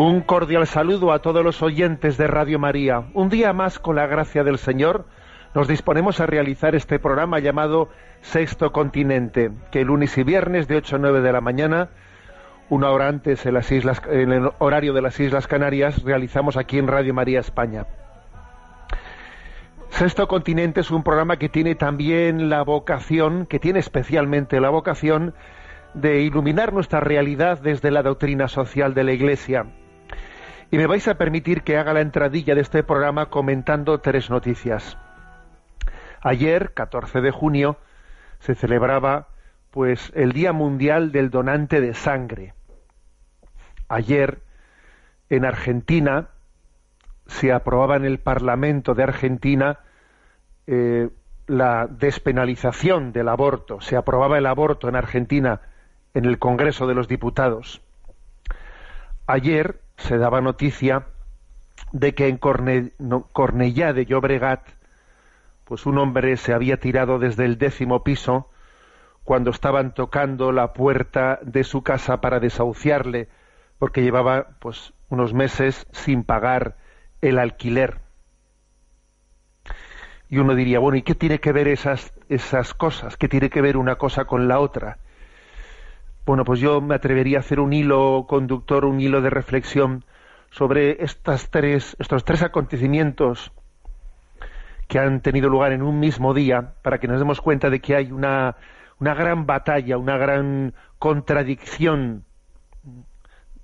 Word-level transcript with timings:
Un 0.00 0.20
cordial 0.20 0.64
saludo 0.68 1.12
a 1.12 1.18
todos 1.18 1.44
los 1.44 1.60
oyentes 1.60 2.16
de 2.16 2.28
Radio 2.28 2.60
María. 2.60 3.08
Un 3.14 3.28
día 3.28 3.52
más, 3.52 3.80
con 3.80 3.96
la 3.96 4.06
gracia 4.06 4.44
del 4.44 4.58
Señor, 4.58 5.06
nos 5.56 5.66
disponemos 5.66 6.20
a 6.20 6.26
realizar 6.26 6.76
este 6.76 7.00
programa 7.00 7.40
llamado 7.40 7.88
Sexto 8.20 8.70
Continente, 8.70 9.50
que 9.72 9.84
lunes 9.84 10.16
y 10.16 10.22
viernes 10.22 10.68
de 10.68 10.76
8 10.76 10.94
a 10.94 10.98
9 11.00 11.20
de 11.20 11.32
la 11.32 11.40
mañana, 11.40 11.88
una 12.68 12.90
hora 12.90 13.08
antes 13.08 13.44
en, 13.44 13.54
las 13.54 13.72
islas, 13.72 14.00
el 14.08 14.48
horario 14.60 14.92
de 14.92 15.02
las 15.02 15.18
Islas 15.18 15.48
Canarias, 15.48 16.04
realizamos 16.04 16.56
aquí 16.56 16.78
en 16.78 16.86
Radio 16.86 17.12
María 17.12 17.40
España. 17.40 17.86
Sexto 19.88 20.28
Continente 20.28 20.78
es 20.78 20.92
un 20.92 21.02
programa 21.02 21.38
que 21.38 21.48
tiene 21.48 21.74
también 21.74 22.48
la 22.48 22.62
vocación, 22.62 23.46
que 23.46 23.58
tiene 23.58 23.80
especialmente 23.80 24.60
la 24.60 24.70
vocación 24.70 25.34
de 25.94 26.20
iluminar 26.20 26.72
nuestra 26.72 27.00
realidad 27.00 27.58
desde 27.60 27.90
la 27.90 28.04
doctrina 28.04 28.46
social 28.46 28.94
de 28.94 29.02
la 29.02 29.12
Iglesia 29.12 29.66
y 30.70 30.76
me 30.76 30.86
vais 30.86 31.06
a 31.08 31.16
permitir 31.16 31.62
que 31.62 31.78
haga 31.78 31.94
la 31.94 32.00
entradilla 32.00 32.54
de 32.54 32.60
este 32.60 32.82
programa 32.82 33.30
comentando 33.30 34.00
tres 34.00 34.28
noticias. 34.28 34.98
Ayer, 36.20 36.74
14 36.74 37.20
de 37.20 37.30
junio, 37.30 37.76
se 38.40 38.54
celebraba 38.54 39.28
pues 39.70 40.12
el 40.14 40.32
Día 40.32 40.52
Mundial 40.52 41.12
del 41.12 41.30
Donante 41.30 41.80
de 41.80 41.94
Sangre. 41.94 42.54
Ayer 43.88 44.42
en 45.30 45.44
Argentina 45.44 46.28
se 47.26 47.52
aprobaba 47.52 47.96
en 47.96 48.04
el 48.04 48.18
Parlamento 48.18 48.94
de 48.94 49.02
Argentina 49.02 49.80
eh, 50.66 51.08
la 51.46 51.86
despenalización 51.86 53.12
del 53.12 53.28
aborto. 53.28 53.80
Se 53.80 53.96
aprobaba 53.96 54.38
el 54.38 54.46
aborto 54.46 54.88
en 54.88 54.96
Argentina 54.96 55.60
en 56.14 56.24
el 56.26 56.38
Congreso 56.38 56.86
de 56.86 56.94
los 56.94 57.08
Diputados. 57.08 57.82
Ayer 59.26 59.80
se 59.98 60.16
daba 60.16 60.40
noticia 60.40 61.06
de 61.92 62.14
que 62.14 62.28
en 62.28 62.38
Cornellá 62.38 63.92
de 63.92 64.06
Llobregat, 64.06 64.62
pues 65.64 65.86
un 65.86 65.98
hombre 65.98 66.36
se 66.36 66.54
había 66.54 66.78
tirado 66.78 67.18
desde 67.18 67.44
el 67.44 67.58
décimo 67.58 68.02
piso 68.02 68.48
cuando 69.24 69.50
estaban 69.50 69.92
tocando 69.92 70.52
la 70.52 70.72
puerta 70.72 71.38
de 71.42 71.64
su 71.64 71.82
casa 71.82 72.20
para 72.20 72.40
desahuciarle, 72.40 73.28
porque 73.78 74.02
llevaba 74.02 74.56
pues 74.60 74.94
unos 75.10 75.34
meses 75.34 75.86
sin 75.92 76.24
pagar 76.24 76.76
el 77.20 77.38
alquiler. 77.38 78.00
Y 80.30 80.38
uno 80.38 80.54
diría, 80.54 80.78
bueno, 80.78 80.96
¿y 80.96 81.02
qué 81.02 81.14
tiene 81.14 81.40
que 81.40 81.52
ver 81.52 81.68
esas, 81.68 82.12
esas 82.28 82.72
cosas? 82.72 83.16
¿Qué 83.16 83.28
tiene 83.28 83.50
que 83.50 83.60
ver 83.60 83.76
una 83.76 83.96
cosa 83.96 84.24
con 84.24 84.48
la 84.48 84.60
otra? 84.60 84.98
Bueno, 86.28 86.44
pues 86.44 86.60
yo 86.60 86.82
me 86.82 86.94
atrevería 86.94 87.38
a 87.38 87.40
hacer 87.40 87.58
un 87.58 87.72
hilo 87.72 88.26
conductor, 88.28 88.84
un 88.84 89.00
hilo 89.00 89.22
de 89.22 89.30
reflexión 89.30 90.04
sobre 90.50 91.02
estas 91.02 91.48
tres, 91.48 91.96
estos 91.98 92.22
tres 92.22 92.42
acontecimientos 92.42 93.50
que 94.88 94.98
han 94.98 95.22
tenido 95.22 95.48
lugar 95.48 95.72
en 95.72 95.80
un 95.80 95.98
mismo 95.98 96.34
día, 96.34 96.74
para 96.82 96.98
que 96.98 97.08
nos 97.08 97.18
demos 97.18 97.40
cuenta 97.40 97.70
de 97.70 97.80
que 97.80 97.96
hay 97.96 98.12
una, 98.12 98.56
una 99.00 99.14
gran 99.14 99.46
batalla, 99.46 99.96
una 99.96 100.18
gran 100.18 100.74
contradicción 100.98 102.24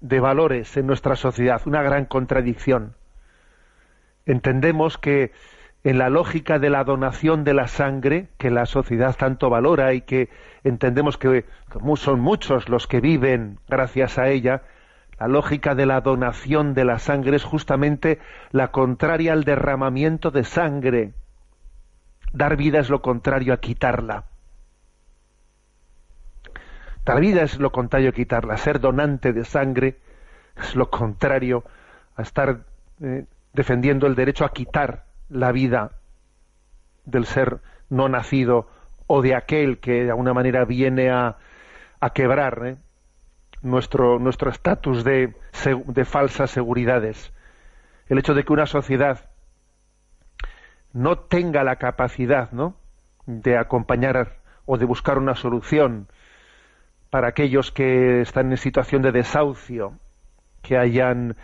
de 0.00 0.20
valores 0.20 0.74
en 0.78 0.86
nuestra 0.86 1.16
sociedad, 1.16 1.60
una 1.66 1.82
gran 1.82 2.06
contradicción. 2.06 2.94
Entendemos 4.24 4.96
que 4.96 5.32
en 5.84 5.98
la 5.98 6.08
lógica 6.08 6.58
de 6.58 6.70
la 6.70 6.82
donación 6.82 7.44
de 7.44 7.52
la 7.52 7.68
sangre, 7.68 8.28
que 8.38 8.50
la 8.50 8.64
sociedad 8.64 9.14
tanto 9.14 9.50
valora 9.50 9.92
y 9.92 10.00
que 10.00 10.30
entendemos 10.64 11.18
que 11.18 11.44
son 11.96 12.20
muchos 12.20 12.68
los 12.68 12.86
que 12.86 13.00
viven 13.00 13.58
gracias 13.68 14.18
a 14.18 14.28
ella, 14.28 14.62
la 15.18 15.28
lógica 15.28 15.74
de 15.74 15.86
la 15.86 16.00
donación 16.00 16.74
de 16.74 16.84
la 16.84 16.98
sangre 16.98 17.36
es 17.36 17.44
justamente 17.44 18.18
la 18.50 18.72
contraria 18.72 19.32
al 19.32 19.44
derramamiento 19.44 20.30
de 20.30 20.44
sangre. 20.44 21.12
Dar 22.32 22.56
vida 22.56 22.80
es 22.80 22.90
lo 22.90 23.00
contrario 23.00 23.54
a 23.54 23.58
quitarla. 23.58 24.24
Dar 27.04 27.20
vida 27.20 27.42
es 27.42 27.58
lo 27.60 27.70
contrario 27.70 28.08
a 28.08 28.12
quitarla. 28.12 28.56
Ser 28.56 28.80
donante 28.80 29.32
de 29.32 29.44
sangre 29.44 29.98
es 30.56 30.74
lo 30.74 30.90
contrario 30.90 31.64
a 32.16 32.22
estar 32.22 32.64
eh, 33.00 33.26
defendiendo 33.52 34.06
el 34.06 34.16
derecho 34.16 34.44
a 34.44 34.52
quitar 34.52 35.04
la 35.28 35.52
vida 35.52 35.92
del 37.04 37.26
ser 37.26 37.60
no 37.88 38.08
nacido 38.08 38.68
o 39.06 39.22
de 39.22 39.34
aquel 39.34 39.78
que 39.78 40.04
de 40.04 40.10
alguna 40.10 40.32
manera 40.32 40.64
viene 40.64 41.10
a, 41.10 41.36
a 42.00 42.10
quebrar 42.10 42.62
¿eh? 42.64 42.76
nuestro 43.62 44.18
nuestro 44.18 44.50
estatus 44.50 45.04
de, 45.04 45.34
de 45.86 46.04
falsas 46.04 46.50
seguridades. 46.50 47.32
El 48.08 48.18
hecho 48.18 48.34
de 48.34 48.44
que 48.44 48.52
una 48.52 48.66
sociedad 48.66 49.30
no 50.92 51.18
tenga 51.18 51.64
la 51.64 51.76
capacidad 51.76 52.52
¿no? 52.52 52.76
de 53.26 53.56
acompañar 53.58 54.38
o 54.66 54.78
de 54.78 54.84
buscar 54.84 55.18
una 55.18 55.34
solución 55.34 56.08
para 57.10 57.28
aquellos 57.28 57.70
que 57.70 58.22
están 58.22 58.50
en 58.50 58.56
situación 58.56 59.02
de 59.02 59.12
desahucio, 59.12 59.98
que 60.62 60.76
hayan 60.76 61.36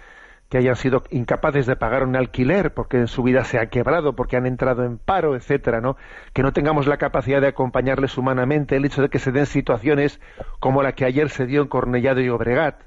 que 0.51 0.59
hayan 0.59 0.75
sido 0.75 1.05
incapaces 1.11 1.65
de 1.67 1.77
pagar 1.77 2.03
un 2.03 2.17
alquiler 2.17 2.75
porque 2.75 2.97
en 2.97 3.07
su 3.07 3.23
vida 3.23 3.45
se 3.45 3.61
ha 3.61 3.67
quebrado, 3.67 4.17
porque 4.17 4.37
han 4.37 4.47
entrado 4.47 4.85
en 4.85 4.99
paro, 4.99 5.37
etcétera, 5.37 5.81
¿no? 5.81 5.97
Que 6.33 6.43
no 6.43 6.53
tengamos 6.53 6.89
la 6.89 6.97
capacidad 6.97 7.41
de 7.41 7.47
acompañarles 7.47 8.19
humanamente, 8.19 8.75
el 8.75 8.85
hecho 8.85 9.01
de 9.01 9.09
que 9.11 9.21
se 9.21 9.31
den 9.31 9.47
situaciones 9.47 10.21
como 10.59 10.83
la 10.83 10.93
que 10.93 11.05
ayer 11.05 11.31
se 11.31 11.47
dio 11.47 11.63
en 11.63 11.69
Cornellado 11.69 12.21
y 12.21 12.29
Obregat, 12.29 12.83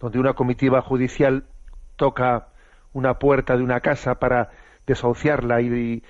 donde 0.00 0.18
una 0.18 0.34
comitiva 0.34 0.82
judicial 0.82 1.44
toca 1.94 2.48
una 2.92 3.20
puerta 3.20 3.56
de 3.56 3.62
una 3.62 3.78
casa 3.78 4.16
para 4.16 4.50
desahuciarla 4.84 5.60
y, 5.60 6.02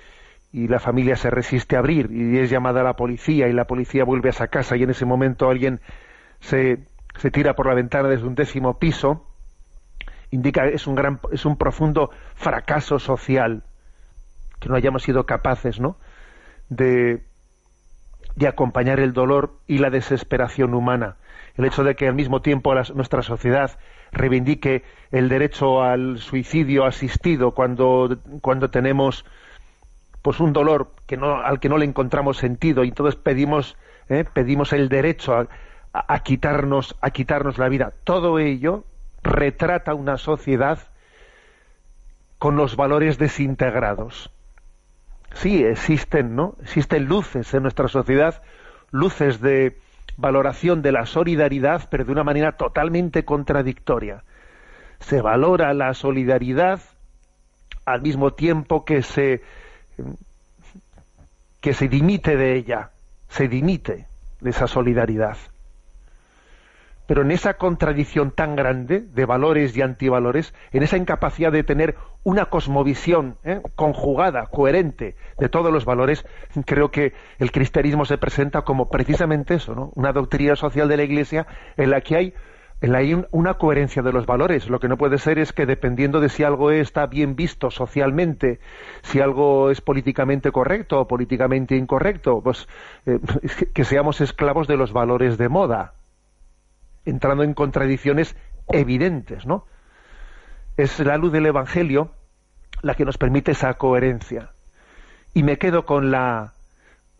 y 0.51 0.67
la 0.67 0.79
familia 0.79 1.15
se 1.17 1.29
resiste 1.29 1.75
a 1.75 1.79
abrir 1.79 2.09
y 2.11 2.39
es 2.39 2.49
llamada 2.49 2.81
la 2.81 2.95
policía 2.95 3.47
y 3.47 3.53
la 3.53 3.65
policía 3.65 4.05
vuelve 4.05 4.29
a 4.29 4.31
esa 4.31 4.47
casa 4.47 4.75
y 4.75 4.81
en 4.81 4.89
ese 4.89 5.05
momento 5.05 5.51
alguien 5.51 5.81
se, 6.39 6.79
se 7.19 7.29
tira 7.29 7.53
por 7.53 7.67
la 7.67 7.75
ventana 7.75 8.09
desde 8.09 8.25
un 8.25 8.33
décimo 8.33 8.79
piso 8.79 9.28
indica 10.31 10.67
es 10.67 10.87
un 10.87 10.95
gran 10.95 11.19
es 11.31 11.45
un 11.45 11.57
profundo 11.57 12.11
fracaso 12.35 12.99
social 12.99 13.63
que 14.59 14.69
no 14.69 14.75
hayamos 14.75 15.03
sido 15.03 15.25
capaces 15.25 15.79
¿no? 15.79 15.97
de, 16.69 17.23
de 18.35 18.47
acompañar 18.47 18.99
el 18.99 19.13
dolor 19.13 19.53
y 19.67 19.79
la 19.79 19.89
desesperación 19.89 20.73
humana 20.73 21.17
el 21.55 21.65
hecho 21.65 21.83
de 21.83 21.95
que 21.95 22.07
al 22.07 22.15
mismo 22.15 22.41
tiempo 22.41 22.73
nuestra 22.93 23.21
sociedad 23.21 23.77
reivindique 24.11 24.83
el 25.11 25.29
derecho 25.29 25.83
al 25.83 26.19
suicidio 26.19 26.85
asistido 26.85 27.51
cuando 27.51 28.17
cuando 28.41 28.69
tenemos 28.69 29.25
pues 30.21 30.39
un 30.39 30.53
dolor 30.53 30.91
que 31.05 31.17
no 31.17 31.41
al 31.41 31.59
que 31.59 31.69
no 31.69 31.77
le 31.77 31.85
encontramos 31.85 32.37
sentido 32.37 32.83
y 32.83 32.89
entonces 32.89 33.15
pedimos 33.15 33.77
¿eh? 34.09 34.25
pedimos 34.31 34.73
el 34.73 34.89
derecho 34.89 35.33
a, 35.35 35.47
a, 35.93 36.19
quitarnos 36.19 36.95
a 37.01 37.09
quitarnos 37.11 37.57
la 37.57 37.69
vida 37.69 37.93
todo 38.03 38.39
ello 38.39 38.83
retrata 39.23 39.93
una 39.93 40.17
sociedad 40.17 40.79
con 42.37 42.55
los 42.55 42.75
valores 42.75 43.17
desintegrados. 43.17 44.31
Sí, 45.33 45.63
existen, 45.63 46.35
¿no? 46.35 46.55
Existen 46.61 47.05
luces 47.05 47.53
en 47.53 47.63
nuestra 47.63 47.87
sociedad, 47.87 48.41
luces 48.91 49.41
de 49.41 49.77
valoración 50.17 50.81
de 50.81 50.91
la 50.91 51.05
solidaridad, 51.05 51.87
pero 51.89 52.05
de 52.05 52.11
una 52.11 52.23
manera 52.23 52.53
totalmente 52.53 53.25
contradictoria. 53.25 54.23
Se 54.99 55.21
valora 55.21 55.73
la 55.73 55.93
solidaridad 55.93 56.81
al 57.85 58.01
mismo 58.01 58.33
tiempo 58.33 58.85
que 58.85 59.01
se 59.01 59.41
que 61.61 61.73
se 61.73 61.89
dimite 61.89 62.37
de 62.37 62.55
ella, 62.55 62.91
se 63.27 63.47
dimite 63.47 64.07
de 64.39 64.49
esa 64.49 64.67
solidaridad. 64.67 65.37
Pero 67.09 67.23
en 67.23 67.31
esa 67.31 67.55
contradicción 67.55 68.29
tan 68.29 68.55
grande 68.55 68.99
de 69.01 69.25
valores 69.25 69.75
y 69.75 69.81
antivalores, 69.81 70.53
en 70.71 70.83
esa 70.83 70.95
incapacidad 70.95 71.51
de 71.51 71.63
tener 71.63 71.95
una 72.23 72.45
cosmovisión 72.45 73.35
¿eh? 73.43 73.63
conjugada, 73.75 74.45
coherente 74.45 75.15
de 75.39 75.49
todos 75.49 75.73
los 75.73 75.85
valores, 75.85 76.23
creo 76.67 76.91
que 76.91 77.13
el 77.39 77.51
cristianismo 77.51 78.05
se 78.05 78.19
presenta 78.19 78.61
como 78.61 78.91
precisamente 78.91 79.55
eso, 79.55 79.73
¿no? 79.73 79.91
una 79.95 80.13
doctrina 80.13 80.55
social 80.55 80.87
de 80.87 80.97
la 80.97 81.03
Iglesia 81.03 81.47
en 81.77 81.89
la 81.89 82.01
que 82.01 82.15
hay 82.15 82.33
hay 82.81 83.19
una 83.31 83.55
coherencia 83.55 84.03
de 84.03 84.13
los 84.13 84.27
valores. 84.27 84.69
Lo 84.69 84.79
que 84.79 84.87
no 84.87 84.95
puede 84.95 85.17
ser 85.17 85.39
es 85.39 85.51
que 85.51 85.65
dependiendo 85.65 86.21
de 86.21 86.29
si 86.29 86.43
algo 86.43 86.69
está 86.71 87.07
bien 87.07 87.35
visto 87.35 87.71
socialmente, 87.71 88.59
si 89.01 89.19
algo 89.19 89.71
es 89.71 89.81
políticamente 89.81 90.51
correcto 90.51 91.01
o 91.01 91.07
políticamente 91.07 91.75
incorrecto, 91.75 92.39
pues 92.41 92.67
eh, 93.07 93.19
que 93.73 93.83
seamos 93.83 94.21
esclavos 94.21 94.67
de 94.67 94.77
los 94.77 94.93
valores 94.93 95.37
de 95.37 95.49
moda, 95.49 95.95
entrando 97.09 97.43
en 97.43 97.53
contradicciones 97.53 98.35
evidentes, 98.67 99.45
¿no? 99.45 99.65
Es 100.77 100.99
la 100.99 101.17
luz 101.17 101.31
del 101.31 101.47
Evangelio 101.47 102.11
la 102.81 102.95
que 102.95 103.05
nos 103.05 103.17
permite 103.17 103.51
esa 103.51 103.73
coherencia. 103.73 104.51
Y 105.33 105.43
me 105.43 105.57
quedo 105.57 105.85
con 105.85 106.11
la 106.11 106.53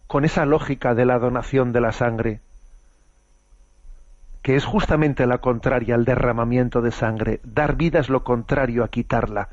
con 0.07 0.25
esa 0.25 0.45
lógica 0.45 0.95
de 0.95 1.05
la 1.05 1.19
donación 1.19 1.71
de 1.71 1.81
la 1.81 1.91
sangre 1.91 2.41
que 4.41 4.55
es 4.55 4.65
justamente 4.65 5.27
la 5.27 5.39
contraria 5.39 5.95
al 5.95 6.05
derramamiento 6.05 6.81
de 6.81 6.91
sangre. 6.91 7.39
Dar 7.43 7.75
vida 7.75 7.99
es 7.99 8.09
lo 8.09 8.23
contrario 8.23 8.83
a 8.83 8.87
quitarla. 8.87 9.49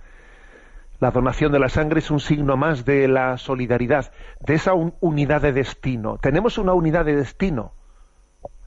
La 1.00 1.10
donación 1.10 1.52
de 1.52 1.58
la 1.58 1.68
sangre 1.68 1.98
es 1.98 2.10
un 2.10 2.20
signo 2.20 2.56
más 2.56 2.84
de 2.84 3.06
la 3.08 3.36
solidaridad, 3.36 4.12
de 4.40 4.54
esa 4.54 4.72
unidad 4.72 5.42
de 5.42 5.52
destino. 5.52 6.18
Tenemos 6.18 6.56
una 6.56 6.72
unidad 6.72 7.04
de 7.04 7.16
destino. 7.16 7.72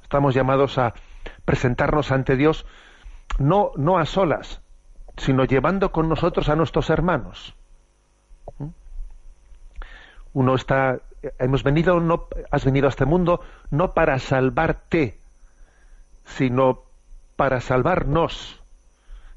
Estamos 0.04 0.36
llamados 0.36 0.78
a 0.78 0.94
presentarnos 1.46 2.12
ante 2.12 2.36
Dios 2.36 2.66
no, 3.38 3.72
no 3.76 3.98
a 3.98 4.06
solas, 4.06 4.62
sino 5.18 5.46
llevando 5.46 5.92
con 5.92 6.10
nosotros 6.10 6.50
a 6.50 6.56
nuestros 6.56 6.90
hermanos. 6.90 7.56
¿Mm? 8.58 8.68
Uno 10.34 10.56
está, 10.56 11.00
hemos 11.40 11.64
venido, 11.64 12.00
no, 12.00 12.28
has 12.52 12.66
venido 12.66 12.88
a 12.88 12.90
este 12.90 13.06
mundo 13.06 13.42
no 13.72 13.94
para 13.94 14.20
salvarte, 14.20 15.20
sino 16.26 16.84
para 17.36 17.62
salvarnos, 17.62 18.62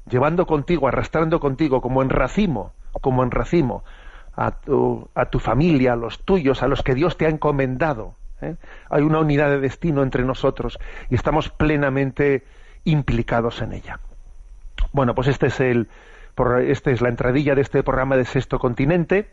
llevando 0.09 0.45
contigo, 0.45 0.87
arrastrando 0.87 1.39
contigo, 1.39 1.81
como 1.81 2.01
en 2.01 2.09
racimo, 2.09 2.73
como 3.01 3.23
en 3.23 3.31
racimo, 3.31 3.83
a 4.35 4.51
tu, 4.51 5.09
a 5.15 5.25
tu 5.25 5.39
familia, 5.39 5.93
a 5.93 5.95
los 5.95 6.19
tuyos, 6.19 6.63
a 6.63 6.67
los 6.67 6.83
que 6.83 6.95
Dios 6.95 7.17
te 7.17 7.25
ha 7.25 7.29
encomendado. 7.29 8.15
¿Eh? 8.41 8.55
Hay 8.89 9.01
una 9.03 9.19
unidad 9.19 9.49
de 9.49 9.59
destino 9.59 10.03
entre 10.03 10.23
nosotros 10.23 10.79
y 11.09 11.15
estamos 11.15 11.49
plenamente 11.49 12.43
implicados 12.83 13.61
en 13.61 13.73
ella. 13.73 13.99
Bueno, 14.91 15.15
pues 15.15 15.27
este 15.27 15.47
es 15.47 15.59
el, 15.59 15.87
esta 16.67 16.91
es 16.91 17.01
la 17.01 17.09
entradilla 17.09 17.55
de 17.55 17.61
este 17.61 17.83
programa 17.83 18.17
de 18.17 18.25
Sexto 18.25 18.59
Continente 18.59 19.29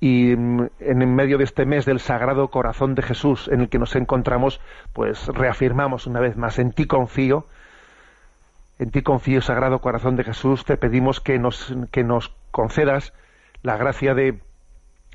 y 0.00 0.36
mm, 0.36 0.68
en 0.80 1.14
medio 1.14 1.38
de 1.38 1.44
este 1.44 1.64
mes 1.64 1.84
del 1.84 2.00
Sagrado 2.00 2.48
Corazón 2.48 2.94
de 2.94 3.02
Jesús 3.02 3.48
en 3.48 3.60
el 3.60 3.68
que 3.68 3.78
nos 3.78 3.96
encontramos, 3.96 4.60
pues 4.92 5.26
reafirmamos 5.28 6.06
una 6.06 6.20
vez 6.20 6.36
más, 6.36 6.58
en 6.58 6.72
ti 6.72 6.86
confío, 6.86 7.46
en 8.78 8.90
ti 8.90 9.02
confío, 9.02 9.40
Sagrado 9.40 9.80
Corazón 9.80 10.16
de 10.16 10.24
Jesús, 10.24 10.64
te 10.64 10.76
pedimos 10.76 11.20
que 11.20 11.38
nos, 11.38 11.74
que 11.90 12.04
nos 12.04 12.34
concedas 12.50 13.12
la 13.62 13.76
gracia 13.76 14.14
de, 14.14 14.40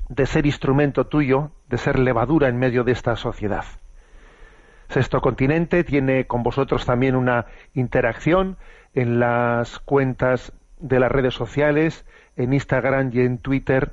de 0.08 0.26
ser 0.26 0.46
instrumento 0.46 1.06
tuyo, 1.06 1.52
de 1.70 1.78
ser 1.78 1.98
levadura 1.98 2.48
en 2.48 2.58
medio 2.58 2.84
de 2.84 2.92
esta 2.92 3.16
sociedad. 3.16 3.64
Sexto 4.88 5.20
Continente 5.20 5.84
tiene 5.84 6.26
con 6.26 6.42
vosotros 6.42 6.84
también 6.84 7.14
una 7.14 7.46
interacción 7.74 8.56
en 8.92 9.20
las 9.20 9.78
cuentas 9.78 10.52
de 10.80 10.98
las 10.98 11.12
redes 11.12 11.32
sociales, 11.32 12.04
en 12.36 12.52
Instagram 12.52 13.10
y 13.12 13.20
en 13.20 13.38
Twitter, 13.38 13.92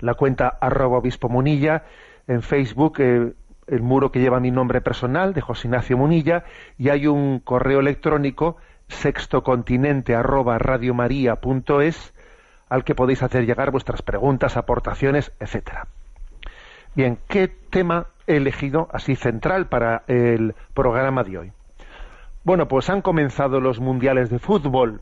la 0.00 0.14
cuenta 0.14 0.48
arroba 0.48 0.98
obispo 0.98 1.28
Munilla, 1.28 1.84
en 2.26 2.40
Facebook 2.40 2.94
eh, 2.98 3.32
el 3.66 3.82
muro 3.82 4.10
que 4.10 4.20
lleva 4.20 4.40
mi 4.40 4.50
nombre 4.50 4.80
personal 4.80 5.34
de 5.34 5.42
José 5.42 5.68
Ignacio 5.68 5.98
Munilla 5.98 6.44
y 6.78 6.88
hay 6.88 7.06
un 7.06 7.40
correo 7.40 7.80
electrónico 7.80 8.56
sextocontinente 8.88 10.14
arroba 10.14 10.58
radiomaria.es 10.58 12.14
al 12.70 12.84
que 12.84 12.94
podéis 12.94 13.22
hacer 13.22 13.44
llegar 13.44 13.70
vuestras 13.70 14.00
preguntas, 14.00 14.56
aportaciones, 14.56 15.32
etcétera. 15.40 15.86
Bien, 16.94 17.18
¿qué 17.26 17.48
tema 17.48 18.06
he 18.28 18.36
elegido 18.36 18.88
así 18.92 19.16
central 19.16 19.66
para 19.66 20.04
el 20.06 20.54
programa 20.74 21.24
de 21.24 21.38
hoy? 21.38 21.52
Bueno, 22.44 22.68
pues 22.68 22.88
han 22.88 23.02
comenzado 23.02 23.60
los 23.60 23.80
mundiales 23.80 24.30
de 24.30 24.38
fútbol 24.38 25.00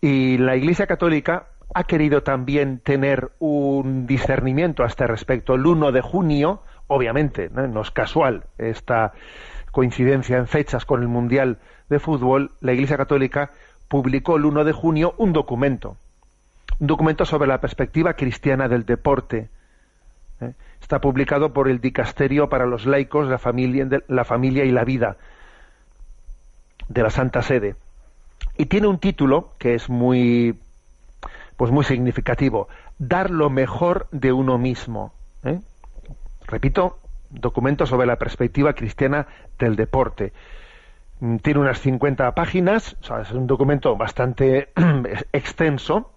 y 0.00 0.38
la 0.38 0.54
Iglesia 0.54 0.86
Católica 0.86 1.48
ha 1.74 1.84
querido 1.84 2.22
también 2.22 2.78
tener 2.78 3.32
un 3.40 4.06
discernimiento 4.06 4.84
a 4.84 4.86
este 4.86 5.06
respecto. 5.08 5.54
El 5.54 5.66
1 5.66 5.90
de 5.90 6.00
junio, 6.00 6.62
obviamente, 6.86 7.50
¿no? 7.50 7.82
es 7.82 7.90
casual 7.90 8.44
esta 8.56 9.14
coincidencia 9.72 10.36
en 10.36 10.46
fechas 10.46 10.84
con 10.84 11.02
el 11.02 11.08
Mundial 11.08 11.58
de 11.88 11.98
Fútbol, 11.98 12.52
la 12.60 12.72
Iglesia 12.72 12.96
Católica 12.96 13.50
publicó 13.88 14.36
el 14.36 14.44
1 14.44 14.62
de 14.62 14.72
junio 14.72 15.14
un 15.18 15.32
documento, 15.32 15.96
un 16.80 16.86
documento 16.86 17.24
sobre 17.24 17.46
la 17.46 17.60
perspectiva 17.60 18.14
cristiana 18.14 18.68
del 18.68 18.84
deporte. 18.84 19.48
¿eh? 20.40 20.54
Está 20.80 21.00
publicado 21.00 21.52
por 21.52 21.68
el 21.68 21.80
Dicasterio 21.80 22.48
para 22.48 22.66
los 22.66 22.86
laicos, 22.86 23.28
la 23.28 23.38
familia, 23.38 23.86
la 24.08 24.24
familia 24.24 24.64
y 24.64 24.72
la 24.72 24.84
vida 24.84 25.16
de 26.88 27.02
la 27.02 27.10
Santa 27.10 27.42
Sede. 27.42 27.76
Y 28.56 28.66
tiene 28.66 28.88
un 28.88 28.98
título 28.98 29.52
que 29.58 29.74
es 29.74 29.88
muy 29.88 30.58
pues 31.56 31.70
muy 31.70 31.84
significativo, 31.84 32.68
dar 32.98 33.30
lo 33.30 33.50
mejor 33.50 34.08
de 34.12 34.32
uno 34.32 34.56
mismo. 34.56 35.12
¿eh? 35.44 35.60
Repito, 36.46 36.98
documento 37.28 37.84
sobre 37.84 38.06
la 38.06 38.16
perspectiva 38.16 38.72
cristiana 38.72 39.26
del 39.58 39.76
deporte. 39.76 40.32
Tiene 41.42 41.60
unas 41.60 41.78
50 41.80 42.34
páginas, 42.34 42.96
es 43.02 43.30
un 43.32 43.46
documento 43.46 43.94
bastante 43.94 44.70
extenso. 45.34 46.10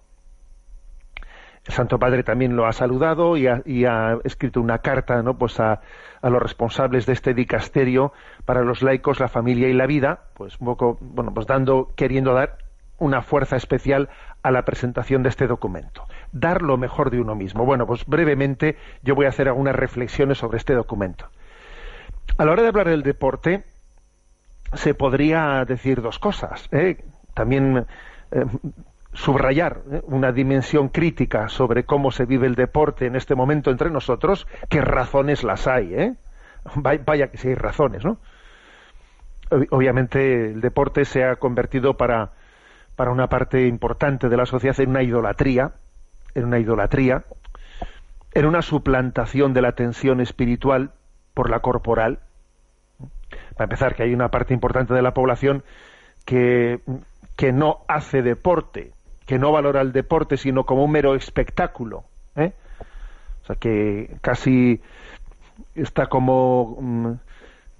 El 1.66 1.72
Santo 1.72 1.98
Padre 1.98 2.22
también 2.22 2.56
lo 2.56 2.66
ha 2.66 2.72
saludado 2.72 3.36
y 3.36 3.46
ha, 3.46 4.18
escrito 4.24 4.60
una 4.60 4.78
carta 4.78 5.22
¿no? 5.22 5.38
pues 5.38 5.58
a, 5.60 5.80
los 6.22 6.42
responsables 6.42 7.06
de 7.06 7.14
este 7.14 7.32
dicasterio 7.32 8.12
para 8.44 8.62
los 8.62 8.82
laicos, 8.82 9.18
la 9.20 9.28
familia 9.28 9.68
y 9.68 9.72
la 9.72 9.86
vida, 9.86 10.24
pues 10.34 10.58
un 10.60 10.66
poco, 10.66 10.98
bueno, 11.00 11.32
pues 11.32 11.46
dando, 11.46 11.92
queriendo 11.96 12.34
dar 12.34 12.58
una 12.98 13.22
fuerza 13.22 13.56
especial 13.56 14.08
a 14.42 14.50
la 14.50 14.62
presentación 14.64 15.22
de 15.22 15.30
este 15.30 15.46
documento. 15.46 16.04
Dar 16.32 16.62
lo 16.62 16.76
mejor 16.76 17.10
de 17.10 17.20
uno 17.20 17.34
mismo. 17.34 17.64
Bueno, 17.64 17.86
pues 17.86 18.04
brevemente 18.06 18.76
yo 19.02 19.14
voy 19.14 19.26
a 19.26 19.30
hacer 19.30 19.48
algunas 19.48 19.74
reflexiones 19.74 20.38
sobre 20.38 20.58
este 20.58 20.74
documento. 20.74 21.30
A 22.36 22.44
la 22.44 22.52
hora 22.52 22.62
de 22.62 22.68
hablar 22.68 22.88
del 22.88 23.02
deporte, 23.02 23.64
se 24.74 24.94
podría 24.94 25.64
decir 25.66 26.02
dos 26.02 26.18
cosas. 26.18 26.68
¿eh? 26.72 27.04
También 27.32 27.86
eh, 28.32 28.44
subrayar 29.14 29.82
¿eh? 29.90 30.02
una 30.04 30.32
dimensión 30.32 30.88
crítica 30.88 31.48
sobre 31.48 31.84
cómo 31.84 32.10
se 32.10 32.26
vive 32.26 32.46
el 32.46 32.54
deporte 32.54 33.06
en 33.06 33.16
este 33.16 33.34
momento 33.34 33.70
entre 33.70 33.90
nosotros, 33.90 34.46
qué 34.68 34.80
razones 34.80 35.42
las 35.42 35.66
hay. 35.66 35.94
¿eh? 35.94 36.14
Vaya 36.76 37.28
que 37.28 37.38
si 37.38 37.48
hay 37.48 37.54
razones, 37.54 38.04
¿no? 38.04 38.18
Obviamente 39.70 40.50
el 40.52 40.60
deporte 40.60 41.04
se 41.04 41.22
ha 41.22 41.36
convertido 41.36 41.96
para 41.96 42.32
para 42.96 43.10
una 43.10 43.28
parte 43.28 43.66
importante 43.66 44.28
de 44.28 44.36
la 44.36 44.46
sociedad 44.46 44.78
en 44.80 44.90
una 44.90 45.02
idolatría, 45.02 45.72
en 46.34 46.44
una 46.44 46.58
idolatría, 46.58 47.24
en 48.32 48.46
una 48.46 48.62
suplantación 48.62 49.52
de 49.52 49.62
la 49.62 49.72
tensión 49.72 50.20
espiritual 50.20 50.92
por 51.34 51.50
la 51.50 51.60
corporal. 51.60 52.20
Para 53.56 53.64
empezar, 53.64 53.94
que 53.94 54.04
hay 54.04 54.14
una 54.14 54.30
parte 54.30 54.54
importante 54.54 54.94
de 54.94 55.02
la 55.02 55.14
población 55.14 55.64
que, 56.24 56.80
que 57.36 57.52
no 57.52 57.80
hace 57.88 58.22
deporte, 58.22 58.92
que 59.26 59.38
no 59.38 59.52
valora 59.52 59.80
el 59.80 59.92
deporte, 59.92 60.36
sino 60.36 60.64
como 60.64 60.84
un 60.84 60.92
mero 60.92 61.14
espectáculo. 61.14 62.04
¿eh? 62.36 62.52
O 63.42 63.46
sea, 63.46 63.56
que 63.56 64.16
casi 64.20 64.80
está 65.74 66.06
como 66.06 66.76
mm, 66.80 67.12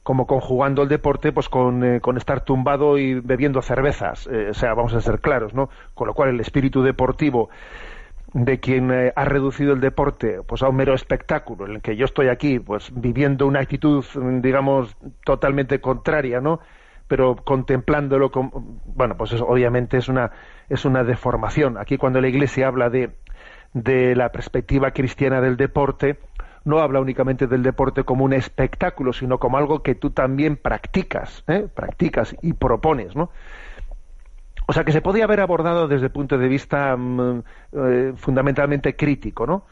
como 0.05 0.27
conjugando 0.27 0.83
el 0.83 0.89
deporte 0.89 1.33
pues 1.33 1.47
eh, 1.47 1.99
con, 2.01 2.17
estar 2.19 2.45
tumbado 2.45 2.99
y 2.99 3.15
bebiendo 3.15 3.63
cervezas, 3.63 4.29
eh, 4.31 4.51
o 4.51 4.55
sea, 4.55 4.75
vamos 4.75 4.93
a 4.95 5.01
ser 5.01 5.19
claros, 5.21 5.55
¿no? 5.55 5.71
Con 5.95 6.07
lo 6.07 6.15
cual 6.15 6.29
el 6.29 6.41
espíritu 6.41 6.83
deportivo 6.83 7.49
de 8.35 8.61
quien 8.61 8.91
eh, 8.93 9.13
ha 9.17 9.25
reducido 9.25 9.73
el 9.73 9.81
deporte 9.81 10.43
pues 10.47 10.63
a 10.63 10.69
un 10.69 10.77
mero 10.77 10.93
espectáculo 10.93 11.67
en 11.67 11.77
el 11.77 11.81
que 11.81 11.97
yo 11.97 12.05
estoy 12.05 12.29
aquí 12.29 12.59
pues 12.59 12.91
viviendo 12.93 13.47
una 13.47 13.61
actitud 13.61 14.05
digamos 14.43 14.95
totalmente 15.25 15.81
contraria, 15.81 16.41
¿no? 16.41 16.61
pero 17.09 17.37
contemplándolo 17.37 18.31
con, 18.31 18.51
bueno 18.85 19.17
pues 19.17 19.33
eso 19.33 19.47
obviamente 19.47 19.97
es 19.99 20.09
una 20.09 20.33
es 20.69 20.85
una 20.85 21.05
deformación 21.05 21.79
aquí 21.79 21.97
cuando 21.97 22.21
la 22.21 22.29
iglesia 22.29 22.69
habla 22.69 22.91
de 22.91 23.11
de 23.75 24.15
la 24.15 24.31
perspectiva 24.31 24.93
cristiana 24.93 25.41
del 25.41 25.57
deporte 25.57 26.19
no 26.65 26.81
habla 26.81 27.01
únicamente 27.01 27.47
del 27.47 27.63
deporte 27.63 28.05
como 28.05 28.25
un 28.25 28.33
espectáculo, 28.33 29.13
sino 29.13 29.39
como 29.39 29.59
algo 29.59 29.83
que 29.83 29.95
tú 29.95 30.11
también 30.11 30.57
practicas, 30.57 31.45
¿eh? 31.47 31.69
practicas 31.73 32.35
y 32.43 32.55
propones, 32.55 33.15
¿no? 33.15 33.31
O 34.67 34.73
sea 34.73 34.85
que 34.85 34.93
se 34.93 35.03
podía 35.03 35.25
haber 35.25 35.41
abordado 35.41 35.89
desde 35.89 36.07
el 36.07 36.13
punto 36.13 36.39
de 36.39 36.49
vista 36.49 36.97
mm, 36.97 37.43
eh, 37.73 38.13
fundamentalmente 38.17 38.97
crítico, 38.97 39.47
¿no? 39.47 39.67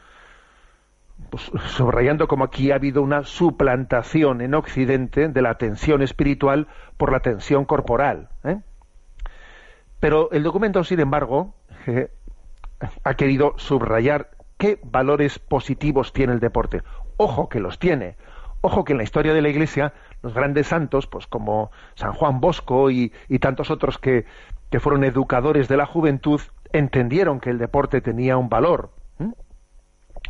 Pues, 1.31 1.51
subrayando 1.69 2.27
como 2.27 2.43
aquí 2.43 2.71
ha 2.71 2.75
habido 2.75 3.01
una 3.01 3.23
suplantación 3.23 4.41
en 4.41 4.53
Occidente 4.53 5.29
de 5.29 5.41
la 5.41 5.55
tensión 5.55 6.03
espiritual 6.03 6.67
por 6.97 7.11
la 7.11 7.21
tensión 7.21 7.65
corporal. 7.65 8.29
¿eh? 8.43 8.59
Pero 10.03 10.29
el 10.33 10.43
documento, 10.43 10.83
sin 10.83 10.99
embargo, 10.99 11.53
ha 13.05 13.13
querido 13.13 13.53
subrayar 13.55 14.31
qué 14.57 14.77
valores 14.83 15.39
positivos 15.39 16.11
tiene 16.11 16.33
el 16.33 16.41
deporte. 16.41 16.81
Ojo 17.15 17.47
que 17.47 17.61
los 17.61 17.79
tiene. 17.79 18.17
Ojo 18.59 18.83
que 18.83 18.91
en 18.91 18.97
la 18.97 19.05
historia 19.05 19.33
de 19.33 19.41
la 19.41 19.47
Iglesia 19.47 19.93
los 20.21 20.33
grandes 20.33 20.67
santos, 20.67 21.07
pues 21.07 21.25
como 21.25 21.71
San 21.95 22.11
Juan 22.11 22.41
Bosco 22.41 22.91
y, 22.91 23.13
tantos 23.39 23.71
otros 23.71 23.97
que, 23.97 24.25
que, 24.69 24.81
fueron 24.81 25.05
educadores 25.05 25.69
de 25.69 25.77
la 25.77 25.85
juventud, 25.85 26.41
entendieron 26.73 27.39
que 27.39 27.51
el 27.51 27.57
deporte 27.57 28.01
tenía 28.01 28.35
un 28.35 28.49
valor 28.49 28.89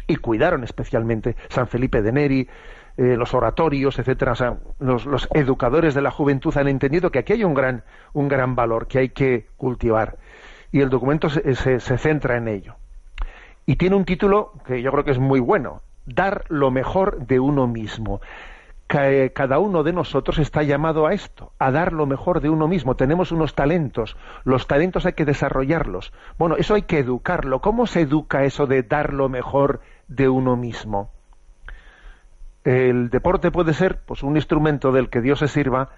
y 0.05 0.17
cuidaron 0.17 0.63
especialmente 0.63 1.35
San 1.49 1.67
Felipe 1.67 2.03
de 2.03 2.11
Neri, 2.11 2.47
eh, 2.97 3.15
los 3.17 3.33
oratorios, 3.33 3.97
etcétera. 3.97 4.33
O 4.33 4.35
sea, 4.35 4.57
los, 4.79 5.27
educadores 5.33 5.93
de 5.93 6.01
la 6.01 6.11
juventud 6.11 6.55
han 6.57 6.67
entendido 6.67 7.11
que 7.11 7.19
aquí 7.19 7.33
hay 7.33 7.43
un 7.43 7.53
gran, 7.53 7.83
un 8.13 8.27
gran 8.27 8.55
valor 8.55 8.87
que 8.87 8.99
hay 8.99 9.09
que 9.09 9.47
cultivar 9.57 10.17
y 10.71 10.81
el 10.81 10.89
documento 10.89 11.29
se, 11.29 11.55
se, 11.55 11.97
centra 11.97 12.37
en 12.37 12.47
ello. 12.47 12.75
Y 13.65 13.77
tiene 13.77 13.95
un 13.95 14.05
título 14.05 14.53
que 14.65 14.81
yo 14.81 14.91
creo 14.91 15.03
que 15.03 15.11
es 15.11 15.19
muy 15.19 15.39
bueno, 15.39 15.81
Dar 16.05 16.43
lo 16.49 16.69
mejor 16.69 17.25
de 17.27 17.39
uno 17.39 17.65
mismo. 17.65 18.19
Cada 18.87 19.57
uno 19.57 19.83
de 19.83 19.93
nosotros 19.93 20.37
está 20.37 20.61
llamado 20.61 21.07
a 21.07 21.13
esto, 21.13 21.53
a 21.57 21.71
dar 21.71 21.93
lo 21.93 22.05
mejor 22.05 22.41
de 22.41 22.49
uno 22.49 22.67
mismo. 22.67 22.95
Tenemos 22.95 23.31
unos 23.31 23.55
talentos, 23.55 24.17
los 24.43 24.67
talentos 24.67 25.05
hay 25.05 25.13
que 25.13 25.23
desarrollarlos. 25.23 26.11
Bueno, 26.37 26.57
eso 26.57 26.75
hay 26.75 26.81
que 26.81 26.99
educarlo. 26.99 27.61
¿Cómo 27.61 27.87
se 27.87 28.01
educa 28.01 28.43
eso 28.43 28.67
de 28.67 28.83
dar 28.83 29.13
lo 29.13 29.29
mejor 29.29 29.79
de 30.09 30.27
uno 30.27 30.57
mismo? 30.57 31.09
El 32.63 33.09
deporte 33.09 33.51
puede 33.51 33.73
ser 33.73 34.01
pues, 34.05 34.23
un 34.23 34.35
instrumento 34.35 34.91
del 34.91 35.09
que 35.09 35.21
Dios 35.21 35.39
se 35.39 35.47
sirva 35.47 35.89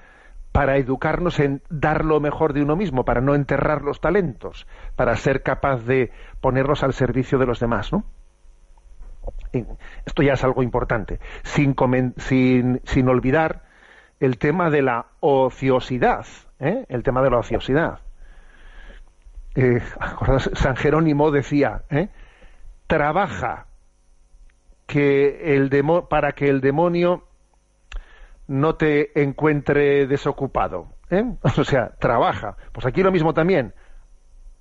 para 0.51 0.77
educarnos 0.77 1.39
en 1.39 1.61
dar 1.69 2.05
lo 2.05 2.19
mejor 2.19 2.53
de 2.53 2.61
uno 2.61 2.75
mismo, 2.75 3.03
para 3.03 3.19
no 3.19 3.35
enterrar 3.35 3.81
los 3.81 3.99
talentos, 3.99 4.65
para 4.95 5.15
ser 5.17 5.43
capaz 5.43 5.83
de 5.85 6.11
ponerlos 6.39 6.81
al 6.81 6.93
servicio 6.93 7.37
de 7.37 7.45
los 7.45 7.59
demás, 7.59 7.91
¿no? 7.91 8.05
Esto 10.05 10.23
ya 10.23 10.33
es 10.33 10.43
algo 10.43 10.63
importante. 10.63 11.19
Sin, 11.43 11.75
sin, 12.17 13.09
olvidar 13.09 13.63
el 14.19 14.37
tema 14.37 14.69
de 14.69 14.81
la 14.81 15.07
ociosidad, 15.19 16.25
¿eh? 16.59 16.85
el 16.89 17.03
tema 17.03 17.21
de 17.21 17.29
la 17.29 17.39
ociosidad. 17.39 17.99
Eh, 19.55 19.81
San 20.53 20.75
Jerónimo 20.75 21.31
decía, 21.31 21.83
¿eh? 21.89 22.09
trabaja 22.87 23.67
que 24.85 25.55
el 25.55 25.69
para 26.09 26.33
que 26.33 26.49
el 26.49 26.61
demonio 26.61 27.23
no 28.47 28.75
te 28.75 29.21
encuentre 29.21 30.07
desocupado. 30.07 30.87
¿eh? 31.09 31.23
O 31.43 31.63
sea, 31.63 31.93
trabaja. 31.99 32.57
Pues 32.71 32.85
aquí 32.85 33.03
lo 33.03 33.11
mismo 33.11 33.33
también. 33.33 33.73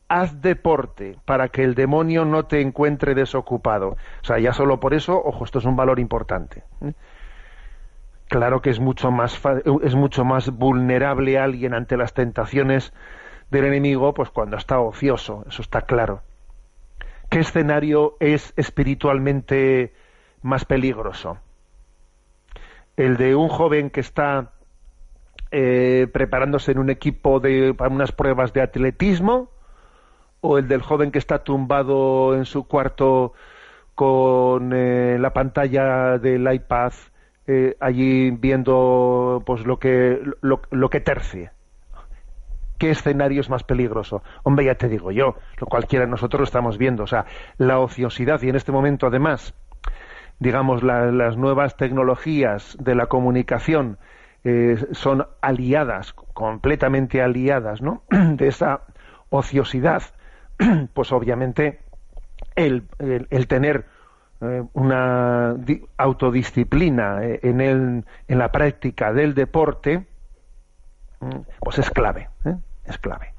Haz 0.09 0.41
deporte 0.41 1.17
para 1.25 1.49
que 1.49 1.65
el 1.65 1.75
demonio 1.75 2.25
no 2.25 2.45
te 2.45 2.61
encuentre 2.61 3.15
desocupado. 3.15 3.91
O 4.23 4.25
sea, 4.25 4.39
ya 4.39 4.53
solo 4.53 4.79
por 4.79 4.95
eso, 4.95 5.21
ojo, 5.23 5.45
esto 5.45 5.59
es 5.59 5.65
un 5.65 5.77
valor 5.77 5.99
importante. 5.99 6.63
¿eh? 6.83 6.93
Claro 8.29 8.61
que 8.61 8.71
es 8.71 8.81
mucho 8.81 9.11
más 9.11 9.41
es 9.83 9.95
mucho 9.95 10.25
más 10.25 10.51
vulnerable 10.51 11.39
alguien 11.39 11.75
ante 11.75 11.97
las 11.97 12.15
tentaciones 12.15 12.93
del 13.51 13.67
enemigo, 13.67 14.15
pues 14.15 14.31
cuando 14.31 14.57
está 14.57 14.81
ocioso, 14.81 15.45
eso 15.47 15.63
está 15.63 15.83
claro. 15.83 16.23
¿Qué 17.31 17.41
escenario 17.41 18.17
es 18.21 18.53
espiritualmente 18.57 19.93
más 20.45 20.65
peligroso? 20.65 21.39
el 22.97 23.17
de 23.17 23.35
un 23.35 23.49
joven 23.49 23.91
que 23.91 24.01
está 24.01 24.53
eh, 25.51 26.09
preparándose 26.13 26.73
en 26.73 26.79
un 26.79 26.91
equipo 26.91 27.41
de, 27.41 27.75
para 27.75 27.91
unas 27.91 28.13
pruebas 28.13 28.53
de 28.53 28.63
atletismo 28.63 29.51
o 30.41 30.59
el 30.59 30.69
del 30.69 30.83
joven 30.83 31.11
que 31.11 31.19
está 31.19 31.43
tumbado 31.43 32.35
en 32.35 32.45
su 32.45 32.67
cuarto 32.67 33.33
con 33.95 34.73
eh, 34.73 35.17
la 35.19 35.33
pantalla 35.33 36.19
del 36.19 36.53
iPad 36.53 36.93
eh, 37.47 37.77
allí 37.81 38.31
viendo 38.31 39.43
pues 39.45 39.67
lo 39.67 39.79
que 39.79 40.21
lo, 40.41 40.63
lo, 40.71 40.91
que 40.91 41.01
tercie. 41.01 41.51
Qué 42.79 42.91
escenario 42.91 43.41
es 43.41 43.51
más 43.51 43.63
peligroso 43.63 44.23
hombre 44.43 44.65
ya 44.65 44.75
te 44.75 44.89
digo 44.89 45.13
yo 45.13 45.37
lo 45.59 45.67
cualquiera 45.67 46.05
de 46.05 46.11
nosotros 46.11 46.41
lo 46.41 46.45
estamos 46.45 46.79
viendo. 46.79 47.05
O 47.05 47.07
sea 47.07 47.27
la 47.59 47.79
ociosidad 47.79 48.43
y 48.43 48.49
en 48.49 48.57
este 48.57 48.73
momento 48.73 49.07
además 49.07 49.55
digamos, 50.39 50.83
las 50.83 51.37
nuevas 51.37 51.77
tecnologías 51.77 52.77
de 52.81 52.95
la 52.95 53.07
comunicación 53.07 53.99
eh, 54.45 54.77
son 54.93 55.27
aliadas, 55.41 56.13
completamente 56.13 57.23
aliadas, 57.23 57.81
¿no? 57.81 58.03
de 58.11 58.47
esa 58.47 58.83
ociosidad, 59.31 60.03
pues 60.93 61.13
obviamente 61.13 61.81
el, 62.55 62.85
el, 62.99 63.47
tener 63.49 63.87
eh, 64.43 64.63
una 64.75 65.57
autodisciplina 65.97 67.25
eh, 67.25 67.41
en, 67.43 67.63
el, 67.63 68.05
en 68.29 68.39
la 68.39 68.53
práctica 68.53 69.15
del 69.15 69.35
deporte, 69.35 70.07
mm, 71.21 71.39
pues 71.61 71.79
es 71.79 71.91
clave, 71.91 72.29
es 72.85 72.99
clave. 72.99 73.33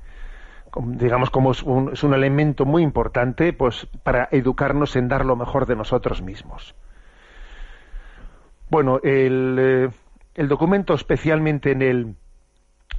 Digamos 0.75 1.29
como 1.29 1.51
es 1.51 1.61
un, 1.63 1.93
es 1.93 2.03
un, 2.03 2.13
elemento 2.13 2.65
muy 2.65 2.81
importante 2.81 3.53
pues 3.53 3.87
para 4.03 4.27
educarnos 4.31 4.97
en 4.97 5.07
dar 5.07 5.23
lo 5.23 5.37
mejor 5.37 5.67
de 5.67 5.75
nosotros 5.77 6.21
mismos 6.21 6.75
bueno, 8.69 8.99
eh, 9.03 9.89
el, 10.35 10.47
documento, 10.47 10.93
especialmente 10.93 11.71
en 11.71 11.81
el, 11.81 12.15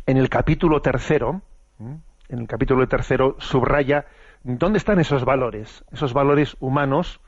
en 0.07 0.17
el 0.17 0.29
capítulo 0.29 0.81
tercero, 0.81 1.43
en 1.79 2.39
el 2.39 2.47
capítulo 2.47 2.87
tercero, 2.89 3.37
subraya 3.39 4.07
dónde 4.43 4.79
están 4.79 5.01
esos 5.01 5.25
valores, 5.25 5.85
esos 5.93 6.13
valores 6.13 6.57
humanos 6.61 7.21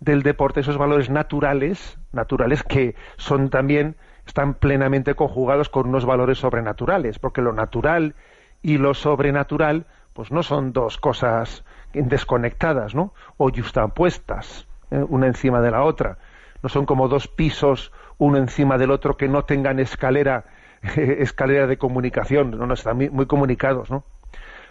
del 0.00 0.22
deporte, 0.22 0.60
esos 0.60 0.78
valores 0.78 1.10
naturales, 1.10 1.98
naturales 2.12 2.62
que 2.62 2.94
son 3.16 3.50
también 3.50 3.96
están 4.26 4.54
plenamente 4.54 5.14
conjugados 5.14 5.68
con 5.68 5.88
unos 5.88 6.04
valores 6.04 6.38
sobrenaturales, 6.38 7.18
porque 7.18 7.42
lo 7.42 7.52
natural 7.52 8.14
y 8.62 8.78
lo 8.78 8.94
sobrenatural, 8.94 9.86
pues 10.12 10.30
no 10.30 10.42
son 10.42 10.72
dos 10.72 10.96
cosas 10.98 11.64
desconectadas, 11.92 12.94
¿no? 12.94 13.12
O 13.36 13.50
justapuestas, 13.50 14.66
¿eh? 14.90 15.04
una 15.08 15.26
encima 15.26 15.60
de 15.60 15.70
la 15.70 15.82
otra 15.82 16.18
no 16.64 16.70
son 16.70 16.86
como 16.86 17.08
dos 17.08 17.28
pisos 17.28 17.92
uno 18.16 18.38
encima 18.38 18.78
del 18.78 18.90
otro 18.90 19.18
que 19.18 19.28
no 19.28 19.44
tengan 19.44 19.78
escalera 19.78 20.46
escalera 20.96 21.66
de 21.66 21.76
comunicación, 21.76 22.52
no, 22.52 22.66
no 22.66 22.72
están 22.72 22.96
muy, 22.96 23.26
comunicados, 23.26 23.90
¿no? 23.90 24.02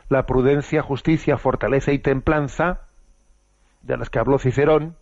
La 0.10 0.26
prudencia, 0.26 0.82
justicia, 0.82 1.38
fortaleza 1.38 1.92
y 1.92 2.00
templanza, 2.00 2.82
de 3.84 3.96
las 3.96 4.10
que 4.10 4.18
habló 4.18 4.40
Cicerón, 4.40 4.98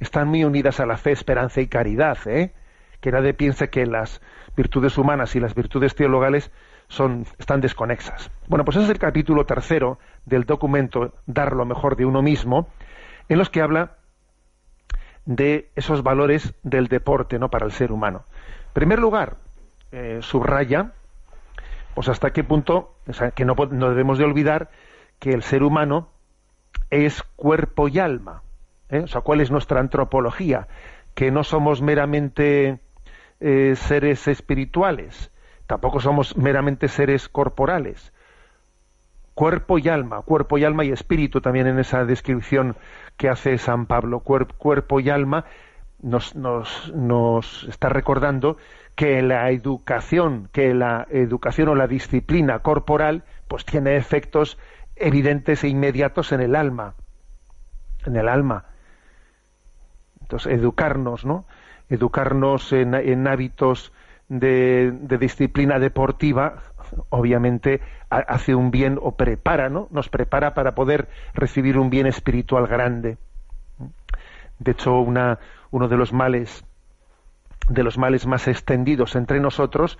están 0.00 0.28
muy 0.28 0.44
unidas 0.44 0.80
a 0.80 0.86
la 0.86 0.98
fe, 0.98 1.12
esperanza 1.12 1.62
y 1.62 1.66
caridad, 1.66 2.18
¿eh? 2.26 2.52
Que 3.00 3.10
nadie 3.10 3.32
piense 3.32 3.70
que 3.70 3.86
las 3.86 4.20
virtudes 4.54 4.98
humanas 4.98 5.34
y 5.36 5.40
las 5.40 5.54
virtudes 5.54 5.94
teologales 5.94 6.50
son, 6.88 7.24
están 7.38 7.62
desconexas. 7.62 8.30
Bueno, 8.48 8.66
pues 8.66 8.76
ese 8.76 8.84
es 8.84 8.90
el 8.90 8.98
capítulo 8.98 9.46
tercero 9.46 9.98
del 10.26 10.44
documento 10.44 11.14
Dar 11.24 11.54
lo 11.54 11.64
mejor 11.64 11.96
de 11.96 12.04
uno 12.04 12.20
mismo, 12.20 12.68
en 13.30 13.38
los 13.38 13.48
que 13.48 13.62
habla 13.62 13.96
de 15.26 15.70
esos 15.74 16.02
valores 16.02 16.54
del 16.62 16.88
deporte 16.88 17.38
¿no? 17.38 17.50
para 17.50 17.66
el 17.66 17.72
ser 17.72 17.92
humano. 17.92 18.24
En 18.68 18.72
primer 18.72 18.98
lugar, 18.98 19.36
eh, 19.92 20.18
subraya 20.22 20.92
pues 21.94 22.08
hasta 22.08 22.32
qué 22.32 22.42
punto, 22.42 22.96
que 23.34 23.44
no, 23.44 23.54
debemos 23.54 24.18
de 24.18 24.24
olvidar 24.24 24.70
que 25.20 25.30
el 25.30 25.42
ser 25.42 25.62
humano 25.62 26.08
es 26.90 27.22
cuerpo 27.36 27.88
y 27.88 28.00
alma. 28.00 28.42
¿eh? 28.88 29.00
O 29.00 29.06
sea, 29.06 29.20
cuál 29.20 29.40
es 29.40 29.50
nuestra 29.50 29.80
antropología, 29.80 30.66
que 31.14 31.30
no 31.30 31.44
somos 31.44 31.82
meramente 31.82 32.80
eh, 33.40 33.74
seres 33.76 34.26
espirituales, 34.26 35.30
tampoco 35.66 36.00
somos 36.00 36.36
meramente 36.36 36.88
seres 36.88 37.28
corporales. 37.28 38.12
Cuerpo 39.34 39.78
y 39.78 39.88
alma, 39.88 40.22
cuerpo 40.22 40.58
y 40.58 40.64
alma 40.64 40.84
y 40.84 40.92
espíritu 40.92 41.40
también 41.40 41.66
en 41.66 41.78
esa 41.78 42.04
descripción 42.04 42.76
que 43.16 43.28
hace 43.28 43.58
San 43.58 43.86
Pablo, 43.86 44.20
cuerpo 44.20 45.00
y 45.00 45.10
alma, 45.10 45.44
nos, 46.04 47.64
está 47.68 47.88
recordando 47.88 48.58
que 48.94 49.22
la 49.22 49.50
educación, 49.50 50.48
que 50.52 50.74
la 50.74 51.06
educación 51.10 51.68
o 51.68 51.74
la 51.74 51.86
disciplina 51.86 52.60
corporal, 52.60 53.24
pues 53.48 53.64
tiene 53.64 53.96
efectos 53.96 54.58
evidentes 54.96 55.64
e 55.64 55.68
inmediatos 55.68 56.32
en 56.32 56.40
el 56.40 56.54
alma, 56.54 56.94
en 58.04 58.16
el 58.16 58.28
alma. 58.28 58.66
Entonces, 60.20 60.52
educarnos, 60.52 61.24
¿no? 61.24 61.46
Educarnos 61.88 62.72
en, 62.72 63.26
hábitos 63.26 63.92
de, 64.28 64.92
disciplina 65.18 65.78
deportiva, 65.78 66.62
obviamente 67.10 67.80
hace 68.08 68.54
un 68.54 68.70
bien 68.70 68.98
o 69.00 69.12
prepara, 69.12 69.68
¿no? 69.68 69.88
Nos 69.90 70.08
prepara 70.08 70.54
para 70.54 70.74
poder 70.74 71.08
recibir 71.34 71.78
un 71.78 71.90
bien 71.90 72.06
espiritual 72.06 72.66
grande. 72.66 73.18
De 74.58 74.72
hecho, 74.72 74.98
una, 74.98 75.38
uno 75.70 75.88
de 75.88 75.96
los 75.96 76.12
males 76.12 76.64
de 77.68 77.82
los 77.82 77.96
males 77.96 78.26
más 78.26 78.46
extendidos 78.46 79.16
entre 79.16 79.40
nosotros, 79.40 79.98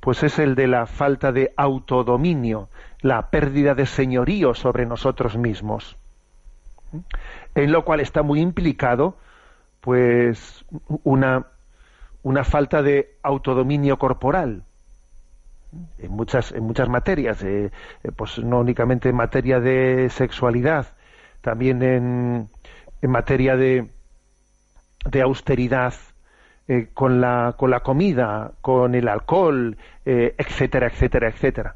pues 0.00 0.22
es 0.22 0.38
el 0.38 0.54
de 0.54 0.66
la 0.66 0.86
falta 0.86 1.32
de 1.32 1.52
autodominio, 1.56 2.68
la 3.00 3.30
pérdida 3.30 3.74
de 3.74 3.86
señorío 3.86 4.54
sobre 4.54 4.86
nosotros 4.86 5.36
mismos. 5.36 5.96
En 7.54 7.72
lo 7.72 7.84
cual 7.84 8.00
está 8.00 8.22
muy 8.22 8.40
implicado, 8.40 9.16
pues, 9.80 10.64
una, 11.04 11.46
una 12.22 12.44
falta 12.44 12.82
de 12.82 13.16
autodominio 13.22 13.98
corporal. 13.98 14.64
En 15.98 16.12
muchas, 16.12 16.52
en 16.52 16.64
muchas 16.64 16.88
materias, 16.88 17.42
eh, 17.42 17.70
eh, 18.02 18.12
pues 18.14 18.38
no 18.38 18.60
únicamente 18.60 19.08
en 19.08 19.16
materia 19.16 19.60
de 19.60 20.08
sexualidad, 20.10 20.94
también 21.40 21.82
en, 21.82 22.48
en 23.02 23.10
materia 23.10 23.56
de, 23.56 23.88
de 25.10 25.22
austeridad, 25.22 25.94
eh, 26.68 26.88
con, 26.92 27.20
la, 27.20 27.54
con 27.56 27.70
la 27.70 27.80
comida, 27.80 28.52
con 28.60 28.94
el 28.94 29.08
alcohol, 29.08 29.76
etcétera, 30.04 30.88
etcétera, 30.88 31.28
etcétera. 31.28 31.74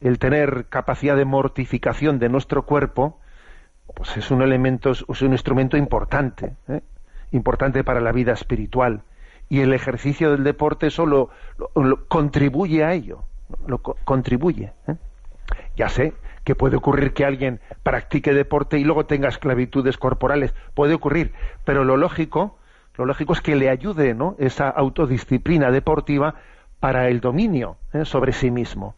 El 0.00 0.18
tener 0.18 0.66
capacidad 0.68 1.16
de 1.16 1.24
mortificación 1.24 2.18
de 2.18 2.28
nuestro 2.28 2.64
cuerpo, 2.66 3.18
pues 3.94 4.16
es 4.16 4.30
un 4.30 4.42
elemento, 4.42 4.90
es 4.92 5.22
un 5.22 5.32
instrumento 5.32 5.76
importante, 5.76 6.56
importante 7.32 7.84
para 7.84 8.00
la 8.00 8.12
vida 8.12 8.32
espiritual. 8.32 9.02
Y 9.50 9.60
el 9.60 9.74
ejercicio 9.74 10.30
del 10.30 10.44
deporte 10.44 10.88
solo 10.88 11.28
contribuye 12.08 12.84
a 12.84 12.94
ello, 12.94 13.24
lo 13.66 13.78
contribuye. 13.78 14.72
Ya 15.76 15.90
sé 15.90 16.14
que 16.44 16.54
puede 16.54 16.76
ocurrir 16.76 17.12
que 17.12 17.26
alguien 17.26 17.60
practique 17.82 18.32
deporte 18.32 18.78
y 18.78 18.84
luego 18.84 19.04
tenga 19.04 19.28
esclavitudes 19.28 19.98
corporales, 19.98 20.54
puede 20.72 20.94
ocurrir, 20.94 21.34
pero 21.64 21.84
lo 21.84 21.98
lógico 21.98 22.56
lo 23.00 23.06
lógico 23.06 23.32
es 23.32 23.40
que 23.40 23.56
le 23.56 23.70
ayude 23.70 24.12
¿no? 24.12 24.36
esa 24.38 24.68
autodisciplina 24.68 25.70
deportiva 25.70 26.34
para 26.80 27.08
el 27.08 27.20
dominio 27.20 27.76
¿eh? 27.94 28.04
sobre 28.04 28.32
sí 28.32 28.50
mismo. 28.50 28.94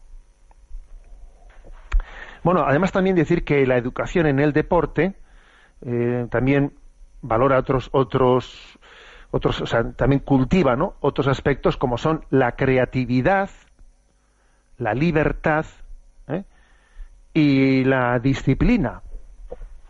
Bueno, 2.43 2.65
además 2.67 2.91
también 2.91 3.15
decir 3.15 3.45
que 3.45 3.65
la 3.65 3.77
educación 3.77 4.25
en 4.25 4.41
el 4.41 4.51
deporte 4.51 5.13
eh, 5.85 6.27
también 6.29 6.73
valora 7.21 7.57
otros 7.57 7.87
otros 7.93 8.77
otros, 9.35 9.61
o 9.61 9.65
sea, 9.65 9.93
también 9.93 10.19
cultiva, 10.19 10.75
¿no? 10.75 10.93
Otros 10.99 11.27
aspectos 11.27 11.75
como 11.75 11.97
son 11.97 12.23
la 12.29 12.51
creatividad, 12.51 13.49
la 14.77 14.93
libertad 14.93 15.65
¿eh? 16.27 16.43
y 17.33 17.83
la 17.83 18.19
disciplina. 18.19 19.01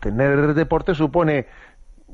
Tener 0.00 0.54
deporte 0.54 0.94
supone 0.94 1.46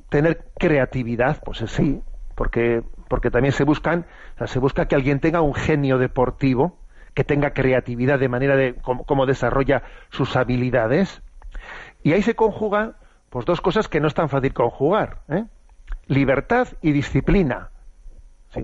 tener 0.09 0.49
creatividad, 0.59 1.41
pues 1.45 1.59
sí, 1.69 2.03
porque, 2.35 2.83
porque 3.07 3.31
también 3.31 3.53
se 3.53 3.63
buscan, 3.63 4.07
se 4.47 4.59
busca 4.59 4.89
que 4.89 4.97
alguien 4.97 5.21
tenga 5.21 5.41
un 5.41 5.55
genio 5.55 5.99
deportivo, 5.99 6.79
que 7.15 7.23
tenga 7.23 7.53
creatividad 7.53 8.19
de 8.19 8.29
manera 8.29 8.57
de 8.57 8.75
cómo, 8.75 9.25
desarrolla 9.25 9.85
sus 10.09 10.35
habilidades. 10.35 11.23
Y 12.03 12.13
ahí 12.13 12.23
se 12.23 12.35
conjugan 12.35 12.97
pues 13.29 13.47
dos 13.47 13.61
cosas 13.61 13.87
que 13.87 14.01
no 14.01 14.09
es 14.09 14.15
tan 14.15 14.29
fácil 14.29 14.53
conjugar. 14.53 15.19
¿eh? 15.29 15.45
Libertad 16.11 16.67
y 16.83 16.90
disciplina. 16.90 17.71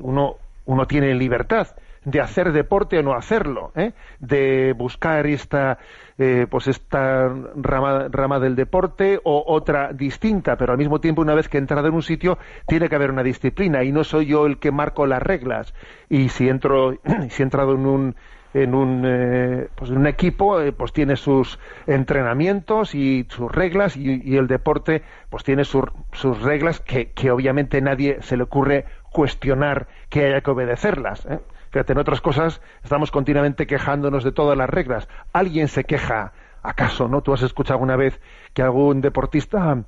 uno, 0.03 0.35
uno 0.65 0.87
tiene 0.87 1.15
libertad 1.15 1.69
de 2.05 2.21
hacer 2.21 2.51
deporte 2.53 2.99
o 2.99 3.03
no 3.05 3.15
hacerlo, 3.15 3.71
¿eh? 3.77 3.93
de 4.19 4.75
buscar 4.75 5.27
esta, 5.29 5.79
eh, 6.19 6.49
pues 6.51 6.67
esta 6.67 7.29
rama, 7.55 8.09
rama, 8.11 8.41
del 8.41 8.57
deporte 8.57 9.21
o 9.23 9.45
otra 9.47 9.93
distinta, 9.93 10.57
pero 10.57 10.73
al 10.73 10.79
mismo 10.79 11.01
tiempo 11.01 11.23
una 11.23 11.35
vez 11.35 11.49
que 11.49 11.59
he 11.59 11.61
entrado 11.61 11.87
en 11.87 11.95
un 11.95 12.03
sitio 12.03 12.37
tiene 12.67 12.89
que 12.89 12.97
haber 12.97 13.13
una 13.13 13.23
disciplina 13.23 13.85
y 13.85 13.93
no 13.93 14.03
soy 14.03 14.27
yo 14.27 14.47
el 14.47 14.59
que 14.59 14.73
marco 14.73 15.07
las 15.07 15.23
reglas 15.23 15.73
y 16.09 16.29
si 16.31 16.49
entro, 16.49 16.99
si 17.31 17.43
he 17.43 17.45
entrado 17.45 17.75
en 17.75 17.87
un 17.87 18.17
en 18.63 18.75
un, 18.75 19.03
eh, 19.05 19.69
pues 19.75 19.91
un 19.91 20.07
equipo 20.07 20.59
pues 20.77 20.93
tiene 20.93 21.17
sus 21.17 21.59
entrenamientos 21.87 22.95
y 22.95 23.27
sus 23.29 23.53
reglas 23.53 23.97
y, 23.97 24.37
el 24.37 24.47
deporte 24.47 25.03
pues 25.29 25.45
tiene 25.45 25.65
sus 25.65 26.43
reglas 26.43 26.81
que, 26.81 27.11
que 27.13 27.31
obviamente 27.31 27.81
nadie 27.81 28.19
se 28.23 28.37
le 28.37 28.45
ocurre 28.45 28.87
cuestionar 29.11 29.89
que 30.09 30.27
haya 30.27 30.41
que 30.41 30.51
obedecerlas. 30.51 31.27
¿eh? 31.27 31.39
Fíjate, 31.71 31.93
en 31.93 31.99
otras 31.99 32.21
cosas 32.21 32.63
estamos 32.83 33.11
continuamente 33.11 33.67
quejándonos 33.67 34.25
de 34.25 34.33
todas 34.33 34.57
las 34.57 34.71
reglas. 34.71 35.09
¿Alguien 35.33 35.69
se 35.69 35.85
queja? 35.85 36.33
¿Acaso, 36.63 37.09
no? 37.09 37.21
¿Tú 37.23 37.33
has 37.33 37.43
escuchado 37.43 37.75
alguna 37.75 37.97
vez 37.97 38.21
que 38.55 38.63
algún 38.63 39.01
deportista 39.01 39.85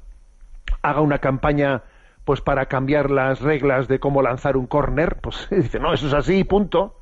haga 0.83 1.01
una 1.01 1.19
campaña 1.19 1.83
pues 2.25 2.43
para 2.43 2.67
cambiar 2.67 3.11
las 3.11 3.41
reglas 3.41 3.89
de 3.89 3.99
cómo 3.99 4.21
lanzar 4.21 4.57
un 4.57 4.67
córner? 4.67 5.17
Pues 5.23 5.49
dice, 5.51 5.79
no, 5.79 5.95
eso 5.95 6.07
es 6.07 6.15
así, 6.15 6.45
punto. 6.45 6.99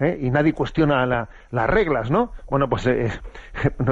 ¿Eh? 0.00 0.18
y 0.20 0.30
nadie 0.30 0.52
cuestiona 0.52 1.06
las 1.06 1.70
reglas, 1.70 2.10
¿no? 2.10 2.32
Bueno, 2.48 2.68
pues 2.68 2.86
eh, 2.86 3.10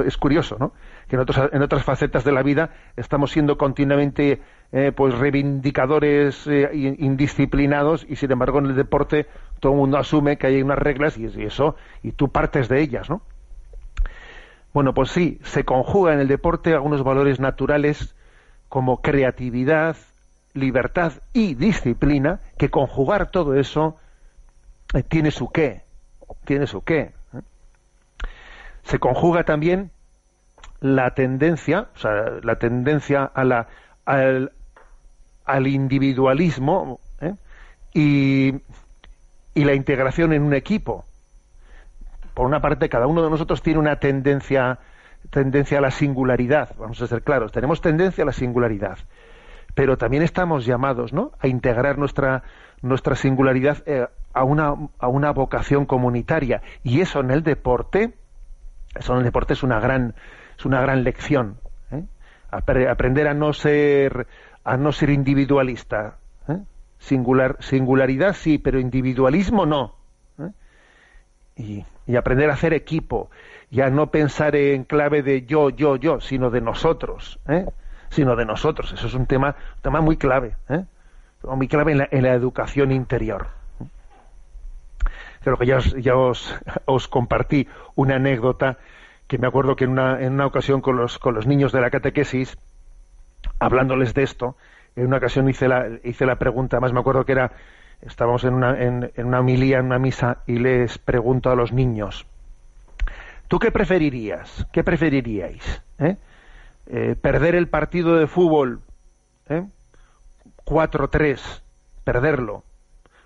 es 0.07 0.17
curioso, 0.19 0.57
¿no? 0.59 0.73
Que 1.09 1.17
en, 1.17 1.23
en, 1.53 1.63
otras 1.63 1.85
facetas 1.85 2.25
de 2.25 2.33
la 2.33 2.43
vida 2.43 2.71
estamos 2.97 3.31
siendo 3.31 3.59
continuamente 3.59 4.41
eh, 4.73 4.93
pues 4.95 5.17
reivindicadores 5.17 6.47
indisciplinados 6.73 8.05
y 8.09 8.17
sin 8.17 8.33
embargo 8.33 8.59
en 8.59 8.67
el 8.67 8.77
deporte 8.77 9.27
todo 9.61 9.73
el 9.73 9.79
mundo 9.79 9.99
asume 9.99 10.37
que 10.37 10.49
hay 10.49 10.63
unas 10.63 10.79
reglas 10.79 11.17
y, 11.17 11.27
eso 11.45 11.77
y 12.03 12.13
tú 12.13 12.31
partes 12.31 12.69
de 12.69 12.81
ellas, 12.81 13.09
¿no? 13.09 13.23
Bueno, 14.73 14.93
pues 14.93 15.11
sí, 15.11 15.39
se 15.43 15.65
conjuga 15.65 16.13
en 16.13 16.21
el 16.21 16.29
deporte 16.29 16.75
algunos 16.75 17.03
valores 17.03 17.41
naturales 17.41 18.15
como 18.69 19.01
creatividad, 19.01 19.97
libertad 20.53 21.13
y 21.33 21.55
disciplina, 21.55 22.41
que 22.59 22.69
conjugar 22.69 23.31
todo 23.31 23.55
eso 23.55 23.97
tiene 25.09 25.31
su 25.31 25.49
qué, 25.51 25.86
tiene 26.45 26.67
su 26.67 26.83
qué. 26.83 27.13
¿eh? 27.35 27.41
Se 28.85 28.99
conjuga 28.99 29.45
también 29.45 29.91
la 30.81 31.15
tendencia, 31.15 31.89
o 31.95 31.99
sea, 31.99 32.13
la 32.43 32.57
tendencia 32.57 33.25
a 33.25 33.45
la, 33.45 33.69
al, 34.05 35.67
individualismo 35.67 37.01
¿eh? 37.21 37.35
y, 37.95 38.55
y 39.55 39.65
la 39.65 39.75
integración 39.75 40.33
en 40.33 40.43
un 40.43 40.55
equipo. 40.55 41.05
Por 42.35 42.47
una 42.47 42.61
parte, 42.61 42.89
cada 42.89 43.07
uno 43.07 43.23
de 43.23 43.31
nosotros 43.31 43.63
tiene 43.63 43.79
una 43.79 43.97
tendencia, 43.97 44.79
tendencia 45.31 45.79
a 45.79 45.81
la 45.81 45.91
singularidad, 45.91 46.75
vamos 46.79 47.01
a 47.01 47.07
ser 47.07 47.23
claros, 47.23 47.51
tenemos 47.53 47.81
tendencia 47.81 48.23
a 48.23 48.27
la 48.27 48.33
singularidad, 48.33 48.99
pero 49.75 49.97
también 49.97 50.23
estamos 50.23 50.67
llamados 50.67 51.15
¿no? 51.15 51.33
a 51.41 51.49
integrar 51.49 51.97
nuestra, 51.97 52.43
nuestra 52.83 53.17
singularidad 53.17 53.83
eh, 53.87 54.07
a 54.33 54.45
una, 54.45 54.75
a 54.99 55.09
una 55.09 55.33
vocación 55.33 55.87
comunitaria. 55.87 56.63
Y 56.83 57.01
eso 57.01 57.21
en 57.21 57.31
el 57.31 57.43
deporte, 57.43 58.15
eso 58.95 59.13
en 59.15 59.21
el 59.21 59.25
deporte 59.25 59.55
es 59.55 59.63
una 59.63 59.81
gran, 59.81 60.15
es 60.59 60.65
una 60.65 60.81
gran 60.81 61.05
lección. 61.05 61.59
¿eh? 61.91 62.05
Aprender 62.51 63.29
a 63.29 63.35
no 63.35 63.53
ser, 63.53 64.27
a 64.63 64.77
no 64.77 64.93
ser 64.93 65.11
individualista. 65.11 66.17
¿eh? 66.49 66.59
Singular, 66.99 67.57
singularidad 67.61 68.35
sí, 68.35 68.59
pero 68.59 68.79
individualismo 68.79 69.67
no. 69.67 69.95
Y, 71.59 71.87
y, 72.07 72.17
aprender 72.17 72.51
a 72.51 72.53
hacer 72.53 72.75
equipo 72.75 73.31
y 73.71 73.81
a 73.81 73.89
no 73.89 74.11
pensar 74.11 74.55
en 74.57 74.85
clave 74.85 75.23
de 75.23 75.47
yo, 75.47 75.71
yo, 75.71 75.97
yo, 75.97 76.21
sino 76.21 76.51
de 76.51 76.61
nosotros. 76.61 77.41
Sino 78.11 78.37
de 78.37 78.45
nosotros. 78.45 78.93
Eso 78.93 79.07
es 79.07 79.15
un 79.15 79.25
tema, 79.25 79.57
un 79.77 79.81
tema 79.81 80.03
muy 80.03 80.19
clave. 80.19 80.57
Muy 81.43 81.69
clave 81.69 81.93
en 81.93 81.99
la, 81.99 82.09
en 82.11 82.23
la 82.23 82.33
educación 82.33 82.93
interior 82.93 83.49
creo 85.47 85.59
que 85.59 85.67
ya, 85.67 85.77
os, 85.77 85.95
ya 85.95 86.17
os, 86.87 87.09
compartí 87.09 87.69
una 87.95 88.17
anécdota 88.17 88.79
que 89.29 89.39
me 89.39 89.47
acuerdo 89.47 89.77
que 89.77 89.85
en 89.85 89.91
una, 89.91 90.21
en 90.21 90.33
una 90.33 90.47
ocasión 90.47 90.81
con 90.81 90.97
los, 90.97 91.19
con 91.19 91.35
los 91.35 91.47
niños 91.47 91.73
de 91.73 91.81
la 91.81 91.91
catequesis, 91.91 92.59
hablándoles 93.61 94.13
de 94.13 94.25
esto, 94.25 94.57
en 94.97 95.07
una 95.07 95.19
ocasión 95.19 95.49
hice 95.49 95.69
la, 95.69 95.89
hice 96.03 96.27
la 96.27 96.37
pregunta, 96.37 96.81
más 96.81 96.93
me 96.93 96.99
acuerdo 96.99 97.25
que 97.25 97.33
era, 97.33 97.53
estábamos 98.03 98.43
en 98.43 98.55
una, 98.55 98.83
en, 98.83 99.13
una 99.17 99.41
homilía, 99.41 99.79
en 99.79 99.87
una 99.87 99.99
misa, 100.01 100.39
y 100.47 100.59
les 100.59 100.99
pregunto 100.99 101.51
a 101.51 101.55
los 101.55 101.73
niños, 101.73 102.27
¿tú 103.47 103.61
qué 103.61 103.71
preferirías? 103.71 104.67
¿Qué 104.73 104.83
preferiríais? 104.83 105.83
¿Eh? 105.99 106.17
Eh, 106.89 107.17
¿Perder 107.21 107.55
el 107.55 107.69
partido 107.69 108.17
de 108.17 108.27
fútbol? 108.27 108.81
¿eh? 109.49 109.65
4-3, 110.67 111.63
perderlo, 112.05 112.65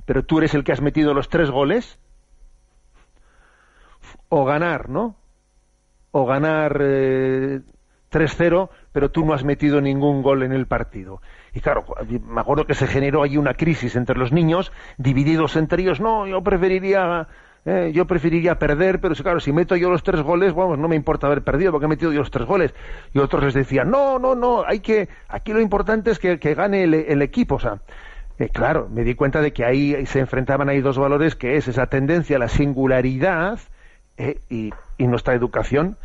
pero 0.05 0.25
tú 0.25 0.39
eres 0.39 0.55
el 0.55 0.63
que 0.63 0.73
has 0.73 0.81
metido 0.81 1.15
los 1.15 1.29
tres 1.29 1.51
goles, 1.51 1.99
o 4.29 4.45
ganar, 4.45 4.89
¿no? 4.89 5.17
O 6.13 6.27
ganar 6.27 6.79
eh, 6.81 7.61
3-0, 8.11 8.69
pero 8.93 9.11
tú 9.11 9.25
no 9.25 9.35
has 9.35 9.45
metido 9.45 9.81
ningún 9.81 10.23
gol 10.23 10.43
en 10.43 10.53
el 10.53 10.67
partido. 10.67 11.21
Y 11.55 11.61
claro, 11.61 11.85
me 12.09 12.41
acuerdo 12.41 12.67
que 12.67 12.75
se 12.75 12.87
generó 12.87 13.23
ahí 13.23 13.37
una 13.37 13.55
crisis 13.55 13.97
entre 13.97 14.19
los 14.19 14.33
niños, 14.33 14.73
divididos 14.99 15.57
entre 15.57 15.83
ellos. 15.83 16.01
No, 16.01 16.27
yo 16.27 16.43
preferiría, 16.43 17.29
eh, 17.67 17.93
yo 17.95 18.07
preferiría 18.07 18.59
perder, 18.59 19.01
pero 19.01 19.15
claro, 19.15 19.41
si 19.41 19.53
meto 19.53 19.77
yo 19.77 19.91
los 19.91 20.03
tres 20.03 20.23
goles, 20.23 20.55
vamos, 20.55 20.79
no 20.79 20.89
me 20.89 20.97
importa 20.97 21.27
haber 21.27 21.43
perdido 21.43 21.73
porque 21.73 21.87
he 21.87 21.89
metido 21.89 22.13
yo 22.13 22.21
los 22.21 22.31
tres 22.31 22.47
goles. 22.47 22.75
Y 23.13 23.19
otros 23.19 23.45
les 23.45 23.55
decían, 23.55 23.91
no, 23.91 24.19
no, 24.19 24.35
no, 24.35 24.65
hay 24.67 24.81
que, 24.81 25.09
aquí 25.29 25.53
lo 25.53 25.61
importante 25.61 26.11
es 26.11 26.19
que, 26.19 26.37
gane 26.37 26.85
el, 26.85 27.23
equipo. 27.23 27.57
O 27.57 27.61
sea, 27.61 27.81
eh, 28.39 28.49
claro, 28.49 28.89
me 28.91 29.05
di 29.05 29.15
cuenta 29.15 29.41
de 29.43 29.53
que 29.53 29.65
ahí 29.65 30.07
se 30.07 30.21
enfrentaban 30.21 30.69
ahí 30.69 30.81
dos 30.81 30.99
valores, 30.99 31.37
que 31.37 31.57
es 31.57 31.69
esa 31.69 31.87
tendencia 31.87 32.39
la 32.39 32.49
singularidad 32.49 33.59
eh, 34.17 34.41
y, 34.49 34.71
y 34.97 35.07
nuestra 35.07 35.35
educación 35.35 35.97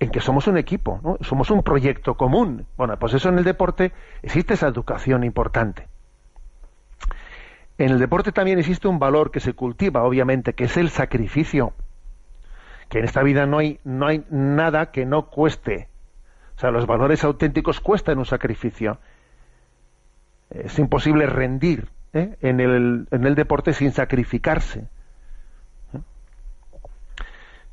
en 0.00 0.10
que 0.10 0.20
somos 0.20 0.46
un 0.46 0.56
equipo, 0.56 0.98
¿no? 1.02 1.18
somos 1.20 1.50
un 1.50 1.62
proyecto 1.62 2.14
común. 2.14 2.66
Bueno, 2.76 2.98
pues 2.98 3.14
eso 3.14 3.28
en 3.28 3.38
el 3.38 3.44
deporte 3.44 3.92
existe 4.22 4.54
esa 4.54 4.68
educación 4.68 5.24
importante. 5.24 5.89
En 7.80 7.92
el 7.92 7.98
deporte 7.98 8.30
también 8.30 8.58
existe 8.58 8.88
un 8.88 8.98
valor 8.98 9.30
que 9.30 9.40
se 9.40 9.54
cultiva, 9.54 10.02
obviamente, 10.02 10.52
que 10.52 10.64
es 10.64 10.76
el 10.76 10.90
sacrificio. 10.90 11.72
Que 12.90 12.98
en 12.98 13.06
esta 13.06 13.22
vida 13.22 13.46
no 13.46 13.56
hay, 13.56 13.80
no 13.84 14.06
hay 14.06 14.22
nada 14.28 14.90
que 14.90 15.06
no 15.06 15.30
cueste. 15.30 15.88
O 16.56 16.60
sea, 16.60 16.72
los 16.72 16.86
valores 16.86 17.24
auténticos 17.24 17.80
cuestan 17.80 18.18
un 18.18 18.26
sacrificio. 18.26 18.98
Es 20.50 20.78
imposible 20.78 21.24
rendir 21.24 21.88
¿eh? 22.12 22.36
en, 22.42 22.60
el, 22.60 23.08
en 23.12 23.24
el 23.26 23.34
deporte 23.34 23.72
sin 23.72 23.92
sacrificarse. 23.92 24.86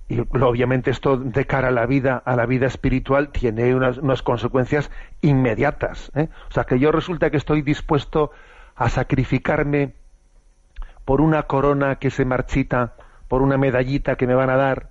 Y 0.07 0.21
obviamente 0.21 0.89
esto 0.89 1.17
de 1.17 1.45
cara 1.45 1.67
a 1.67 1.71
la 1.71 1.85
vida, 1.85 2.23
a 2.23 2.37
la 2.37 2.45
vida 2.45 2.65
espiritual, 2.65 3.27
tiene 3.33 3.75
unas, 3.75 4.21
consecuencias 4.21 4.89
inmediatas. 5.19 6.13
¿eh? 6.15 6.29
O 6.49 6.53
sea 6.53 6.63
que 6.63 6.79
yo 6.79 6.93
resulta 6.93 7.29
que 7.29 7.35
estoy 7.35 7.61
dispuesto 7.61 8.31
a 8.77 8.89
sacrificarme 8.89 9.93
por 11.03 11.21
una 11.21 11.43
corona 11.43 11.97
que 11.97 12.09
se 12.09 12.25
marchita, 12.25 12.93
por 13.27 13.41
una 13.41 13.57
medallita 13.57 14.15
que 14.15 14.27
me 14.27 14.35
van 14.35 14.49
a 14.49 14.55
dar, 14.55 14.89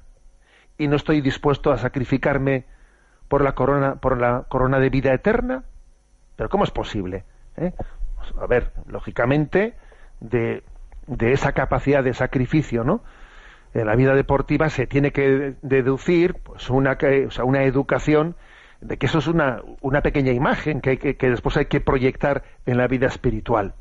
y 0.79 0.89
no 0.89 0.97
estoy 0.97 1.21
dispuesto 1.21 1.73
a 1.73 1.79
sacrificarme 1.79 2.65
por 3.29 3.43
la 3.43 3.55
corona, 3.55 3.95
por 3.95 4.21
la 4.21 4.45
corona 4.49 4.79
de 4.79 4.91
vida 4.91 5.15
eterna. 5.15 5.65
Pero 6.37 6.49
¿cómo 6.51 6.65
es 6.65 6.71
posible? 6.71 7.25
¿Eh? 7.57 7.73
A 8.41 8.47
ver, 8.47 8.73
lógicamente, 8.87 9.75
de, 10.21 10.63
de 11.07 11.33
esa 11.33 11.53
capacidad 11.53 12.05
de 12.05 12.13
sacrificio, 12.13 12.85
¿no? 12.85 13.03
de 13.77 13.85
la 13.85 13.95
vida 13.95 14.15
deportiva 14.15 14.71
se 14.71 14.87
tiene 14.87 15.13
que 15.13 15.55
deducir 15.61 16.35
pues 16.35 16.71
una, 16.71 16.97
o 17.27 17.31
sea, 17.31 17.45
una 17.45 17.65
educación 17.65 18.35
de 18.81 18.97
que 18.97 19.07
eso 19.07 19.19
es 19.19 19.27
una, 19.27 19.63
una 19.81 20.03
pequeña 20.03 20.33
imagen 20.33 20.81
que, 20.81 20.99
que, 20.99 21.17
que, 21.17 21.31
después 21.31 21.57
hay 21.57 21.67
que 21.67 21.81
proyectar 21.81 22.45
en 22.67 22.77
la 22.77 22.87
vida 22.87 23.07
espiritual. 23.07 23.75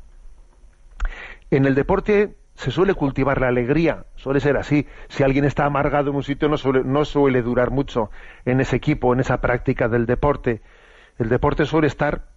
En 1.50 1.64
el 1.66 1.74
deporte 1.74 2.34
se 2.54 2.70
suele 2.70 2.94
cultivar 2.94 3.40
la 3.40 3.48
alegría, 3.48 4.06
suele 4.16 4.40
ser 4.40 4.56
así. 4.56 4.86
Si 5.08 5.22
alguien 5.22 5.44
está 5.44 5.66
amargado 5.66 6.10
en 6.10 6.16
un 6.16 6.22
sitio 6.22 6.48
no 6.48 6.56
suele, 6.56 6.82
no 6.84 7.04
suele 7.04 7.42
durar 7.42 7.70
mucho 7.70 8.10
en 8.44 8.60
ese 8.60 8.76
equipo, 8.76 9.12
en 9.12 9.20
esa 9.20 9.40
práctica 9.40 9.88
del 9.88 10.06
deporte. 10.06 10.62
El 11.18 11.28
deporte 11.28 11.66
suele 11.66 11.86
estar 11.86 12.28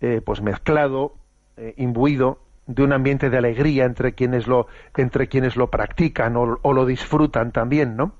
eh, 0.00 0.20
pues 0.24 0.42
mezclado, 0.42 1.14
eh, 1.56 1.74
imbuido 1.76 2.40
de 2.66 2.82
un 2.82 2.92
ambiente 2.92 3.30
de 3.30 3.38
alegría 3.38 3.84
entre 3.84 4.12
quienes 4.12 4.46
lo, 4.46 4.66
entre 4.96 5.28
quienes 5.28 5.56
lo 5.56 5.70
practican 5.70 6.36
o, 6.36 6.72
lo 6.72 6.86
disfrutan 6.86 7.50
también, 7.50 7.96
¿no? 7.96 8.12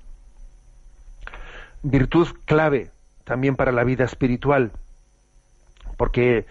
Virtud 1.83 2.29
clave 2.47 2.91
también 3.29 3.55
para 3.55 3.71
la 3.71 3.85
vida 3.85 4.05
espiritual, 4.05 4.73
porque 5.97 6.47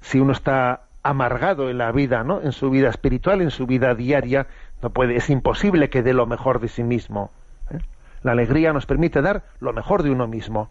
si 0.00 0.20
uno 0.20 0.32
está 0.32 0.84
amargado 1.02 1.68
en 1.68 1.78
la 1.78 1.90
vida, 1.92 2.22
¿no? 2.24 2.40
En 2.40 2.52
su 2.52 2.70
vida 2.70 2.88
espiritual, 2.88 3.42
en 3.42 3.50
su 3.50 3.66
vida 3.66 3.94
diaria, 3.94 4.46
no 4.80 4.90
puede, 4.90 5.16
es 5.16 5.28
imposible 5.28 5.90
que 5.90 6.02
dé 6.02 6.14
lo 6.14 6.26
mejor 6.26 6.60
de 6.60 6.68
sí 6.68 6.84
mismo. 6.84 7.30
¿eh? 7.70 7.78
La 8.22 8.32
alegría 8.32 8.72
nos 8.72 8.86
permite 8.86 9.20
dar 9.20 9.42
lo 9.58 9.72
mejor 9.72 10.02
de 10.02 10.10
uno 10.10 10.28
mismo. 10.28 10.70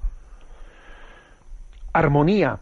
Armonía, 1.92 2.60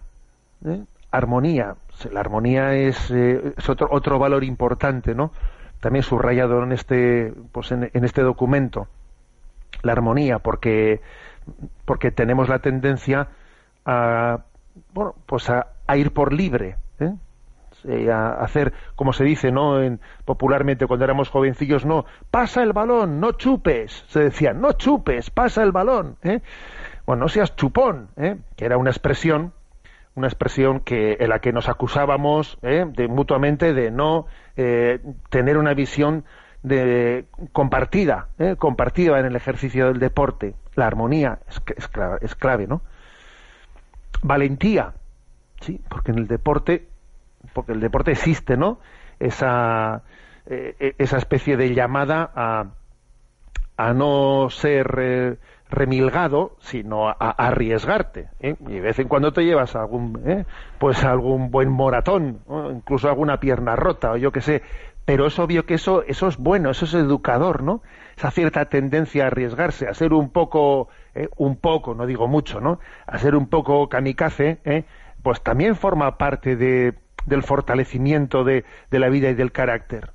¿eh? 0.65 0.83
armonía 1.11 1.75
la 2.11 2.19
armonía 2.19 2.75
es, 2.75 3.09
eh, 3.11 3.53
otro, 3.67 3.87
otro 3.91 4.19
valor 4.19 4.43
importante, 4.43 5.15
¿no? 5.15 5.31
También 5.79 6.03
subrayado 6.03 6.63
en 6.63 6.71
este, 6.71 7.33
pues 7.51 7.71
en, 7.71 7.89
este 7.93 8.21
documento. 8.21 8.87
La 9.83 9.91
armonía, 9.93 10.39
porque, 10.39 11.01
porque 11.85 12.11
tenemos 12.11 12.49
la 12.49 12.59
tendencia 12.59 13.29
a, 13.85 14.43
bueno, 14.93 15.15
pues 15.25 15.49
a, 15.49 15.67
ir 15.95 16.11
por 16.11 16.33
libre, 16.33 16.75
¿eh? 16.99 17.13
a 18.11 18.43
hacer, 18.43 18.73
como 18.95 19.13
se 19.13 19.23
dice, 19.23 19.51
¿no? 19.51 19.81
En, 19.81 19.99
popularmente 20.25 20.87
cuando 20.87 21.05
éramos 21.05 21.29
jovencillos, 21.29 21.85
no, 21.85 22.05
pasa 22.31 22.63
el 22.63 22.73
balón, 22.73 23.19
no 23.19 23.33
chupes, 23.33 24.03
se 24.07 24.19
decía, 24.25 24.53
no 24.53 24.73
chupes, 24.73 25.29
pasa 25.29 25.63
el 25.63 25.71
balón, 25.71 26.17
¿eh? 26.23 26.41
Bueno, 27.05 27.21
no 27.21 27.29
seas 27.29 27.55
chupón, 27.55 28.09
¿eh? 28.17 28.37
que 28.57 28.65
era 28.65 28.77
una 28.77 28.89
expresión 28.89 29.53
una 30.15 30.27
expresión 30.27 30.79
que 30.79 31.17
en 31.19 31.29
la 31.29 31.39
que 31.39 31.53
nos 31.53 31.69
acusábamos 31.69 32.57
¿eh? 32.63 32.85
de 32.87 33.07
mutuamente 33.07 33.71
de 33.73 33.91
no 33.91 34.25
tener 35.29 35.59
una 35.59 35.75
visión 35.75 36.25
de 36.63 37.27
compartida 37.53 38.29
compartida 38.57 39.19
en 39.19 39.27
el 39.27 39.35
ejercicio 39.35 39.85
del 39.85 39.99
deporte 39.99 40.55
la 40.77 40.87
armonía 40.87 41.39
es, 41.49 41.61
es, 41.75 41.87
clave, 41.87 42.19
es 42.21 42.35
clave 42.35 42.67
no 42.67 42.81
valentía 44.21 44.93
sí 45.61 45.81
porque 45.89 46.11
en 46.11 46.19
el 46.19 46.27
deporte 46.27 46.87
porque 47.53 47.73
el 47.73 47.81
deporte 47.81 48.11
existe 48.11 48.55
no 48.57 48.79
esa 49.19 50.03
esa 50.45 51.17
especie 51.17 51.57
de 51.57 51.73
llamada 51.75 52.31
a 52.33 52.67
a 53.75 53.93
no 53.93 54.49
ser 54.49 55.39
remilgado, 55.69 56.55
sino 56.59 57.09
a, 57.09 57.13
arriesgarte. 57.13 58.29
¿eh? 58.39 58.55
Y 58.67 58.73
de 58.73 58.81
vez 58.81 58.99
en 58.99 59.07
cuando 59.07 59.31
te 59.33 59.43
llevas 59.43 59.75
algún, 59.75 60.21
¿eh? 60.25 60.45
pues 60.79 61.03
algún 61.03 61.51
buen 61.51 61.69
moratón, 61.69 62.39
incluso 62.71 63.09
alguna 63.09 63.39
pierna 63.39 63.75
rota, 63.75 64.11
o 64.11 64.17
yo 64.17 64.31
qué 64.31 64.41
sé. 64.41 64.61
Pero 65.05 65.27
es 65.27 65.39
obvio 65.39 65.65
que 65.65 65.75
eso, 65.75 66.03
eso 66.03 66.27
es 66.27 66.37
bueno, 66.37 66.69
eso 66.69 66.85
es 66.85 66.93
educador, 66.93 67.63
¿no? 67.63 67.81
Esa 68.17 68.31
cierta 68.31 68.65
tendencia 68.65 69.25
a 69.25 69.27
arriesgarse, 69.27 69.87
a 69.87 69.93
ser 69.93 70.13
un 70.13 70.31
poco, 70.31 70.89
¿eh? 71.13 71.29
un 71.37 71.55
poco, 71.55 71.93
no 71.93 72.07
digo 72.07 72.27
mucho, 72.27 72.59
¿no? 72.59 72.79
A 73.05 73.19
ser 73.19 73.35
un 73.35 73.47
poco 73.47 73.87
kamikaze, 73.89 74.59
¿eh? 74.65 74.85
pues 75.21 75.41
también 75.41 75.75
forma 75.75 76.17
parte 76.17 76.55
de, 76.55 76.95
del 77.25 77.43
fortalecimiento 77.43 78.43
de, 78.43 78.65
de 78.89 78.99
la 78.99 79.09
vida 79.09 79.29
y 79.29 79.35
del 79.35 79.51
carácter. 79.51 80.11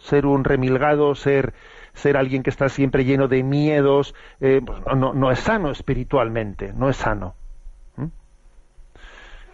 Ser 0.00 0.26
un 0.26 0.42
remilgado, 0.42 1.14
ser 1.14 1.54
ser 1.94 2.16
alguien 2.16 2.42
que 2.42 2.50
está 2.50 2.68
siempre 2.68 3.04
lleno 3.04 3.28
de 3.28 3.42
miedos, 3.42 4.14
eh, 4.40 4.60
pues 4.64 4.80
no, 4.96 5.12
no, 5.12 5.30
es 5.30 5.38
sano 5.40 5.70
espiritualmente, 5.70 6.72
no 6.72 6.88
es 6.88 6.96
sano. 6.96 7.34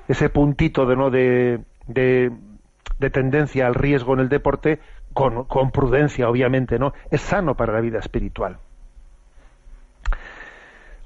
Ese 0.07 0.31
puntito 0.31 0.87
de, 0.87 0.97
¿no? 0.97 1.11
de, 1.11 1.61
de, 1.87 3.11
tendencia 3.11 3.67
al 3.67 3.75
riesgo 3.75 4.15
en 4.15 4.21
el 4.21 4.31
deporte, 4.31 4.81
con, 5.13 5.45
con 5.45 5.71
prudencia, 5.71 6.29
obviamente, 6.29 6.79
¿no? 6.79 6.93
Es 7.11 7.21
sano 7.21 7.57
para 7.57 7.73
la 7.73 7.81
vida 7.81 7.99
espiritual. 7.99 8.59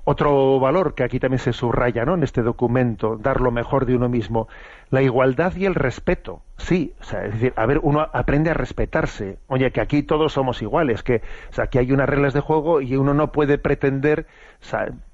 Otro 0.04 0.58
valor 0.58 0.94
que 0.94 1.04
aquí 1.04 1.20
también 1.20 1.38
se 1.38 1.52
subraya 1.52 2.04
¿no? 2.04 2.14
en 2.14 2.24
este 2.24 2.42
documento, 2.42 3.16
dar 3.18 3.40
lo 3.40 3.52
mejor 3.52 3.86
de 3.86 3.94
uno 3.94 4.08
mismo, 4.08 4.48
la 4.90 5.00
igualdad 5.00 5.54
y 5.54 5.64
el 5.64 5.76
respeto. 5.76 6.42
Sí, 6.56 6.92
o 7.00 7.04
sea, 7.04 7.24
es 7.24 7.34
decir, 7.34 7.52
a 7.54 7.66
ver, 7.66 7.78
uno 7.82 8.08
aprende 8.12 8.50
a 8.50 8.54
respetarse. 8.54 9.38
Oye, 9.46 9.70
que 9.70 9.80
aquí 9.80 10.02
todos 10.02 10.32
somos 10.32 10.60
iguales, 10.60 11.04
que 11.04 11.22
aquí 11.56 11.78
hay 11.78 11.92
unas 11.92 12.08
reglas 12.08 12.34
de 12.34 12.40
juego 12.40 12.80
y 12.80 12.96
uno 12.96 13.14
no 13.14 13.30
puede 13.30 13.58
pretender 13.58 14.26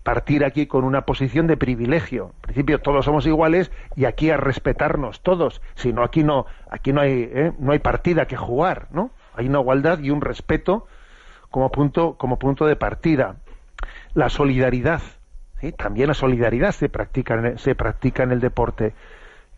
partir 0.05 0.43
aquí 0.43 0.67
con 0.67 0.85
una 0.85 1.03
posición 1.03 1.47
de 1.47 1.59
privilegio. 1.59 2.33
En 2.37 2.41
principio 2.41 2.81
todos 2.81 3.05
somos 3.05 3.27
iguales 3.27 3.71
y 3.95 4.07
aquí 4.07 4.31
a 4.31 4.39
respetarnos 4.39 5.21
todos. 5.21 5.61
Si 5.75 5.93
no, 5.93 6.03
aquí 6.03 6.25
no, 6.25 6.47
aquí 6.71 6.95
no 6.95 7.03
hay, 7.03 7.31
¿eh? 7.31 7.53
no 7.59 7.73
hay 7.73 7.79
partida 7.79 8.25
que 8.25 8.37
jugar, 8.37 8.89
¿no? 8.91 9.11
Hay 9.35 9.49
una 9.49 9.61
igualdad 9.61 9.99
y 9.99 10.11
un 10.11 10.23
respeto 10.23 10.87
como 11.51 11.71
punto, 11.71 12.15
como 12.15 12.39
punto 12.39 12.65
de 12.65 12.77
partida 12.77 13.37
la 14.15 14.29
solidaridad. 14.29 15.03
También 15.77 16.09
la 16.09 16.15
solidaridad 16.15 16.73
se 16.73 16.89
practica, 16.89 17.35
en, 17.35 17.59
se 17.59 17.75
practica 17.75 18.23
en 18.23 18.33
el 18.33 18.41
deporte. 18.41 18.95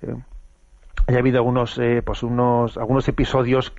Eh, 0.03 0.15
ha 1.09 1.19
habido 1.19 1.39
algunos, 1.39 1.79
eh, 1.79 2.03
pues 2.05 2.23
unos, 2.23 2.77
algunos 2.79 3.07
episodios 3.09 3.73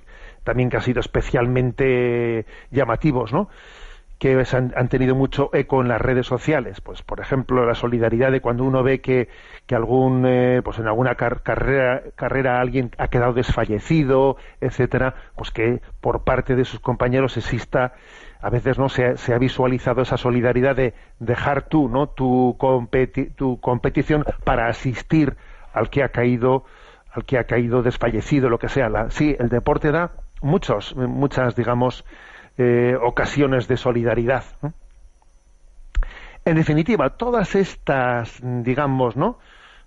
también 0.44 0.70
que 0.70 0.76
han 0.76 0.82
sido 0.82 1.00
especialmente 1.00 2.46
llamativos, 2.70 3.32
¿no? 3.32 3.48
que 4.22 4.40
han, 4.52 4.88
tenido 4.88 5.16
mucho 5.16 5.50
eco 5.52 5.80
en 5.80 5.88
las 5.88 6.00
redes 6.00 6.28
sociales. 6.28 6.80
Pues, 6.80 7.02
por 7.02 7.18
ejemplo, 7.18 7.66
la 7.66 7.74
solidaridad 7.74 8.30
de 8.30 8.40
cuando 8.40 8.62
uno 8.62 8.84
ve 8.84 9.00
que, 9.00 9.28
que 9.66 9.74
algún, 9.74 10.24
eh, 10.24 10.62
pues 10.62 10.78
en 10.78 10.86
alguna 10.86 11.16
carrera, 11.16 12.04
carrera 12.14 12.60
alguien 12.60 12.92
ha 12.98 13.08
quedado 13.08 13.32
desfallecido, 13.32 14.36
etcétera, 14.60 15.16
pues 15.34 15.50
que 15.50 15.80
por 16.00 16.22
parte 16.22 16.54
de 16.54 16.64
sus 16.64 16.78
compañeros 16.78 17.36
exista, 17.36 17.94
a 18.42 18.50
veces 18.50 18.76
no 18.76 18.88
se, 18.88 19.14
ha 19.32 19.38
visualizado 19.38 20.02
esa 20.02 20.16
solidaridad 20.16 20.74
de 20.74 20.94
dejar 21.20 21.62
tú, 21.62 21.88
¿no? 21.88 22.08
Tu, 22.08 22.58
tu 23.36 23.60
competición 23.60 24.24
para 24.44 24.66
asistir 24.66 25.36
al 25.72 25.90
que 25.90 26.02
ha 26.02 26.08
caído, 26.08 26.64
al 27.12 27.24
que 27.24 27.38
ha 27.38 27.44
caído 27.44 27.82
desfallecido, 27.82 28.50
lo 28.50 28.58
que 28.58 28.68
sea. 28.68 28.90
Sí, 29.10 29.36
el 29.38 29.48
deporte 29.48 29.92
da 29.92 30.10
muchos, 30.42 30.96
muchas, 30.96 31.54
digamos, 31.54 32.04
eh, 32.58 32.96
ocasiones 33.00 33.68
de 33.68 33.76
solidaridad. 33.76 34.44
En 36.44 36.56
definitiva, 36.56 37.10
todas 37.10 37.54
estas, 37.54 38.40
digamos, 38.42 39.16
¿no? 39.16 39.38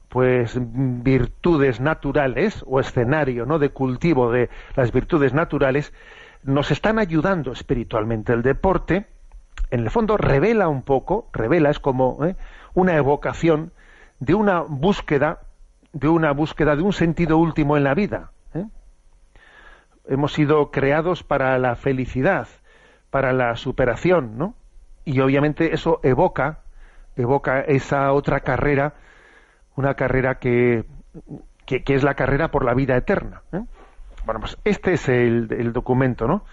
Pues 0.07 0.57
virtudes 0.57 1.81
naturales 1.81 2.63
o 2.65 2.79
escenario, 2.79 3.45
¿no? 3.45 3.59
De 3.59 3.69
cultivo 3.69 4.31
de 4.31 4.49
las 4.77 4.93
virtudes 4.93 5.33
naturales 5.33 5.91
nos 6.45 6.71
están 6.71 6.99
ayudando 6.99 7.51
espiritualmente. 7.51 8.33
El 8.33 8.41
deporte, 8.41 9.07
en 9.71 9.81
el 9.81 9.91
fondo, 9.91 10.17
revela 10.17 10.69
un 10.69 10.83
poco, 10.83 11.29
revela, 11.33 11.69
es 11.69 11.79
como 11.79 12.23
¿eh? 12.25 12.35
una 12.73 12.95
evocación 12.95 13.71
de 14.19 14.33
una 14.33 14.61
búsqueda, 14.61 15.39
de 15.91 16.07
una 16.07 16.31
búsqueda 16.31 16.75
de 16.75 16.81
un 16.83 16.93
sentido 16.93 17.37
último 17.37 17.75
en 17.75 17.83
la 17.83 17.93
vida 17.93 18.31
hemos 20.07 20.33
sido 20.33 20.71
creados 20.71 21.23
para 21.23 21.57
la 21.57 21.75
felicidad, 21.75 22.47
para 23.09 23.33
la 23.33 23.55
superación, 23.55 24.37
¿no? 24.37 24.55
Y 25.03 25.19
obviamente 25.19 25.73
eso 25.73 25.99
evoca, 26.03 26.59
evoca 27.15 27.61
esa 27.61 28.11
otra 28.13 28.39
carrera, 28.41 28.93
una 29.75 29.93
carrera 29.93 30.39
que, 30.39 30.85
que, 31.65 31.83
es 31.87 32.03
la 32.03 32.15
carrera 32.15 32.49
por 32.49 32.65
la 32.65 32.73
vida 32.73 32.95
eterna. 32.97 33.41
¿eh? 33.51 33.61
Bueno, 34.25 34.39
pues 34.39 34.57
este 34.63 34.93
es 34.93 35.07
el, 35.07 35.71
documento, 35.71 36.27
¿no? 36.27 36.43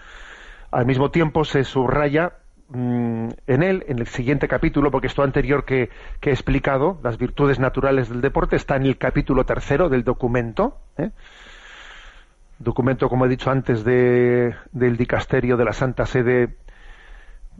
Al 0.71 0.85
mismo 0.85 1.11
tiempo 1.11 1.43
se 1.43 1.63
subraya 1.63 2.33
mm, 2.69 3.29
en 3.47 3.63
él, 3.63 3.83
en 3.87 3.99
el 3.99 4.07
siguiente 4.07 4.47
capítulo, 4.47 4.91
porque 4.91 5.07
esto 5.07 5.23
anterior 5.23 5.65
que, 5.65 5.89
he 6.21 6.29
explicado, 6.29 6.99
las 7.03 7.17
virtudes 7.17 7.59
naturales 7.59 8.09
del 8.09 8.21
deporte, 8.21 8.55
está 8.55 8.75
en 8.75 8.85
el 8.85 8.97
capítulo 8.97 9.45
tercero 9.45 9.89
del 9.89 10.03
documento. 10.03 10.77
¿eh? 10.97 11.11
documento, 12.59 13.09
como 13.09 13.25
he 13.25 13.29
dicho 13.29 13.49
antes, 13.49 13.83
de, 13.83 14.55
del 14.71 14.97
dicasterio 14.97 15.57
de 15.57 15.65
la 15.65 15.73
Santa 15.73 16.05
Sede 16.05 16.55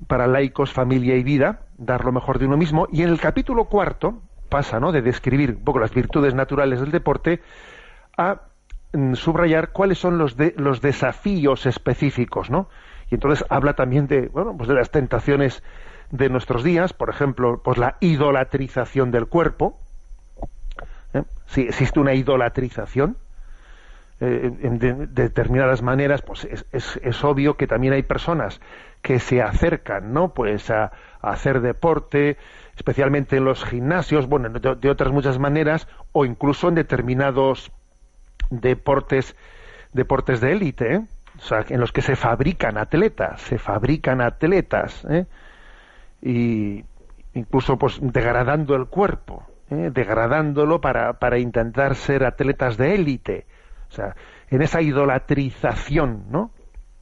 para 0.07 0.27
laicos, 0.27 0.71
familia 0.71 1.15
y 1.15 1.23
vida, 1.23 1.61
dar 1.77 2.05
lo 2.05 2.11
mejor 2.11 2.39
de 2.39 2.45
uno 2.45 2.57
mismo, 2.57 2.87
y 2.91 3.01
en 3.01 3.09
el 3.09 3.19
capítulo 3.19 3.65
cuarto 3.65 4.21
pasa, 4.49 4.79
¿no?, 4.79 4.91
de 4.91 5.01
describir 5.01 5.51
un 5.51 5.63
poco 5.63 5.79
las 5.79 5.93
virtudes 5.93 6.35
naturales 6.35 6.79
del 6.79 6.91
deporte 6.91 7.41
a 8.17 8.41
subrayar 9.15 9.71
cuáles 9.71 9.97
son 9.97 10.17
los, 10.17 10.37
de, 10.37 10.53
los 10.57 10.81
desafíos 10.81 11.65
específicos, 11.65 12.49
¿no? 12.49 12.69
Y 13.09 13.15
entonces 13.15 13.45
habla 13.49 13.73
también 13.73 14.07
de, 14.07 14.27
bueno, 14.27 14.55
pues 14.57 14.69
de 14.69 14.75
las 14.75 14.91
tentaciones 14.91 15.63
de 16.11 16.29
nuestros 16.29 16.63
días, 16.63 16.93
por 16.93 17.09
ejemplo, 17.09 17.61
pues 17.63 17.77
la 17.77 17.97
idolatrización 17.99 19.11
del 19.11 19.27
cuerpo. 19.27 19.79
¿eh? 21.13 21.23
Si 21.47 21.61
existe 21.61 21.99
una 21.99 22.13
idolatrización, 22.13 23.17
eh, 24.19 24.51
en 24.61 24.79
determinadas 25.13 25.81
maneras, 25.81 26.21
pues 26.21 26.47
es, 26.71 27.23
obvio 27.23 27.57
que 27.57 27.67
también 27.67 27.93
hay 27.93 28.03
personas 28.03 28.61
que 29.01 29.19
se 29.19 29.41
acercan, 29.41 30.13
¿no? 30.13 30.33
Pues 30.33 30.69
a, 30.69 30.91
hacer 31.19 31.61
deporte, 31.61 32.37
especialmente 32.77 33.37
en 33.37 33.45
los 33.45 33.65
gimnasios, 33.65 34.27
bueno, 34.27 34.49
de, 34.49 34.89
otras 34.89 35.11
muchas 35.11 35.39
maneras, 35.39 35.87
o 36.11 36.25
incluso 36.25 36.69
en 36.69 36.75
determinados 36.75 37.71
deportes, 38.49 39.35
deportes 39.93 40.41
de 40.41 40.51
élite, 40.51 40.95
¿eh? 40.95 41.01
o 41.37 41.41
sea, 41.41 41.65
en 41.69 41.79
los 41.79 41.91
que 41.91 42.01
se 42.01 42.15
fabrican 42.15 42.77
atletas, 42.77 43.41
se 43.41 43.57
fabrican 43.57 44.21
atletas, 44.21 45.05
¿eh? 45.09 45.25
y 46.21 46.83
incluso 47.33 47.77
pues 47.77 47.99
degradando 48.01 48.75
el 48.75 48.87
cuerpo, 48.87 49.45
¿eh? 49.69 49.91
degradándolo 49.93 50.81
para, 50.81 51.13
para 51.13 51.39
intentar 51.39 51.95
ser 51.95 52.23
atletas 52.25 52.77
de 52.77 52.95
élite 52.95 53.45
o 53.93 53.95
sea, 53.95 54.15
en 54.49 54.63
esa 54.63 54.81
idolatrización 54.81 56.25
¿no? 56.31 56.49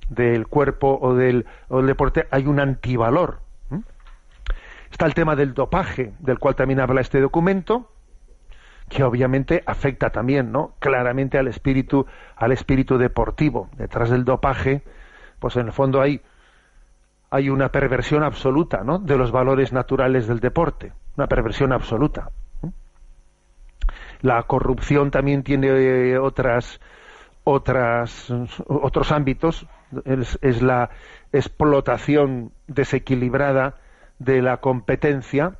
del 0.09 0.47
cuerpo 0.47 0.99
o 1.01 1.15
del, 1.15 1.45
deporte 1.69 2.27
hay 2.31 2.45
un 2.47 2.59
antivalor. 2.59 3.39
Está 4.91 5.05
el 5.05 5.13
tema 5.13 5.37
del 5.37 5.53
dopaje, 5.53 6.11
del 6.19 6.37
cual 6.37 6.55
también 6.55 6.81
habla 6.81 6.99
este 6.99 7.21
documento, 7.21 7.90
que 8.91 9.03
obviamente 9.03 9.63
afecta 9.65 10.09
también, 10.09 10.51
¿no? 10.51 10.73
Claramente 10.79 11.37
al 11.37 11.47
espíritu, 11.47 12.05
al 12.35 12.51
espíritu 12.51 12.97
deportivo. 12.97 13.69
Detrás 13.77 14.09
del 14.09 14.25
dopaje, 14.25 14.83
pues 15.39 15.55
en 15.55 15.67
el 15.67 15.71
fondo 15.71 16.01
hay, 16.01 16.19
hay 17.29 17.49
una 17.49 17.69
perversión 17.69 18.21
absoluta, 18.23 18.83
¿no? 18.83 18.99
De 18.99 19.17
los 19.17 19.31
valores 19.31 19.71
naturales 19.71 20.27
del 20.27 20.41
deporte, 20.41 20.91
una 21.15 21.27
perversión 21.27 21.71
absoluta. 21.71 22.31
La 24.21 24.43
corrupción 24.43 25.09
también 25.09 25.43
tiene 25.43 25.67
eh, 25.69 26.17
otras, 26.19 26.81
otras, 27.45 28.29
otros 28.67 29.13
ámbitos. 29.13 29.67
Es, 30.03 30.61
la 30.61 30.89
explotación 31.31 32.51
desequilibrada 32.67 33.75
de 34.19 34.41
la 34.41 34.57
competencia, 34.57 35.53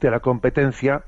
de 0.00 0.10
la 0.10 0.20
competencia, 0.20 1.04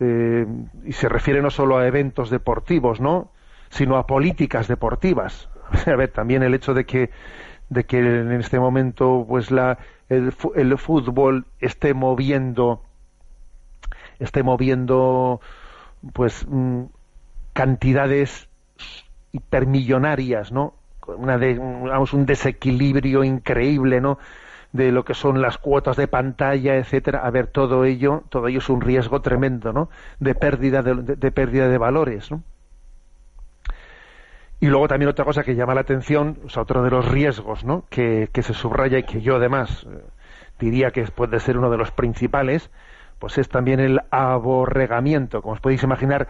eh, 0.00 0.46
y 0.84 0.92
se 0.92 1.08
refiere 1.08 1.42
no 1.42 1.50
solo 1.50 1.78
a 1.78 1.86
eventos 1.86 2.30
deportivos, 2.30 3.00
¿no? 3.00 3.30
sino 3.70 3.96
a 3.96 4.06
políticas 4.06 4.68
deportivas. 4.68 5.48
A 5.86 5.96
ver, 5.96 6.08
también 6.10 6.42
el 6.42 6.54
hecho 6.54 6.74
de 6.74 6.84
que 6.84 7.10
de 7.68 7.84
que 7.84 7.98
en 7.98 8.32
este 8.32 8.58
momento 8.58 9.24
pues 9.28 9.52
la 9.52 9.78
el, 10.08 10.34
el 10.56 10.76
fútbol 10.76 11.46
esté 11.60 11.94
moviendo 11.94 12.82
esté 14.18 14.42
moviendo 14.42 15.40
pues 16.12 16.44
mm, 16.48 16.82
cantidades 17.52 18.48
hipermillonarias, 19.32 20.50
¿no? 20.50 20.74
Una 21.06 21.38
de, 21.38 21.54
vamos, 21.58 22.12
un 22.12 22.26
desequilibrio 22.26 23.24
increíble, 23.24 24.00
¿no? 24.00 24.18
De 24.72 24.92
lo 24.92 25.04
que 25.04 25.14
son 25.14 25.42
las 25.42 25.58
cuotas 25.58 25.96
de 25.96 26.06
pantalla, 26.06 26.76
etcétera, 26.76 27.20
a 27.24 27.30
ver 27.30 27.48
todo 27.48 27.84
ello, 27.84 28.22
todo 28.28 28.48
ello 28.48 28.58
es 28.58 28.68
un 28.68 28.80
riesgo 28.80 29.20
tremendo, 29.20 29.72
¿no? 29.72 29.90
De 30.20 30.34
pérdida 30.34 30.82
de, 30.82 31.32
pérdida 31.32 31.68
de 31.68 31.78
valores, 31.78 32.30
¿no? 32.30 32.42
Y 34.60 34.66
luego 34.66 34.88
también 34.88 35.08
otra 35.08 35.24
cosa 35.24 35.42
que 35.42 35.54
llama 35.54 35.74
la 35.74 35.80
atención, 35.80 36.38
o 36.44 36.50
sea, 36.50 36.62
otro 36.62 36.82
de 36.82 36.90
los 36.90 37.08
riesgos, 37.08 37.64
¿no? 37.64 37.84
Que, 37.88 38.28
que 38.32 38.42
se 38.42 38.52
subraya 38.52 38.98
y 38.98 39.04
que 39.04 39.22
yo 39.22 39.36
además 39.36 39.86
eh, 39.90 40.02
diría 40.58 40.90
que 40.90 41.02
puede 41.04 41.40
ser 41.40 41.56
uno 41.56 41.70
de 41.70 41.78
los 41.78 41.90
principales, 41.90 42.70
pues 43.18 43.38
es 43.38 43.48
también 43.48 43.80
el 43.80 44.00
aborregamiento. 44.10 45.42
Como 45.42 45.54
os 45.54 45.60
podéis 45.60 45.82
imaginar, 45.82 46.28